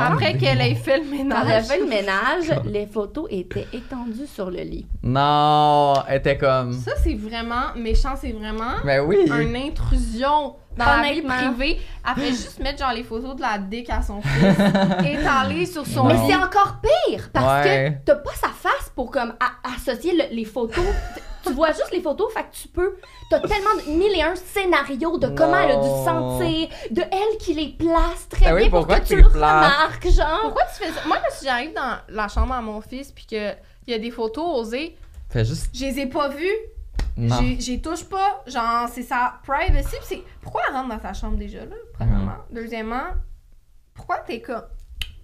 Après 0.00 0.36
qu'elle 0.36 0.60
ait 0.60 0.74
fait 0.74 0.98
le 0.98 1.04
Quand 1.04 1.10
ménage. 1.16 1.44
elle 1.46 1.52
a 1.52 1.62
fait 1.62 1.78
le 1.80 1.86
ménage, 1.86 2.62
les 2.66 2.86
photos 2.86 3.26
étaient 3.30 3.66
étendues 3.72 4.26
sur 4.26 4.50
le 4.50 4.60
lit. 4.62 4.86
Non, 5.02 5.94
elle 6.08 6.18
était 6.18 6.38
comme. 6.38 6.72
Ça, 6.72 6.92
c'est 7.02 7.14
vraiment 7.14 7.74
méchant, 7.76 8.14
c'est 8.20 8.32
vraiment 8.32 8.74
Ben 8.84 9.00
oui. 9.04 9.16
une 9.26 9.56
intrusion 9.56 10.54
dans 10.76 10.84
la 10.84 11.12
vie 11.12 11.22
privée. 11.22 11.80
Après 12.04 12.28
juste 12.28 12.60
mettre 12.60 12.78
genre 12.78 12.92
les 12.94 13.02
photos 13.02 13.36
de 13.36 13.40
la 13.42 13.58
dick 13.58 13.90
à 13.90 14.02
son 14.02 14.22
fils 14.22 14.56
étalées 15.04 15.66
sur 15.66 15.84
son 15.86 16.04
Mais 16.04 16.14
Non. 16.14 16.28
c'est 16.28 16.36
encore 16.36 16.78
pire 17.08 17.28
parce 17.32 17.64
Ouais. 17.66 17.98
que 18.00 18.04
t'as 18.12 18.16
pas 18.18 18.30
sa 18.34 18.48
face 18.48 18.90
pour 18.94 19.10
comme 19.10 19.34
associer 19.76 20.12
le- 20.14 20.34
les 20.34 20.44
photos. 20.44 20.84
Tu 21.50 21.56
vois 21.56 21.72
juste 21.72 21.90
les 21.92 22.00
photos, 22.00 22.32
fait 22.32 22.44
que 22.44 22.54
tu 22.54 22.68
peux. 22.68 22.96
T'as 23.28 23.40
tellement 23.40 23.74
de 23.84 23.90
mille 23.90 24.14
et 24.16 24.22
un 24.22 24.36
scénarios 24.36 25.18
de 25.18 25.26
comment 25.28 25.58
elle 25.58 25.72
a 25.72 25.76
dû 25.76 25.88
sentir, 26.04 26.68
de 26.92 27.02
elle 27.02 27.38
qui 27.38 27.54
les 27.54 27.68
place 27.70 28.28
très 28.28 28.46
Ah 28.46 28.54
oui, 28.54 28.62
bien 28.62 28.70
pour 28.70 28.86
que 28.86 28.94
tu 29.00 29.16
tu 29.16 29.16
le 29.20 29.26
remarques, 29.26 30.08
genre. 30.10 30.40
Pourquoi 30.42 30.62
tu 30.66 30.84
fais 30.84 30.92
ça? 30.92 31.00
Moi, 31.06 31.16
si 31.30 31.44
j'arrive 31.44 31.74
dans 31.74 31.98
la 32.08 32.28
chambre 32.28 32.54
à 32.54 32.62
mon 32.62 32.80
fils 32.80 33.10
puis 33.10 33.26
qu'il 33.26 33.56
y 33.88 33.94
a 33.94 33.98
des 33.98 34.10
photos 34.12 34.44
osées, 34.60 34.96
Fais 35.28 35.44
juste. 35.44 35.70
je 35.74 35.84
les 35.86 35.98
ai 36.00 36.06
pas 36.06 36.28
vues, 36.28 36.46
j'y 37.58 37.80
touche 37.82 38.04
pas. 38.04 38.42
Genre, 38.46 38.88
c'est 38.92 39.02
sa 39.02 39.34
privacy. 39.44 39.96
pis 40.00 40.06
c'est 40.06 40.22
pourquoi 40.40 40.62
elle 40.68 40.74
rentre 40.74 40.88
dans 40.88 41.00
sa 41.00 41.12
chambre 41.12 41.36
déjà, 41.36 41.64
là, 41.64 41.76
premièrement? 41.94 42.36
Deuxièmement, 42.50 43.06
pourquoi 43.94 44.18
t'es 44.18 44.40
comme. 44.40 44.62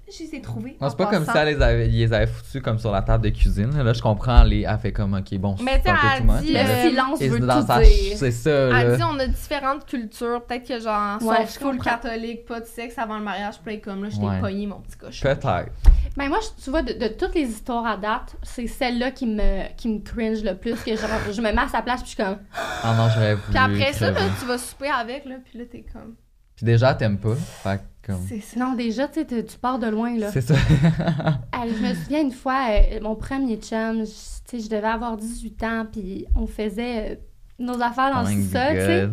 Je 0.09 0.23
les 0.23 0.37
ai 0.37 0.41
trouvées. 0.41 0.77
Non, 0.81 0.89
c'est 0.89 0.97
pas 0.97 1.07
comme 1.07 1.25
passant. 1.25 1.41
elle 1.41 1.57
les 1.57 1.63
avait, 1.63 1.89
ils 1.89 1.99
les 1.99 2.13
avait 2.13 2.29
foutus 2.29 2.63
comme 2.63 2.79
sur 2.79 2.93
la 2.93 3.03
table 3.03 3.25
de 3.25 3.31
cuisine. 3.31 3.77
Là, 3.83 3.93
je 3.93 4.01
comprends. 4.01 4.45
Les, 4.45 4.63
elle 4.63 4.79
fait 4.79 4.93
comme, 4.93 5.15
ok, 5.15 5.35
bon, 5.39 5.57
Mais 5.65 5.81
c'est 5.85 5.91
un 5.91 5.95
peu 5.97 6.07
elle 6.33 6.43
dit, 6.45 6.53
Le 6.53 6.59
euh, 6.61 6.89
silence 6.91 7.21
et 7.21 7.29
veut 7.29 7.41
tout 7.41 7.47
sa 7.67 7.81
dire. 7.81 8.17
C'est 8.17 8.31
ça, 8.31 8.51
Elle 8.51 8.71
là. 8.91 8.97
dit 8.97 9.03
on 9.03 9.19
a 9.19 9.27
différentes 9.27 9.85
cultures. 9.85 10.45
Peut-être 10.47 10.69
que 10.69 10.79
genre, 10.79 11.21
Ouais, 11.23 11.45
sont 11.47 11.53
je 11.55 11.59
full 11.59 11.79
catholique, 11.79 12.47
pas 12.47 12.61
de 12.61 12.67
sexe 12.67 12.97
avant 12.99 13.19
le 13.19 13.25
mariage. 13.25 13.57
Puis 13.65 13.81
comme 13.81 14.05
là, 14.05 14.11
je 14.11 14.17
t'ai 14.17 14.23
Ouais. 14.25 14.41
pogné, 14.41 14.67
mon 14.69 14.81
petit 14.81 14.97
cochon. 14.97 15.23
Peut-être. 15.25 15.71
Ben 16.17 16.29
moi, 16.29 16.39
je- 16.41 16.63
tu 16.65 16.71
vois, 16.71 16.83
de, 16.83 16.93
de 16.93 17.09
toutes 17.09 17.35
les 17.35 17.43
histoires 17.49 17.85
à 17.87 17.97
date, 17.97 18.37
c'est 18.45 18.69
celle-là 18.69 19.11
qui 19.11 19.27
me, 19.27 19.67
qui 19.77 19.89
me 19.89 19.99
cringe 19.99 20.43
le 20.45 20.55
plus, 20.57 20.77
que 20.85 20.97
genre, 20.97 21.11
je 21.33 21.41
me 21.43 21.51
mets 21.53 21.59
à 21.63 21.69
sa 21.69 21.83
place 21.83 22.01
puis 22.03 22.13
je 22.13 22.15
suis 22.15 22.25
comme... 22.25 22.39
Ah 22.85 22.95
non, 22.97 23.09
j'aurais 23.13 23.35
voulu. 23.35 23.49
Puis 23.51 23.59
après 23.59 23.93
ça, 23.93 24.11
là, 24.13 24.21
tu 24.39 24.47
vas 24.47 24.57
souper 24.57 24.89
avec, 24.89 25.25
là, 25.25 25.35
puis 25.45 25.59
là, 25.59 25.65
t'es 25.71 25.85
comme. 25.93 26.15
Puis 26.55 26.65
déjà, 26.65 26.95
t'aimes 26.95 27.19
pas. 27.19 27.35
Fait 27.35 27.77
que, 27.77 27.83
comme. 28.07 28.21
Non, 28.57 28.75
déjà, 28.75 29.09
tu 29.09 29.21
sais, 29.29 29.45
tu 29.45 29.59
pars 29.59 29.79
de 29.79 29.87
loin, 29.89 30.17
là. 30.17 30.31
C'est 30.33 30.41
ça. 30.41 30.55
Je 31.55 31.83
me 31.83 31.95
souviens 31.95 32.23
une 32.23 32.33
fois, 32.33 32.69
euh, 32.71 33.01
mon 33.03 33.17
premier 33.17 33.57
chum, 33.57 34.05
je- 34.05 34.11
tu 34.49 34.59
sais, 34.59 34.61
je 34.61 34.69
devais 34.69 34.87
avoir 34.87 35.17
18 35.17 35.63
ans, 35.65 35.87
puis 35.91 36.25
on 36.37 36.47
faisait 36.47 37.13
euh, 37.13 37.17
nos 37.59 37.81
affaires 37.83 38.13
dans 38.15 38.21
le 38.23 38.27
sous-sol, 38.29 38.73
tu 38.75 38.81
sais. 38.81 39.09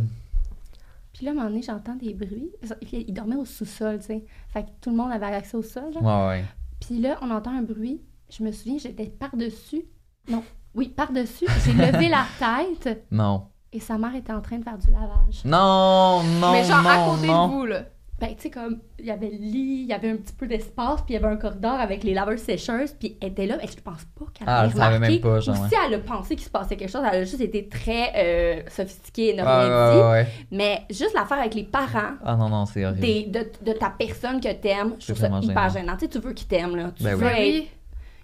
Puis 1.13 1.25
là, 1.25 1.31
à 1.31 1.33
un 1.33 1.37
moment 1.37 1.49
donné, 1.49 1.61
j'entends 1.61 1.95
des 1.95 2.13
bruits. 2.13 2.51
Puis 2.81 3.05
il 3.07 3.13
dormait 3.13 3.35
au 3.35 3.45
sous-sol, 3.45 3.99
tu 3.99 4.05
sais. 4.05 4.25
Fait 4.49 4.63
que 4.63 4.69
tout 4.81 4.89
le 4.91 4.95
monde 4.97 5.11
avait 5.11 5.25
accès 5.27 5.57
au 5.57 5.61
sol, 5.63 5.91
genre. 5.93 6.03
Ouais, 6.03 6.27
ouais. 6.39 6.45
Puis 6.79 6.99
là, 6.99 7.17
on 7.21 7.29
entend 7.31 7.51
un 7.57 7.61
bruit. 7.61 8.01
Je 8.29 8.43
me 8.43 8.51
souviens, 8.51 8.77
j'étais 8.79 9.05
par-dessus. 9.07 9.83
Non, 10.29 10.43
oui, 10.75 10.89
par-dessus. 10.89 11.45
J'ai 11.65 11.73
levé 11.73 12.09
la 12.09 12.25
tête 12.83 13.05
Non. 13.11 13.47
et 13.71 13.79
sa 13.79 13.97
mère 13.97 14.15
était 14.15 14.33
en 14.33 14.41
train 14.41 14.57
de 14.57 14.63
faire 14.63 14.77
du 14.77 14.87
lavage. 14.91 15.43
Non, 15.45 16.23
non, 16.41 16.51
Mais 16.51 16.63
genre, 16.63 16.81
non, 16.81 16.89
à 16.89 17.05
côté 17.15 17.27
non. 17.27 17.47
de 17.47 17.53
vous, 17.53 17.65
là. 17.67 17.83
Ben, 18.19 18.35
tu 18.35 18.43
sais, 18.43 18.49
comme, 18.51 18.79
il 18.99 19.05
y 19.05 19.11
avait 19.11 19.29
le 19.31 19.37
lit, 19.37 19.81
il 19.81 19.87
y 19.87 19.91
avait 19.91 20.09
un 20.11 20.15
petit 20.15 20.31
peu 20.33 20.47
d'espace, 20.47 21.01
puis 21.01 21.09
il 21.09 21.13
y 21.13 21.17
avait 21.17 21.33
un 21.33 21.35
corridor 21.35 21.73
avec 21.73 22.03
les 22.05 22.13
laveuses 22.13 22.39
sécheuses, 22.41 22.93
puis 22.93 23.17
elle 23.19 23.29
était 23.29 23.47
là, 23.47 23.57
et 23.61 23.67
je 23.67 23.75
pense 23.81 24.05
pas 24.17 24.25
qu'elle 24.33 24.47
Ah, 24.47 24.59
avait 24.59 24.67
elle 24.69 24.77
savait 24.77 24.95
remarqué. 24.95 25.13
même 25.15 25.21
pas, 25.21 25.39
genre, 25.41 25.59
Ou 25.59 25.67
si 25.67 25.75
elle 25.85 25.93
a 25.95 25.99
pensé 25.99 26.35
qu'il 26.35 26.45
se 26.45 26.49
passait 26.49 26.77
quelque 26.77 26.91
chose, 26.91 27.01
elle 27.11 27.19
a 27.21 27.23
juste 27.25 27.41
été 27.41 27.67
très 27.67 28.13
euh, 28.15 28.61
sophistiquée 28.69 29.29
et 29.31 29.33
n'a 29.33 29.43
Ah, 29.45 29.59
rien 29.59 29.69
ouais, 29.69 29.91
dit. 29.93 29.97
ouais, 29.99 30.09
ouais. 30.11 30.27
Mais 30.51 30.81
juste 30.89 31.13
l'affaire 31.15 31.39
avec 31.39 31.53
les 31.55 31.63
parents 31.63 32.13
Ah 32.23 32.35
non, 32.37 32.47
non, 32.49 32.65
c'est 32.65 32.85
horrible. 32.85 33.01
des- 33.01 33.23
de, 33.25 33.51
de 33.65 33.73
ta 33.73 33.89
personne 33.89 34.39
que 34.39 34.53
t'aimes, 34.53 34.93
je 34.99 35.05
trouve 35.11 35.17
ça 35.17 35.27
hyper 35.41 35.69
gênant. 35.69 35.69
gênant. 35.69 35.93
Tu 35.97 35.99
sais, 36.05 36.07
tu 36.09 36.19
veux 36.19 36.33
qu'ils 36.33 36.47
t'aiment, 36.47 36.75
là. 36.77 36.91
Tu 36.95 37.03
Ben 37.03 37.15
veux 37.15 37.27
oui. 37.27 37.67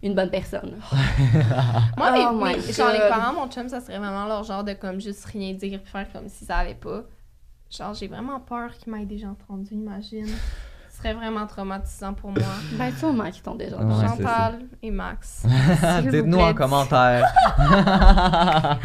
une 0.01 0.13
bonne 0.15 0.29
personne. 0.29 0.77
Moi, 1.97 2.13
Oh 2.31 2.35
my 2.35 2.55
mes- 2.55 2.71
genre, 2.73 2.91
les 2.93 2.99
parents, 3.09 3.33
mon 3.33 3.47
chum, 3.49 3.67
ça 3.67 3.81
serait 3.81 3.97
vraiment 3.97 4.25
leur 4.27 4.43
genre 4.45 4.63
de 4.63 4.73
comme 4.73 5.01
juste 5.01 5.25
rien 5.25 5.51
dire 5.53 5.81
puis 5.81 5.91
faire 5.91 6.07
comme 6.13 6.29
s'ils 6.29 6.47
savaient 6.47 6.75
pas. 6.75 7.03
Genre, 7.75 7.93
j'ai 7.93 8.07
vraiment 8.07 8.39
peur 8.39 8.71
qu'ils 8.77 8.91
m'aient 8.91 9.05
déjà 9.05 9.27
entendu, 9.29 9.73
imagine. 9.73 10.25
Ce 10.91 10.97
serait 10.97 11.13
vraiment 11.13 11.45
traumatisant 11.47 12.13
pour 12.13 12.31
moi. 12.31 12.41
Ben, 12.73 12.91
sûrement 12.91 13.29
qu'ils 13.31 13.41
t'ont 13.43 13.55
déjà 13.55 13.77
Ouais, 13.77 13.93
c'est 14.01 14.07
Chantal 14.07 14.59
et 14.81 14.91
Max. 14.91 15.45
Dites-nous 16.11 16.39
en 16.39 16.53
commentaire. 16.53 17.25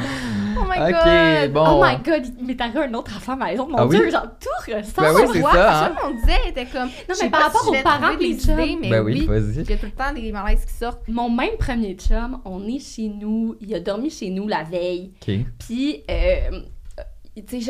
Oh 0.57 0.67
my 0.69 0.79
ok, 0.81 0.91
god! 0.93 1.53
bon. 1.53 1.65
Oh 1.69 1.85
my 1.85 1.97
god, 2.03 2.27
il 2.39 2.47
m'est 2.47 2.61
arrivé 2.61 2.79
un 2.85 2.95
autre 2.95 3.17
affaire 3.17 3.37
maison. 3.37 3.69
Mon 3.69 3.77
Ah 3.77 3.87
oui? 3.87 3.97
dieu, 3.97 4.11
genre 4.11 4.27
tout 4.41 4.73
ressort. 4.73 5.05
Ben 5.05 5.13
oui, 5.15 5.23
c'est 5.33 5.43
ça, 5.43 5.87
hein. 5.87 5.95
on 6.05 6.11
disait, 6.15 6.49
était 6.49 6.67
comme. 6.67 6.89
Non, 7.09 7.15
mais 7.21 7.29
par 7.31 7.43
rapport 7.43 7.63
si 7.63 7.69
aux 7.71 7.83
parents 7.83 8.15
des 8.17 8.39
chums. 8.39 8.59
idées, 8.61 8.79
mais 8.81 8.91
Ben 8.91 9.03
oui, 9.05 9.13
oui. 9.21 9.27
vas-y. 9.27 9.63
Il 9.65 9.71
y 9.71 9.73
a 9.73 9.77
tout 9.77 9.87
le 9.87 9.91
temps 9.93 10.13
des 10.15 10.31
malaises 10.33 10.65
qui 10.65 10.73
sortent. 10.73 11.03
Mon 11.09 11.29
même 11.29 11.57
premier 11.59 11.95
chum, 11.95 12.41
on 12.45 12.67
est 12.69 12.79
chez 12.79 13.09
nous, 13.09 13.57
il 13.61 13.75
a 13.75 13.81
dormi 13.81 14.11
chez 14.11 14.31
nous 14.31 14.47
la 14.47 14.63
veille. 14.63 15.13
Ok. 15.21 15.35
Puis, 15.59 16.03
euh, 16.11 16.61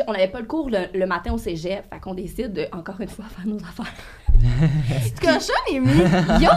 on 0.07 0.11
n'avait 0.13 0.27
pas 0.27 0.39
le 0.39 0.45
cours 0.45 0.69
le, 0.69 0.85
le 0.93 1.05
matin 1.05 1.33
au 1.33 1.37
cégep, 1.37 1.85
fait 1.91 1.99
qu'on 1.99 2.13
décide 2.13 2.53
de, 2.53 2.67
encore 2.71 2.99
une 3.01 3.07
fois, 3.07 3.25
faire 3.29 3.47
nos 3.47 3.57
affaires. 3.57 3.93
Tu 4.35 5.25
cochonnes, 5.25 5.55
Amy! 5.71 6.43
Yo! 6.43 6.51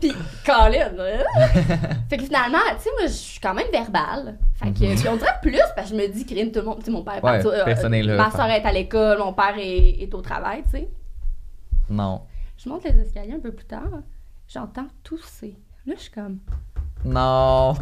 Puis, 0.00 0.12
Colin! 0.44 0.90
fait 2.10 2.16
que 2.18 2.24
finalement, 2.24 2.58
tu 2.76 2.82
sais, 2.82 2.90
moi, 2.98 3.06
je 3.06 3.12
suis 3.12 3.40
quand 3.40 3.54
même 3.54 3.70
verbale. 3.72 4.38
Fait 4.56 4.70
que, 4.70 5.00
puis 5.00 5.08
on 5.08 5.16
dirait 5.16 5.38
plus, 5.40 5.60
parce 5.74 5.90
que 5.90 5.96
je 5.96 6.02
me 6.02 6.08
dis, 6.08 6.26
Crime, 6.26 6.50
tout 6.50 6.60
le 6.60 6.66
monde, 6.66 6.78
tu 6.80 6.86
sais, 6.86 6.90
mon 6.90 7.02
père 7.02 7.16
est 7.16 7.22
Ouais, 7.22 7.46
euh, 7.46 7.64
personne 7.64 7.94
est 7.94 8.02
là, 8.02 8.16
Ma 8.16 8.30
soeur 8.30 8.46
est 8.46 8.64
à 8.64 8.72
l'école, 8.72 9.18
mon 9.18 9.32
père 9.32 9.54
est, 9.56 10.02
est 10.02 10.14
au 10.14 10.20
travail, 10.20 10.62
tu 10.64 10.70
sais. 10.70 10.88
Non. 11.88 12.22
Je 12.58 12.68
monte 12.68 12.84
les 12.84 13.00
escaliers 13.00 13.34
un 13.34 13.40
peu 13.40 13.52
plus 13.52 13.66
tard, 13.66 14.02
j'entends 14.48 14.88
tousser. 15.02 15.56
Là, 15.86 15.94
je 15.96 16.02
suis 16.02 16.12
comme, 16.12 16.38
Non. 17.04 17.74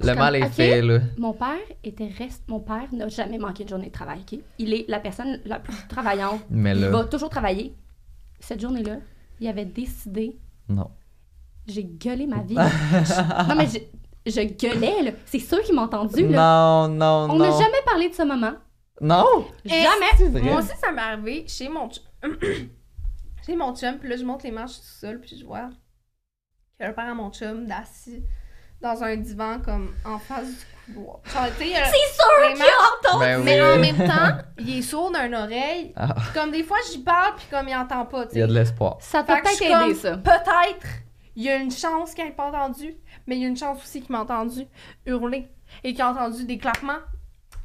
Le 0.00 0.06
comme, 0.08 0.18
mal 0.18 0.36
est 0.36 0.48
fait, 0.48 0.82
là. 0.82 0.98
Mon 1.18 1.32
père 1.32 1.58
était 1.82 2.08
reste. 2.18 2.42
Mon 2.48 2.60
père 2.60 2.88
n'a 2.92 3.08
jamais 3.08 3.38
manqué 3.38 3.62
une 3.62 3.68
journée 3.68 3.86
de 3.86 3.92
travail. 3.92 4.20
ok? 4.20 4.38
Il 4.58 4.72
est 4.74 4.84
la 4.88 5.00
personne 5.00 5.40
la 5.44 5.58
plus 5.60 5.74
travaillante. 5.88 6.40
Mais 6.50 6.72
Il 6.72 6.80
là, 6.80 6.90
va 6.90 7.04
toujours 7.04 7.28
travailler. 7.30 7.74
Cette 8.40 8.60
journée-là, 8.60 8.96
il 9.40 9.48
avait 9.48 9.64
décidé. 9.64 10.38
non. 10.68 10.90
J'ai 11.66 11.82
gueulé 11.84 12.26
ma 12.26 12.42
vie. 12.42 12.56
Je- 12.56 13.48
non 13.48 13.54
mais 13.56 13.66
je, 13.66 13.78
je 14.30 14.40
gueulais 14.42 15.02
là. 15.02 15.10
C'est 15.24 15.38
sûr 15.38 15.62
qu'il 15.62 15.74
m'a 15.74 15.82
entendu 15.84 16.28
là. 16.28 16.86
Non, 16.86 16.94
non, 16.94 17.32
On 17.34 17.38
non. 17.38 17.44
n'a 17.46 17.50
jamais 17.52 17.80
parlé 17.86 18.10
de 18.10 18.14
ce 18.14 18.22
moment. 18.22 18.52
Non! 19.00 19.46
Jamais. 19.64 20.42
Moi 20.42 20.58
aussi, 20.58 20.76
ça 20.78 20.92
m'est 20.92 21.00
arrivé 21.00 21.46
chez 21.48 21.70
mon 21.70 21.88
chum. 21.88 22.04
chez 23.46 23.56
mon 23.56 23.74
chum, 23.74 23.96
puis 23.98 24.10
là, 24.10 24.16
je 24.18 24.24
monte 24.24 24.42
les 24.42 24.50
marches 24.50 24.76
tout 24.76 24.82
seul, 25.00 25.20
puis 25.20 25.38
je 25.38 25.44
vois 25.46 25.70
que 26.78 26.84
le 26.84 26.94
père 26.94 27.08
à 27.10 27.14
mon 27.14 27.30
chum 27.32 27.66
d'assis 27.66 28.22
dans 28.84 29.02
un 29.02 29.16
divan, 29.16 29.58
comme 29.64 29.94
en 30.04 30.18
face 30.18 30.46
du 30.46 30.94
couloir. 30.94 31.18
Genre, 31.24 31.46
tu 31.58 31.64
sais, 31.64 31.74
euh, 31.74 31.84
C'est 31.86 32.14
sûr 32.14 32.54
qu'il. 32.54 33.18
Ben 33.18 33.42
mais 33.42 33.60
oui. 33.60 33.72
en 33.72 33.78
même 33.78 33.96
temps, 33.96 34.38
il 34.58 34.78
est 34.78 34.82
sourd 34.82 35.10
d'une 35.10 35.34
oreille. 35.34 35.92
Ah, 35.96 36.14
Comme 36.34 36.50
des 36.50 36.62
fois, 36.62 36.76
j'y 36.90 36.98
parle, 36.98 37.34
puis 37.36 37.46
comme 37.50 37.66
il 37.66 37.74
entend 37.74 38.04
pas, 38.04 38.26
tu 38.26 38.34
il 38.36 38.40
y 38.40 38.42
a 38.42 38.46
de 38.46 38.52
l'espoir. 38.52 38.98
Ça 39.00 39.22
t'a 39.22 39.36
Fait 39.36 39.42
que 39.42 39.48
je 39.48 39.58
peut-être 39.58 39.80
comme, 39.80 39.94
ça. 39.94 40.16
Peut-être, 40.18 40.86
il 41.34 41.44
y 41.44 41.48
a 41.50 41.56
une 41.56 41.70
chance 41.70 42.12
qu'il 42.12 42.24
n'ait 42.24 42.32
pas 42.32 42.48
entendu, 42.48 42.94
mais 43.26 43.36
il 43.36 43.42
y 43.42 43.44
a 43.46 43.48
une 43.48 43.56
chance 43.56 43.82
aussi 43.82 44.02
qu'il 44.02 44.12
m'a 44.12 44.20
entendu 44.20 44.66
hurler 45.06 45.48
et 45.82 45.92
qu'il 45.92 46.02
a 46.02 46.10
entendu 46.10 46.44
des 46.44 46.58
claquements. 46.58 47.00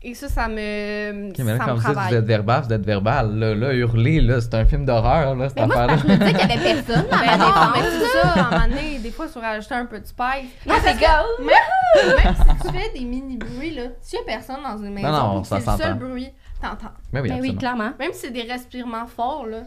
Et 0.02 0.14
ça, 0.14 0.30
ça 0.30 0.48
me. 0.48 1.30
Ok, 1.30 1.40
mais 1.40 1.44
là, 1.52 1.58
ça 1.58 1.66
comme 1.66 1.76
me 1.76 1.82
ça, 1.82 1.92
travaille. 1.92 2.10
vous 2.10 2.16
êtes 2.20 2.26
verbal, 2.26 2.64
vous 2.64 2.72
êtes 2.74 2.86
verbal. 2.86 3.36
Là, 3.38 3.54
là 3.54 3.74
hurler, 3.74 4.22
là, 4.22 4.40
c'est 4.40 4.54
un 4.54 4.66
film 4.66 4.86
d'horreur, 4.86 5.36
là, 5.36 5.50
cette 5.50 5.58
Mais 5.58 5.64
affaire-là. 5.64 5.98
je 5.98 6.08
me 6.08 6.16
disais 6.16 6.34
qu'il 6.34 6.40
y 6.40 6.54
avait 6.54 6.74
personne 6.84 7.06
dans 7.10 7.18
ma 7.18 7.26
Ben 7.26 7.38
non, 7.38 7.72
mais 7.76 7.82
c'est 7.92 8.08
ça, 8.22 8.28
à 8.30 8.40
un 8.40 8.50
moment 8.52 8.68
donné, 8.70 9.00
des 9.00 9.12
fois, 9.12 9.26
il 9.26 9.32
faut 9.32 9.42
rajouter 9.42 9.76
un 9.76 9.86
peu 9.86 10.00
de 10.00 10.06
spice. 10.06 10.50
Non, 10.66 10.76
c'est 10.82 10.94
go. 10.94 11.06
Même, 11.40 12.16
même 12.24 12.34
si 12.34 12.68
tu 12.68 12.74
fais 12.74 12.98
des 12.98 13.04
mini-bruits, 13.06 13.76
là, 13.76 13.84
s'il 14.00 14.20
y 14.20 14.22
a 14.22 14.26
personne 14.26 14.64
dans 14.64 14.78
une 14.78 14.94
maison, 14.94 15.12
non, 15.12 15.42
que 15.42 15.48
ça 15.50 15.60
c'est 15.60 15.72
le 15.72 15.78
seul 15.78 15.94
bruit, 15.96 16.30
t'entends. 16.62 16.94
Mais 17.12 17.20
oui, 17.20 17.30
Ben 17.30 17.42
oui, 17.42 17.56
clairement. 17.58 17.92
Même 18.00 18.14
si 18.14 18.20
c'est 18.22 18.32
des 18.32 18.44
respirements 18.44 19.06
forts, 19.08 19.48
là. 19.48 19.64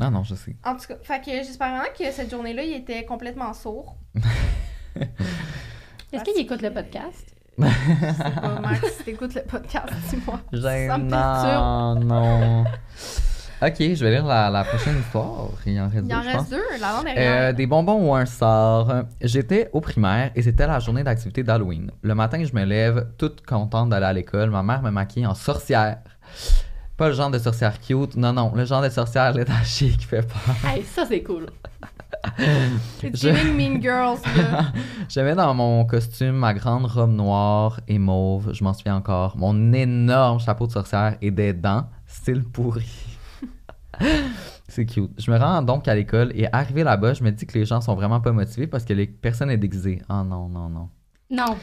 Non, 0.00 0.10
non, 0.10 0.24
je 0.24 0.34
sais. 0.34 0.56
En 0.64 0.74
tout 0.74 0.86
cas, 0.88 0.94
fait 1.02 1.20
que 1.20 1.30
j'espère 1.30 1.68
vraiment 1.68 1.84
que 1.96 2.10
cette 2.10 2.30
journée-là, 2.30 2.64
il 2.64 2.72
était 2.74 3.04
complètement 3.04 3.52
sourd. 3.52 3.94
Est-ce 6.12 6.24
qu'il 6.24 6.40
écoute 6.40 6.62
le 6.62 6.72
podcast? 6.72 7.29
Pas, 7.58 8.60
Max, 8.62 8.92
si 8.98 9.04
t'écoutes 9.04 9.34
le 9.34 9.42
podcast, 9.42 9.86
dis-moi. 10.10 10.40
Non, 10.98 11.94
non. 11.96 12.64
Ok, 13.62 13.74
je 13.78 14.02
vais 14.04 14.10
lire 14.10 14.24
la, 14.24 14.48
la 14.48 14.64
prochaine 14.64 14.98
histoire. 14.98 15.48
Il 15.66 15.78
en 15.78 15.88
reste 15.88 15.96
Il 16.04 16.08
deux, 16.08 16.14
en 16.14 16.22
je 16.22 16.26
reste 16.28 16.38
pense. 16.38 16.48
deux, 16.50 16.62
l'avant-dernière. 16.80 17.50
Euh, 17.50 17.52
des 17.52 17.66
bonbons 17.66 18.08
ou 18.08 18.14
un 18.14 18.24
sort. 18.24 18.90
J'étais 19.20 19.68
au 19.74 19.82
primaire 19.82 20.30
et 20.34 20.40
c'était 20.40 20.66
la 20.66 20.78
journée 20.78 21.04
d'activité 21.04 21.42
d'Halloween. 21.42 21.90
Le 22.00 22.14
matin, 22.14 22.42
je 22.42 22.54
me 22.54 22.64
lève 22.64 23.08
toute 23.18 23.44
contente 23.44 23.90
d'aller 23.90 24.06
à 24.06 24.12
l'école. 24.14 24.48
Ma 24.48 24.62
mère 24.62 24.80
me 24.80 24.90
maquille 24.90 25.26
en 25.26 25.34
sorcière. 25.34 25.98
Pas 26.96 27.08
le 27.08 27.14
genre 27.14 27.30
de 27.30 27.38
sorcière 27.38 27.78
cute, 27.80 28.16
non, 28.16 28.32
non, 28.32 28.52
le 28.54 28.64
genre 28.64 28.80
de 28.82 28.88
sorcière 28.88 29.32
létachée 29.34 29.90
qui 29.90 30.06
fait 30.06 30.22
peur. 30.26 30.54
Hey, 30.66 30.82
ça, 30.84 31.04
c'est 31.06 31.22
cool. 31.22 31.46
Je- 33.02 33.08
Giving 33.14 33.56
Mean 33.56 33.80
Girls, 33.82 34.18
là. 34.36 34.72
J'avais 35.08 35.34
dans 35.34 35.54
mon 35.54 35.84
costume 35.84 36.32
ma 36.36 36.52
grande 36.54 36.86
robe 36.86 37.10
noire 37.12 37.80
et 37.88 37.98
mauve, 37.98 38.52
je 38.52 38.62
m'en 38.62 38.72
souviens 38.74 38.96
encore, 38.96 39.36
mon 39.36 39.72
énorme 39.72 40.38
chapeau 40.40 40.66
de 40.66 40.72
sorcière 40.72 41.16
et 41.22 41.30
des 41.30 41.52
dents, 41.52 41.86
style 42.06 42.44
pourri. 42.44 42.88
C'est 44.68 44.86
cute. 44.86 45.10
Je 45.18 45.30
me 45.30 45.36
rends 45.38 45.62
donc 45.62 45.88
à 45.88 45.94
l'école 45.94 46.30
et 46.34 46.46
arrivé 46.52 46.84
là-bas, 46.84 47.14
je 47.14 47.24
me 47.24 47.30
dis 47.32 47.44
que 47.46 47.58
les 47.58 47.64
gens 47.64 47.80
sont 47.80 47.94
vraiment 47.94 48.20
pas 48.20 48.32
motivés 48.32 48.66
parce 48.68 48.84
que 48.84 48.92
les 48.92 49.06
personnes 49.06 49.50
est 49.50 49.56
déguisée. 49.56 50.00
Oh 50.08 50.22
non, 50.24 50.48
non, 50.48 50.68
non. 50.68 50.88
Non. 51.30 51.56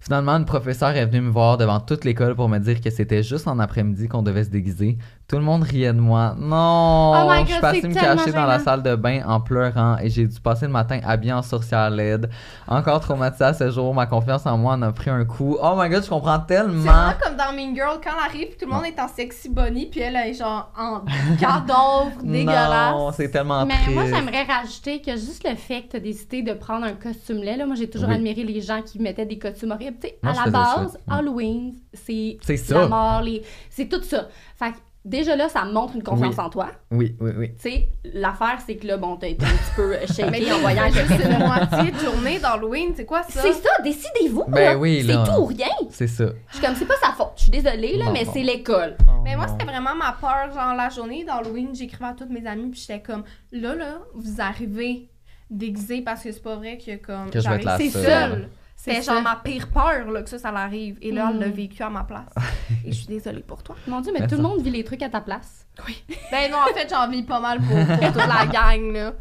Finalement, 0.00 0.32
une 0.32 0.46
professeure 0.46 0.90
est 0.96 1.04
venue 1.06 1.20
me 1.20 1.30
voir 1.30 1.58
devant 1.58 1.78
toute 1.78 2.04
l'école 2.04 2.34
pour 2.34 2.48
me 2.48 2.58
dire 2.58 2.80
que 2.80 2.90
c'était 2.90 3.22
juste 3.22 3.46
en 3.46 3.58
après-midi 3.58 4.08
qu'on 4.08 4.22
devait 4.22 4.44
se 4.44 4.50
déguiser. 4.50 4.96
Tout 5.30 5.36
le 5.36 5.42
monde 5.42 5.62
riait 5.62 5.92
de 5.92 6.00
moi. 6.00 6.34
Non! 6.36 7.12
Oh 7.14 7.30
my 7.30 7.42
je 7.42 7.44
suis 7.44 7.52
God, 7.54 7.60
passée 7.60 7.80
c'est 7.82 7.88
me 7.88 7.94
cacher 7.94 8.32
dans 8.32 8.46
la 8.46 8.58
salle 8.58 8.82
de 8.82 8.96
bain 8.96 9.22
en 9.24 9.40
pleurant 9.40 9.96
et 10.02 10.10
j'ai 10.10 10.26
dû 10.26 10.40
passer 10.40 10.66
le 10.66 10.72
matin 10.72 10.98
habillée 11.04 11.32
en 11.32 11.42
sorcière 11.42 11.88
laide. 11.88 12.28
Encore 12.66 12.98
traumatisée 12.98 13.44
à 13.44 13.54
ce 13.54 13.70
jour, 13.70 13.94
ma 13.94 14.06
confiance 14.06 14.44
en 14.46 14.58
moi 14.58 14.72
en 14.74 14.82
a 14.82 14.90
pris 14.90 15.08
un 15.08 15.24
coup. 15.24 15.56
Oh 15.62 15.74
my 15.76 15.88
god, 15.88 16.02
je 16.02 16.08
comprends 16.08 16.40
C'est 16.40 16.56
tellement! 16.56 16.82
vraiment 16.82 17.12
comme 17.22 17.36
dans 17.36 17.52
Mean 17.52 17.74
Girl, 17.76 18.00
quand 18.02 18.10
elle 18.10 18.28
arrive, 18.28 18.56
tout 18.56 18.66
le 18.66 18.72
monde 18.72 18.84
est 18.86 19.00
en 19.00 19.06
sexy 19.06 19.48
bunny, 19.48 19.86
puis 19.86 20.00
elle 20.00 20.16
est 20.16 20.34
genre 20.34 20.72
en 20.76 21.02
cadavre 21.38 22.10
dégueulasse. 22.24 22.92
Non, 22.92 23.12
c'est 23.12 23.30
tellement 23.30 23.64
Mais 23.66 23.74
triste. 23.74 23.90
moi, 23.94 24.04
j'aimerais 24.06 24.42
rajouter 24.42 25.00
que 25.00 25.12
juste 25.12 25.48
le 25.48 25.54
fait 25.54 25.82
que 25.82 25.90
tu 25.92 25.96
as 25.96 26.00
décidé 26.00 26.42
de 26.42 26.54
prendre 26.54 26.84
un 26.86 26.94
costume 26.94 27.38
laid, 27.38 27.56
là, 27.56 27.66
moi, 27.66 27.76
j'ai 27.76 27.88
toujours 27.88 28.08
Oui. 28.08 28.16
admiré 28.16 28.42
les 28.42 28.60
gens 28.60 28.82
qui 28.82 28.98
mettaient 28.98 29.26
des 29.26 29.38
costumes 29.38 29.70
horribles. 29.70 29.96
Tu 30.02 30.08
sais, 30.08 30.18
Moi, 30.24 30.32
à 30.32 30.34
la 30.36 30.44
ça. 30.44 30.50
base. 30.50 30.98
Halloween, 31.08 31.74
c'est 31.94 32.38
C'est 32.42 32.56
ça. 32.56 32.80
la 32.80 32.88
mort, 32.88 33.22
les... 33.22 33.42
c'est 33.68 33.88
tout 33.88 34.02
ça. 34.02 34.26
Fait 34.58 34.72
que 34.72 34.76
déjà 35.04 35.36
là, 35.36 35.48
ça 35.48 35.64
montre 35.64 35.96
une 35.96 36.02
confiance 36.02 36.34
Oui. 36.36 36.44
en 36.44 36.50
toi. 36.50 36.68
Oui, 36.90 37.16
oui, 37.20 37.30
oui. 37.36 37.54
Tu 37.54 37.70
sais, 37.70 37.88
l'affaire, 38.04 38.58
c'est 38.66 38.76
que 38.76 38.86
là, 38.86 38.96
bon, 38.96 39.16
t'as 39.16 39.28
été 39.28 39.44
un 39.44 39.48
petit 39.48 39.74
peu 39.76 39.90
Mais 40.00 40.06
shaké 40.06 40.52
en 40.52 40.58
c'est 40.68 40.90
que 41.02 41.08
juste 41.08 41.24
une 41.30 41.38
moitié 41.38 41.90
de 41.92 41.98
journée 41.98 42.38
d'Halloween, 42.38 42.92
c'est 42.94 43.04
quoi 43.06 43.22
ça? 43.22 43.40
C'est 43.42 43.52
ça, 43.52 43.70
décidez-vous. 43.82 44.44
Ben 44.48 44.60
là. 44.72 44.78
oui, 44.78 45.02
là. 45.02 45.24
C'est 45.24 45.32
tout 45.32 45.40
ou 45.40 45.46
rien. 45.46 45.68
C'est 45.90 46.06
ça. 46.06 46.26
Je 46.48 46.56
suis 46.56 46.64
comme, 46.66 46.74
c'est 46.74 46.86
pas 46.86 46.94
sa 47.02 47.12
faute. 47.12 47.32
Je 47.36 47.42
suis 47.42 47.50
désolée, 47.50 47.96
là, 47.96 48.06
Non, 48.06 48.12
mais 48.12 48.24
c'est 48.32 48.42
l'école. 48.42 48.96
Oh 49.08 49.20
Mais 49.24 49.36
moi, 49.36 49.46
c'était 49.48 49.64
vraiment 49.64 49.94
ma 49.94 50.12
peur. 50.12 50.52
Genre, 50.54 50.74
la 50.74 50.88
journée 50.90 51.24
d'Halloween, 51.24 51.74
j'écrivais 51.74 52.06
à 52.10 52.14
toutes 52.14 52.30
mes 52.30 52.46
amies, 52.46 52.70
puis 52.70 52.80
j'étais 52.86 53.00
comme, 53.00 53.24
là, 53.52 53.74
là, 53.74 53.98
vous 54.14 54.40
arrivez 54.40 55.08
déguisés 55.50 56.02
parce 56.02 56.22
que 56.22 56.30
c'est 56.32 56.42
pas 56.42 56.56
vrai 56.56 56.78
que, 56.78 56.96
comme, 56.96 57.30
Que 57.30 57.40
je 57.40 57.48
vais 57.48 57.56
être 57.56 57.64
la 57.64 57.72
j'arrive 57.72 57.92
seule. 57.92 58.04
seule. 58.04 58.48
C'est 58.82 59.02
genre 59.02 59.20
ma 59.20 59.36
pire 59.36 59.68
peur, 59.68 60.10
là, 60.10 60.22
que 60.22 60.30
ça, 60.30 60.38
ça 60.38 60.50
l'arrive. 60.50 60.96
Et 61.02 61.12
là, 61.12 61.28
elle 61.30 61.38
l'a 61.38 61.48
Mm. 61.48 61.52
vécu 61.52 61.82
à 61.82 61.90
ma 61.90 62.02
place. 62.02 62.32
Et 62.86 62.92
je 62.92 62.96
suis 62.96 63.06
désolée 63.08 63.42
pour 63.42 63.62
toi. 63.62 63.76
Mon 63.86 64.00
Dieu, 64.00 64.10
mais 64.12 64.20
Mais 64.20 64.26
tout 64.26 64.36
ça- 64.36 64.42
le 64.42 64.48
monde 64.48 64.62
vit 64.62 64.70
les 64.70 64.84
trucs 64.84 65.02
à 65.02 65.10
ta 65.10 65.20
place. 65.20 65.66
Ben 66.30 66.50
non, 66.50 66.56
en 66.58 66.72
fait, 66.74 66.88
j'en 66.88 67.06
vis 67.10 67.22
pas 67.22 67.40
mal 67.40 67.58
pour, 67.60 67.76
pour 67.76 68.12
toute 68.12 68.26
la 68.26 68.46
gang, 68.50 68.90
là. 68.92 69.12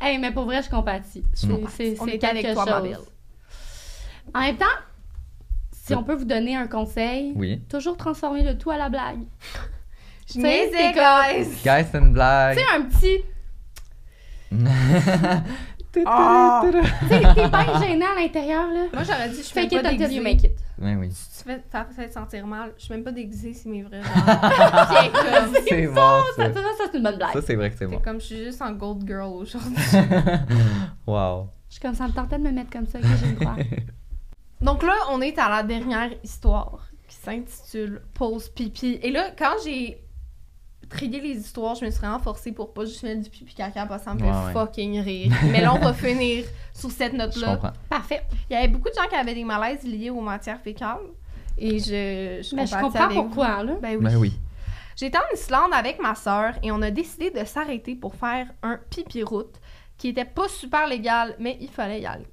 Hey, 0.00 0.18
mais 0.18 0.30
pour 0.30 0.44
vrai, 0.44 0.62
je 0.62 0.70
compatis. 0.70 1.24
C'est, 1.34 1.48
Mm. 1.48 1.66
avec 2.02 2.20
quelque 2.20 2.52
toi, 2.54 2.64
ma 2.66 2.72
chose. 2.72 2.82
belle. 2.82 2.98
En 4.32 4.40
même 4.40 4.56
temps, 4.56 4.66
si 5.72 5.94
on 5.94 6.04
peut 6.04 6.14
vous 6.14 6.24
donner 6.24 6.54
un 6.56 6.66
conseil, 6.68 7.32
Oui. 7.34 7.62
toujours 7.68 7.96
transformer 7.96 8.42
le 8.44 8.56
tout 8.56 8.70
à 8.70 8.76
la 8.78 8.88
blague. 8.88 9.22
Je 10.28 10.34
c'est 10.40 10.70
comme- 10.94 11.42
guys! 11.42 11.48
Guys, 11.64 11.88
c'est 11.90 11.98
une 11.98 12.12
blague. 12.12 12.56
Tu 12.56 12.62
sais, 12.62 12.70
un 12.76 12.82
petit. 12.82 13.24
Ah! 16.06 16.62
Tu 16.64 17.08
sais, 17.08 17.20
t'es 17.34 17.48
bien 17.48 17.80
gênant 17.80 18.06
à 18.16 18.20
l'intérieur, 18.20 18.66
là. 18.68 18.84
Moi, 18.92 19.02
j'aurais 19.02 19.28
dit, 19.28 19.36
je 19.36 19.42
fais 19.48 19.68
Fake 19.68 19.82
pas 19.82 19.90
déguisée. 19.90 20.20
make 20.20 20.42
it. 20.44 20.52
Oui, 20.80 20.94
oui. 20.96 21.08
Tu 21.08 21.44
fais, 21.44 21.62
ça 21.70 21.86
fait 21.94 22.08
te 22.08 22.12
sentir 22.12 22.46
mal. 22.46 22.72
Je 22.76 22.84
suis 22.84 22.94
même 22.94 23.04
pas 23.04 23.12
déguisée, 23.12 23.54
c'est 23.54 23.68
mes 23.68 23.82
vrais 23.82 24.00
C'est 25.68 25.86
bon, 25.86 25.94
Ça, 26.36 26.46
ça. 26.48 26.52
ça, 26.52 26.60
ça, 26.62 26.84
c'est 26.90 26.96
une 26.98 27.04
bonne 27.04 27.16
blague. 27.16 27.32
Ça, 27.32 27.42
c'est 27.42 27.54
vrai 27.54 27.70
que 27.70 27.76
c'est 27.76 27.84
c'est 27.84 27.90
bon. 27.90 28.00
comme, 28.00 28.20
je 28.20 28.26
suis 28.26 28.44
juste 28.44 28.60
en 28.62 28.72
gold 28.72 29.06
girl 29.06 29.32
aujourd'hui. 29.34 29.76
wow. 31.06 31.48
Je 31.68 31.74
suis 31.74 31.80
comme 31.80 31.94
ça 31.94 32.06
me 32.06 32.12
tentait 32.12 32.38
de 32.38 32.42
me 32.44 32.50
mettre 32.52 32.70
comme 32.70 32.86
ça, 32.86 32.98
que 33.00 33.06
je 33.06 33.34
crois. 33.34 33.56
Donc 34.60 34.82
là, 34.82 34.94
on 35.10 35.20
est 35.20 35.38
à 35.38 35.48
la 35.48 35.62
dernière 35.62 36.10
histoire 36.22 36.88
qui 37.08 37.16
s'intitule 37.16 38.02
Pause 38.14 38.48
pipi. 38.48 38.98
Et 39.02 39.10
là, 39.10 39.30
quand 39.36 39.54
j'ai 39.64 40.03
trié 40.86 41.20
les 41.20 41.38
histoires, 41.38 41.74
je 41.74 41.84
me 41.84 41.90
suis 41.90 42.00
vraiment 42.00 42.18
forcée 42.18 42.52
pour 42.52 42.72
pas 42.72 42.84
juste 42.84 43.02
mettre 43.02 43.22
du 43.22 43.30
pipi 43.30 43.54
caca 43.54 43.86
parce 43.86 44.02
que 44.02 44.10
ça 44.10 44.14
me 44.14 44.20
fait 44.20 44.24
Ouais, 44.26 44.52
fucking 44.52 45.00
rire. 45.00 45.32
Mais 45.50 45.60
là, 45.60 45.74
on 45.74 45.78
va 45.78 45.92
finir 45.94 46.44
sur 46.72 46.90
cette 46.90 47.12
Je 47.12 47.16
note-là. 47.18 47.54
comprends. 47.56 47.72
Parfait. 47.88 48.22
Il 48.50 48.54
y 48.54 48.56
avait 48.56 48.68
beaucoup 48.68 48.88
de 48.88 48.94
gens 48.94 49.08
qui 49.08 49.14
avaient 49.16 49.34
des 49.34 49.44
malaises 49.44 49.82
liés 49.84 50.10
aux 50.10 50.20
matières 50.20 50.60
fécales. 50.60 50.98
Et 51.56 51.78
je, 51.78 52.42
je, 52.42 52.56
Mais 52.56 52.66
je 52.66 52.76
comprends 52.76 53.04
avec 53.04 53.16
vous. 53.16 53.24
pourquoi, 53.24 53.62
là. 53.62 53.74
Ben 53.80 53.96
oui. 53.96 54.04
Ben 54.04 54.16
oui. 54.16 54.32
J'étais 54.96 55.18
en 55.18 55.34
Islande 55.34 55.72
avec 55.72 56.00
ma 56.00 56.14
sœur 56.14 56.54
et 56.62 56.70
on 56.70 56.80
a 56.82 56.90
décidé 56.90 57.30
de 57.30 57.44
s'arrêter 57.44 57.94
pour 57.96 58.14
faire 58.14 58.46
un 58.62 58.78
pipi 58.90 59.22
route 59.22 59.54
qui 59.98 60.08
était 60.08 60.24
pas 60.24 60.48
super 60.48 60.86
légal, 60.88 61.34
mais 61.38 61.56
il 61.60 61.68
fallait 61.68 62.00
y 62.00 62.06
aller. 62.06 62.26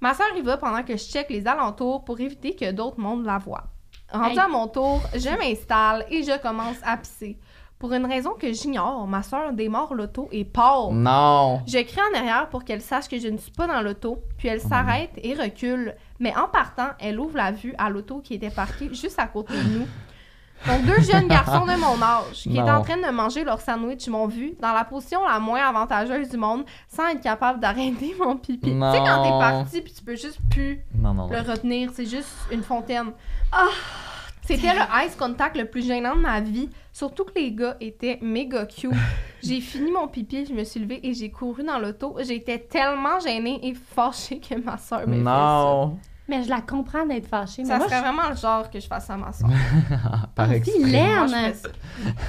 Ma 0.00 0.12
sœur 0.14 0.26
y 0.36 0.42
va 0.42 0.56
pendant 0.58 0.82
que 0.82 0.94
je 0.96 1.02
check 1.04 1.30
les 1.30 1.46
alentours 1.46 2.04
pour 2.04 2.20
éviter 2.20 2.54
que 2.54 2.70
d'autres 2.70 3.00
mondes 3.00 3.24
la 3.24 3.38
voient. 3.38 3.64
Rendu 4.12 4.32
Hey. 4.34 4.38
à 4.38 4.46
mon 4.48 4.68
tour, 4.68 5.02
je 5.14 5.28
m'installe 5.38 6.06
et 6.10 6.22
je 6.22 6.38
commence 6.40 6.76
à 6.84 6.96
pisser. 6.96 7.38
Pour 7.78 7.92
une 7.92 8.06
raison 8.06 8.30
que 8.30 8.50
j'ignore, 8.54 9.06
ma 9.06 9.22
sœur 9.22 9.52
démarre 9.52 9.92
l'auto 9.92 10.28
et 10.32 10.46
part. 10.46 10.92
Non. 10.92 11.60
Je 11.66 11.78
crie 11.82 12.00
en 12.10 12.18
arrière 12.18 12.48
pour 12.48 12.64
qu'elle 12.64 12.80
sache 12.80 13.06
que 13.06 13.18
je 13.18 13.28
ne 13.28 13.36
suis 13.36 13.50
pas 13.50 13.66
dans 13.66 13.82
l'auto, 13.82 14.22
puis 14.38 14.48
elle 14.48 14.62
s'arrête 14.62 15.10
et 15.16 15.34
recule. 15.34 15.94
Mais 16.18 16.34
en 16.34 16.48
partant, 16.48 16.88
elle 16.98 17.20
ouvre 17.20 17.36
la 17.36 17.52
vue 17.52 17.74
à 17.76 17.90
l'auto 17.90 18.20
qui 18.20 18.32
était 18.32 18.50
parquée 18.50 18.88
juste 18.94 19.18
à 19.18 19.26
côté 19.26 19.52
de 19.52 19.78
nous. 19.78 19.86
Donc, 20.66 20.86
deux 20.86 21.02
jeunes 21.02 21.28
garçons 21.28 21.66
de 21.66 21.78
mon 21.78 22.00
âge 22.02 22.42
qui 22.42 22.52
étaient 22.58 22.70
en 22.70 22.82
train 22.82 22.96
de 22.96 23.10
manger 23.12 23.44
leur 23.44 23.60
sandwich 23.60 24.08
m'ont 24.08 24.26
vu 24.26 24.54
dans 24.60 24.72
la 24.72 24.84
position 24.84 25.20
la 25.26 25.38
moins 25.38 25.60
avantageuse 25.60 26.30
du 26.30 26.38
monde 26.38 26.64
sans 26.88 27.08
être 27.08 27.20
capable 27.20 27.60
d'arrêter 27.60 28.16
mon 28.18 28.36
pipi. 28.36 28.70
Tu 28.70 28.80
sais, 28.80 28.98
quand 29.04 29.22
t'es 29.22 29.38
parti 29.38 29.80
puis 29.82 29.92
tu 29.92 30.02
peux 30.02 30.16
juste 30.16 30.40
plus 30.50 30.80
Non, 30.94 31.12
non, 31.12 31.28
le 31.28 31.40
retenir, 31.40 31.90
c'est 31.92 32.06
juste 32.06 32.32
une 32.50 32.62
fontaine. 32.62 33.12
Ah! 33.52 33.68
C'était 34.46 34.72
le 34.72 34.80
ice 35.04 35.16
contact 35.16 35.56
le 35.56 35.64
plus 35.64 35.84
gênant 35.84 36.14
de 36.14 36.20
ma 36.20 36.40
vie. 36.40 36.70
Surtout 36.96 37.24
que 37.24 37.32
les 37.34 37.52
gars 37.52 37.76
étaient 37.78 38.18
méga 38.22 38.64
cute. 38.64 38.90
J'ai 39.42 39.60
fini 39.60 39.90
mon 39.90 40.08
pipi, 40.08 40.46
je 40.46 40.54
me 40.54 40.64
suis 40.64 40.80
levée 40.80 40.98
et 41.06 41.12
j'ai 41.12 41.30
couru 41.30 41.62
dans 41.62 41.78
l'auto. 41.78 42.16
J'étais 42.26 42.58
tellement 42.58 43.20
gênée 43.20 43.60
et 43.62 43.74
fâchée 43.74 44.40
que 44.40 44.54
ma 44.58 44.78
soeur 44.78 45.06
m'ait 45.06 45.18
fait 45.18 45.22
Non. 45.22 45.98
Mais 46.26 46.42
je 46.42 46.48
la 46.48 46.62
comprends 46.62 47.04
d'être 47.04 47.26
fâchée. 47.28 47.66
ça. 47.66 47.74
Mais 47.74 47.74
Ça 47.74 47.76
moi, 47.78 47.88
serait 47.88 48.00
vraiment 48.00 48.30
le 48.30 48.36
genre 48.36 48.70
que 48.70 48.80
je 48.80 48.86
fasse 48.86 49.10
à 49.10 49.16
ma 49.18 49.30
soeur. 49.30 49.50
Par. 50.34 50.48
Vilaine. 50.48 51.28
Ça. 51.28 51.68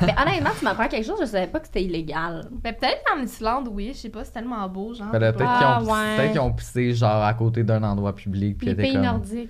Mais 0.02 0.14
honnêtement, 0.22 0.50
tu 0.60 0.66
m'apprends 0.66 0.90
quelque 0.90 1.06
chose, 1.06 1.18
je 1.22 1.26
savais 1.26 1.48
pas 1.48 1.62
que 1.62 1.68
c'était 1.68 1.84
illégal. 1.84 2.50
Mais 2.62 2.74
peut-être 2.74 3.02
qu'en 3.06 3.22
Islande, 3.22 3.70
oui, 3.72 3.92
je 3.94 4.00
sais 4.00 4.10
pas, 4.10 4.26
c'est 4.26 4.34
tellement 4.34 4.68
beau, 4.68 4.94
genre. 4.94 5.08
Ben 5.14 5.20
Peut-être 5.20 5.38
qu'ils 5.38 5.46
Ah, 5.48 5.80
ont, 5.82 5.86
ouais. 5.94 6.30
qu'ils 6.30 6.42
ont 6.42 6.52
pissé 6.52 6.94
genre 6.94 7.24
à 7.24 7.34
côté 7.34 7.64
d'un 7.64 7.82
endroit 7.84 8.14
public. 8.14 8.58
Puis 8.58 8.68
Les 8.68 8.76
pays 8.76 8.92
comme. 8.94 9.02
nordiques. 9.04 9.50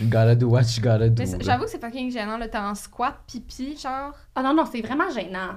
You 0.00 0.06
gotta 0.08 0.34
do 0.34 0.48
what 0.48 0.62
you 0.76 0.82
gotta 0.82 1.08
do. 1.08 1.22
J'avoue 1.40 1.64
que 1.64 1.70
c'est 1.70 1.80
fucking 1.80 2.10
gênant, 2.10 2.38
là, 2.38 2.48
t'es 2.48 2.58
en 2.58 2.74
squat, 2.74 3.14
pipi, 3.26 3.76
genre. 3.76 4.12
Ah 4.34 4.42
non, 4.42 4.54
non, 4.54 4.64
c'est 4.70 4.80
vraiment 4.80 5.10
gênant. 5.10 5.56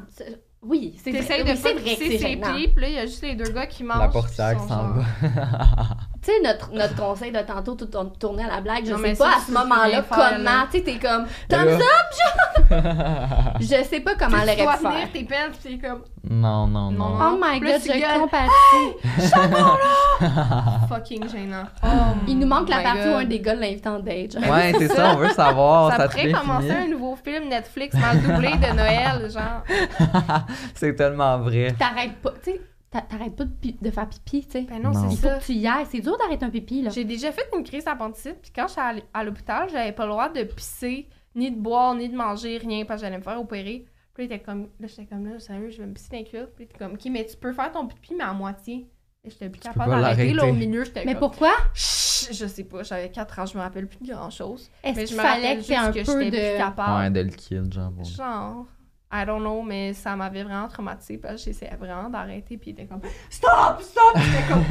Oui, 0.61 0.97
c'est 1.03 1.11
vrai, 1.11 1.19
T'essayes 1.21 1.43
oui, 1.43 1.51
de 1.51 1.55
c'est 1.55 1.61
pas 1.63 1.73
vrai 1.73 1.79
que 1.79 1.83
pisser 1.99 2.11
c'est 2.11 2.17
ses 2.17 2.29
gênant. 2.29 2.53
pieds, 2.53 2.67
puis 2.69 2.81
là, 2.81 2.87
il 2.89 2.93
y 2.95 2.97
a 2.97 3.05
juste 3.05 3.21
les 3.21 3.35
deux 3.35 3.49
gars 3.51 3.67
qui 3.67 3.83
mangent. 3.83 3.99
La 3.99 4.07
portière 4.09 4.59
s'en 4.61 4.89
va. 4.91 5.03
Tu 6.23 6.31
sais, 6.31 6.39
notre, 6.41 6.71
notre 6.71 6.95
conseil 6.95 7.31
de 7.33 7.39
tantôt, 7.39 7.75
tout 7.75 7.85
tourne- 7.87 8.13
tourner 8.17 8.43
à 8.45 8.55
la 8.55 8.61
blague, 8.61 8.85
je 8.85 8.91
Non, 8.91 8.97
sais 8.97 9.03
mais 9.03 9.15
pas 9.15 9.31
ça, 9.31 9.37
à 9.37 9.41
ce 9.45 9.51
moment-là 9.51 9.89
là. 9.89 10.03
comment. 10.09 10.65
Tu 10.71 10.77
sais, 10.77 10.83
t'es 10.85 10.97
comme 10.97 11.25
thumbs 11.49 11.65
là- 11.65 11.75
up, 11.75 13.55
je 13.59 13.83
sais 13.83 13.99
pas 13.99 14.15
comment 14.15 14.37
elle 14.37 14.57
aurait 14.65 14.77
pu 14.77 14.83
faire. 14.83 15.11
tes 15.11 15.23
peines, 15.25 15.51
t'es 15.61 15.77
comme 15.77 16.01
Non, 16.29 16.65
non, 16.67 16.91
Non, 16.91 17.09
non. 17.09 17.19
Oh 17.33 17.37
my 17.41 17.59
là, 17.59 17.71
god, 17.77 17.81
je 17.83 18.19
compatis. 18.19 18.93
fucking 20.89 21.29
gênant. 21.29 21.63
Oh 21.83 21.87
Il 22.27 22.39
nous 22.39 22.47
manque 22.47 22.69
la 22.69 22.77
my 22.77 22.83
partie 22.83 23.09
où 23.09 23.15
un 23.15 23.25
des 23.25 23.39
gars 23.39 23.55
l'invite 23.55 23.85
en 23.87 23.99
date. 23.99 24.31
genre. 24.39 24.49
Ouais, 24.51 24.73
c'est 24.77 24.87
ça, 24.87 25.13
on 25.13 25.17
veut 25.17 25.29
savoir. 25.29 25.91
Ça 25.91 25.97
Ça, 25.97 26.07
pourrait 26.07 26.31
commencer 26.31 26.71
un 26.71 26.87
nouveau 26.87 27.17
film 27.21 27.49
Netflix 27.49 27.95
mal 27.97 28.21
doublé 28.21 28.51
de 28.51 28.75
Noël, 28.75 29.29
genre. 29.29 29.63
C'est 30.75 30.95
tellement 30.95 31.37
vrai. 31.39 31.75
T'arrêtes 31.77 32.15
pas, 32.21 32.31
tu 32.43 32.51
sais, 32.51 32.61
t'arrêtes 33.01 33.35
pas 33.35 33.45
de, 33.45 33.51
pi- 33.53 33.77
de 33.81 33.91
faire 33.91 34.07
pipi, 34.07 34.45
tu 34.45 34.51
sais. 34.51 34.61
Ben 34.69 34.81
non, 34.81 34.91
Non. 34.91 35.09
Il 35.09 35.15
c'est 35.17 35.21
faut 35.21 35.27
ça. 35.29 35.39
que 35.39 35.43
tu 35.45 35.53
y 35.53 35.67
ailles. 35.67 35.85
C'est 35.89 35.99
dur 36.01 36.17
d'arrêter 36.17 36.45
un 36.45 36.49
pipi, 36.49 36.81
là. 36.81 36.89
J'ai 36.91 37.03
déjà 37.05 37.31
fait 37.31 37.47
une 37.57 37.63
crise 37.63 37.85
d'appendicite, 37.85 38.37
puis 38.41 38.51
quand 38.55 38.67
j'étais 38.67 39.03
à 39.13 39.23
l'hôpital, 39.23 39.69
j'avais 39.71 39.91
pas 39.91 40.05
le 40.05 40.11
droit 40.11 40.29
de 40.29 40.43
pisser, 40.43 41.07
ni 41.35 41.51
de 41.51 41.59
boire, 41.59 41.95
ni 41.95 42.09
de 42.09 42.15
manger, 42.15 42.57
rien, 42.57 42.85
parce 42.85 43.01
que 43.01 43.07
j'allais 43.07 43.17
me 43.17 43.23
faire 43.23 43.39
opérer. 43.39 43.85
Puis 44.13 44.27
là, 44.27 44.35
était 44.35 44.43
comme, 44.43 44.69
là, 44.79 44.87
j'étais 44.87 45.05
comme, 45.05 45.25
là, 45.27 45.39
sérieux, 45.39 45.69
je 45.71 45.79
vais 45.79 45.87
me 45.87 45.93
pisser 45.93 46.09
les 46.17 46.23
culottes. 46.23 46.53
Puis 46.55 46.65
était 46.65 46.77
comme, 46.77 46.93
ok, 46.93 47.05
mais 47.09 47.25
tu 47.25 47.35
peux 47.35 47.51
faire 47.51 47.71
ton 47.71 47.87
pipi, 47.87 48.13
mais 48.15 48.23
à 48.23 48.33
moitié. 48.33 48.87
Et 49.25 49.29
j'étais 49.29 49.49
plus 49.49 49.59
capable 49.61 49.89
pas 49.89 50.01
d'arrêter. 50.01 50.33
Là, 50.33 50.45
au 50.45 50.53
milieu, 50.53 50.83
j'étais 50.83 51.03
Mais 51.05 51.13
comme, 51.13 51.21
pourquoi? 51.31 51.51
Chut, 51.73 52.33
je 52.33 52.45
sais 52.45 52.63
pas, 52.65 52.83
j'avais 52.83 53.09
4 53.09 53.39
ans, 53.39 53.45
je 53.45 53.57
me 53.57 53.63
rappelle 53.63 53.87
plus 53.87 54.05
de 54.05 54.13
grand 54.13 54.29
chose. 54.29 54.69
Est-ce 54.83 54.95
Mais 54.99 55.05
qu'il 55.05 55.15
je 55.15 55.21
me 55.21 55.25
fallait 55.27 55.47
rappelle 55.47 55.65
que 55.65 55.73
un 55.73 55.91
juste 55.93 56.05
peu 56.13 56.23
j'étais 56.23 56.37
plus 56.39 56.53
de... 56.53 56.57
capable. 56.57 56.99
Ouais, 57.01 57.09
de 57.09 57.19
liquide, 57.21 57.73
genre. 57.73 57.89
bon. 57.91 58.03
Genre, 58.03 58.65
I 59.15 59.25
don't 59.27 59.41
know, 59.41 59.61
mais 59.61 59.93
ça 59.93 60.15
m'avait 60.15 60.43
vraiment 60.43 60.67
traumatisée 60.67 61.17
parce 61.19 61.35
que 61.35 61.41
j'essayais 61.51 61.75
vraiment 61.79 62.09
d'arrêter. 62.09 62.57
Puis 62.57 62.71
il 62.71 62.73
était 62.73 62.85
comme, 62.85 63.01
stop, 63.29 63.79
stop! 63.81 64.13
Puis 64.15 64.23
j'étais 64.23 64.47
comme, 64.51 64.63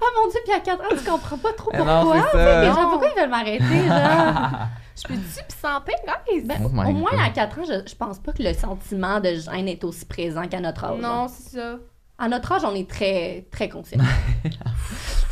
Oh 0.00 0.06
mon 0.22 0.30
dieu, 0.30 0.40
puis 0.44 0.52
à 0.54 0.60
4 0.60 0.80
ans, 0.80 0.86
tu 0.90 1.10
comprends 1.10 1.38
pas 1.38 1.52
trop 1.54 1.70
Eh 1.72 1.76
pourquoi. 1.78 2.04
non, 2.04 2.14
ça. 2.32 2.64
genre, 2.64 2.90
pourquoi 2.90 3.08
ils 3.14 3.20
veulent 3.20 3.30
m'arrêter, 3.30 3.88
genre? 3.88 4.50
je 4.96 5.02
peux-tu 5.08 5.44
pis 5.48 5.56
sans 5.60 5.80
peine, 5.80 5.96
guys? 6.06 6.42
Ben, 6.42 6.58
Oh 6.62 6.66
au 6.66 6.68
moins, 6.70 7.10
God. 7.10 7.20
à 7.26 7.30
4 7.30 7.58
ans, 7.58 7.64
je, 7.66 7.90
je 7.90 7.94
pense 7.96 8.18
pas 8.20 8.32
que 8.32 8.42
le 8.42 8.54
sentiment 8.54 9.18
de 9.20 9.34
gêne 9.34 9.66
est 9.68 9.82
aussi 9.84 10.04
présent 10.06 10.46
qu'à 10.46 10.60
notre 10.60 10.84
âge. 10.84 11.00
non, 11.00 11.26
c'est 11.28 11.56
ça. 11.58 11.76
À 12.18 12.28
notre 12.28 12.52
âge, 12.52 12.62
on 12.64 12.74
est 12.74 12.88
très, 12.88 13.46
très 13.50 13.68
conscient. 13.68 13.98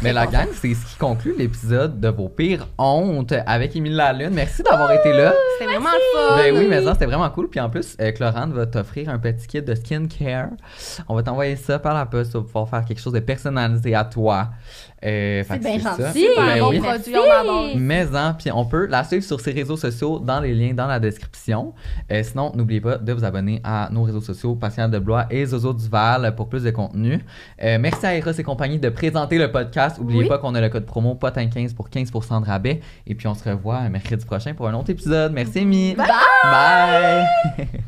Mais 0.03 0.15
la 0.15 0.27
gang, 0.27 0.49
c'est 0.55 0.73
ce 0.73 0.87
qui 0.87 0.97
conclut 0.97 1.35
l'épisode 1.37 2.01
de 2.01 2.09
vos 2.09 2.31
pires 2.31 2.69
hontes 2.79 3.35
avec 3.47 3.77
Émile 3.77 3.97
Lalune. 3.97 4.31
Merci 4.33 4.63
d'avoir 4.63 4.91
été 4.93 5.13
là. 5.13 5.35
C'était 5.59 5.71
vraiment 5.71 5.91
le 5.91 6.19
fun. 6.19 6.37
Ben 6.37 6.57
oui, 6.57 6.67
mais 6.71 6.83
ça, 6.83 6.95
c'était 6.95 7.05
vraiment 7.05 7.29
cool. 7.29 7.51
Puis 7.51 7.61
en 7.61 7.69
plus, 7.69 7.99
euh, 8.01 8.11
va 8.19 8.67
t'offrir 8.67 9.11
un 9.11 9.19
petit 9.19 9.47
kit 9.47 9.61
de 9.61 9.75
skincare. 9.75 10.49
On 11.07 11.15
va 11.15 11.23
t'envoyer 11.23 11.57
ça 11.57 11.79
par 11.79 11.93
la 11.93 12.07
poste 12.07 12.33
pour 12.33 12.47
pouvoir 12.47 12.69
faire 12.71 12.85
quelque 12.87 13.01
chose 13.01 13.13
de 13.13 13.21
personnalisé 13.21 13.95
à 13.95 14.05
toi. 14.05 14.49
Euh, 15.05 15.43
C'est 15.49 15.59
bien 15.59 15.79
gentil. 15.79 16.29
Ben 16.37 16.61
bon 16.61 16.71
oui. 16.71 16.79
produit, 16.79 17.15
on 17.17 17.41
adore. 17.41 17.69
Mais 17.77 18.07
hein, 18.15 18.37
puis 18.39 18.51
on 18.53 18.65
peut 18.67 18.87
la 18.87 19.03
suivre 19.05 19.25
sur 19.25 19.41
ses 19.41 19.53
réseaux 19.53 19.77
sociaux 19.77 20.19
dans 20.19 20.41
les 20.41 20.55
liens 20.55 20.75
dans 20.75 20.87
la 20.87 21.01
description. 21.01 21.73
Euh, 22.13 22.23
sinon, 22.23 22.53
n'oubliez 22.55 22.81
pas 22.81 22.99
de 22.99 23.13
vous 23.13 23.25
abonner 23.25 23.61
à 23.65 23.89
nos 23.91 24.03
réseaux 24.03 24.21
sociaux, 24.21 24.55
Patient 24.55 24.89
de 24.89 24.99
Blois 24.99 25.27
et 25.31 25.47
Zozo 25.47 25.73
Duval 25.73 26.35
pour 26.37 26.49
plus 26.49 26.65
de 26.65 26.71
contenu. 26.71 27.25
Euh, 27.63 27.79
merci 27.81 28.05
à 28.05 28.15
Eros 28.15 28.31
et 28.31 28.43
compagnie 28.43 28.79
de 28.79 28.89
présenter 28.91 29.39
le 29.39 29.51
podcast. 29.51 29.90
N'oubliez 29.99 30.23
Oui. 30.23 30.29
pas 30.29 30.39
qu'on 30.39 30.55
a 30.55 30.61
le 30.61 30.69
code 30.69 30.87
promo 30.87 31.15
POTIN15 31.15 31.75
pour 31.75 31.89
15% 31.89 32.41
de 32.41 32.47
rabais. 32.47 32.81
Et 33.07 33.15
puis 33.15 33.27
on 33.27 33.35
se 33.35 33.49
revoit 33.49 33.89
mercredi 33.89 34.25
prochain 34.25 34.55
pour 34.55 34.69
un 34.69 34.75
autre 34.75 34.91
épisode. 34.91 35.33
Merci, 35.33 35.61
Amy. 35.61 35.95
Bye! 35.95 36.07
Bye! 36.43 37.27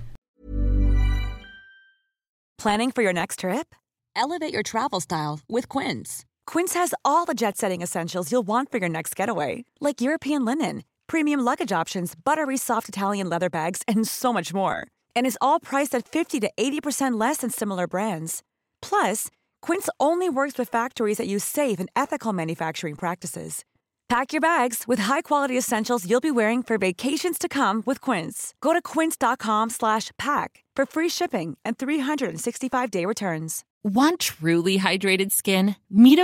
Planning 2.58 2.92
for 2.92 3.02
your 3.02 3.12
next 3.12 3.40
trip? 3.40 3.74
Elevate 4.14 4.52
your 4.52 4.62
travel 4.62 5.00
style 5.00 5.40
with 5.48 5.68
Quince. 5.68 6.24
Quince 6.46 6.74
has 6.74 6.94
all 7.04 7.24
the 7.24 7.34
jet 7.34 7.56
setting 7.56 7.82
essentials 7.82 8.30
you'll 8.30 8.46
want 8.46 8.70
for 8.70 8.78
your 8.78 8.88
next 8.88 9.16
getaway, 9.16 9.64
like 9.80 10.00
European 10.00 10.44
linen, 10.44 10.82
premium 11.06 11.40
luggage 11.40 11.72
options, 11.72 12.14
buttery 12.14 12.56
soft 12.56 12.88
Italian 12.88 13.28
leather 13.28 13.50
bags, 13.50 13.82
and 13.88 14.06
so 14.06 14.32
much 14.32 14.52
more. 14.54 14.86
And 15.16 15.26
is 15.26 15.38
all 15.40 15.58
priced 15.60 15.94
at 15.94 16.06
50 16.06 16.40
to 16.40 16.50
80% 16.56 17.18
less 17.18 17.38
than 17.38 17.50
similar 17.50 17.86
brands. 17.86 18.42
Plus, 18.80 19.28
Quince 19.62 19.88
only 19.98 20.28
works 20.28 20.58
with 20.58 20.68
factories 20.68 21.16
that 21.16 21.26
use 21.26 21.44
safe 21.44 21.80
and 21.80 21.88
ethical 21.96 22.32
manufacturing 22.32 22.96
practices. 22.96 23.64
Pack 24.12 24.34
your 24.34 24.42
bags 24.42 24.84
with 24.86 24.98
high-quality 24.98 25.56
essentials 25.56 26.06
you'll 26.06 26.20
be 26.20 26.30
wearing 26.30 26.62
for 26.62 26.76
vacations 26.76 27.38
to 27.38 27.48
come 27.48 27.82
with 27.86 27.98
Quince. 27.98 28.52
Go 28.60 28.74
to 28.74 28.82
quince.com 28.82 29.70
slash 29.70 30.10
pack 30.18 30.62
for 30.76 30.84
free 30.84 31.08
shipping 31.08 31.56
and 31.64 31.78
365-day 31.78 33.06
returns. 33.06 33.64
Want 33.82 34.20
truly 34.20 34.78
hydrated 34.78 35.32
skin? 35.32 35.76
Meet 35.90 36.18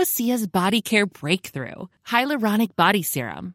Body 0.53 0.83
Care 0.83 1.07
Breakthrough 1.07 1.87
Hyaluronic 2.07 2.77
Body 2.77 3.03
Serum. 3.03 3.55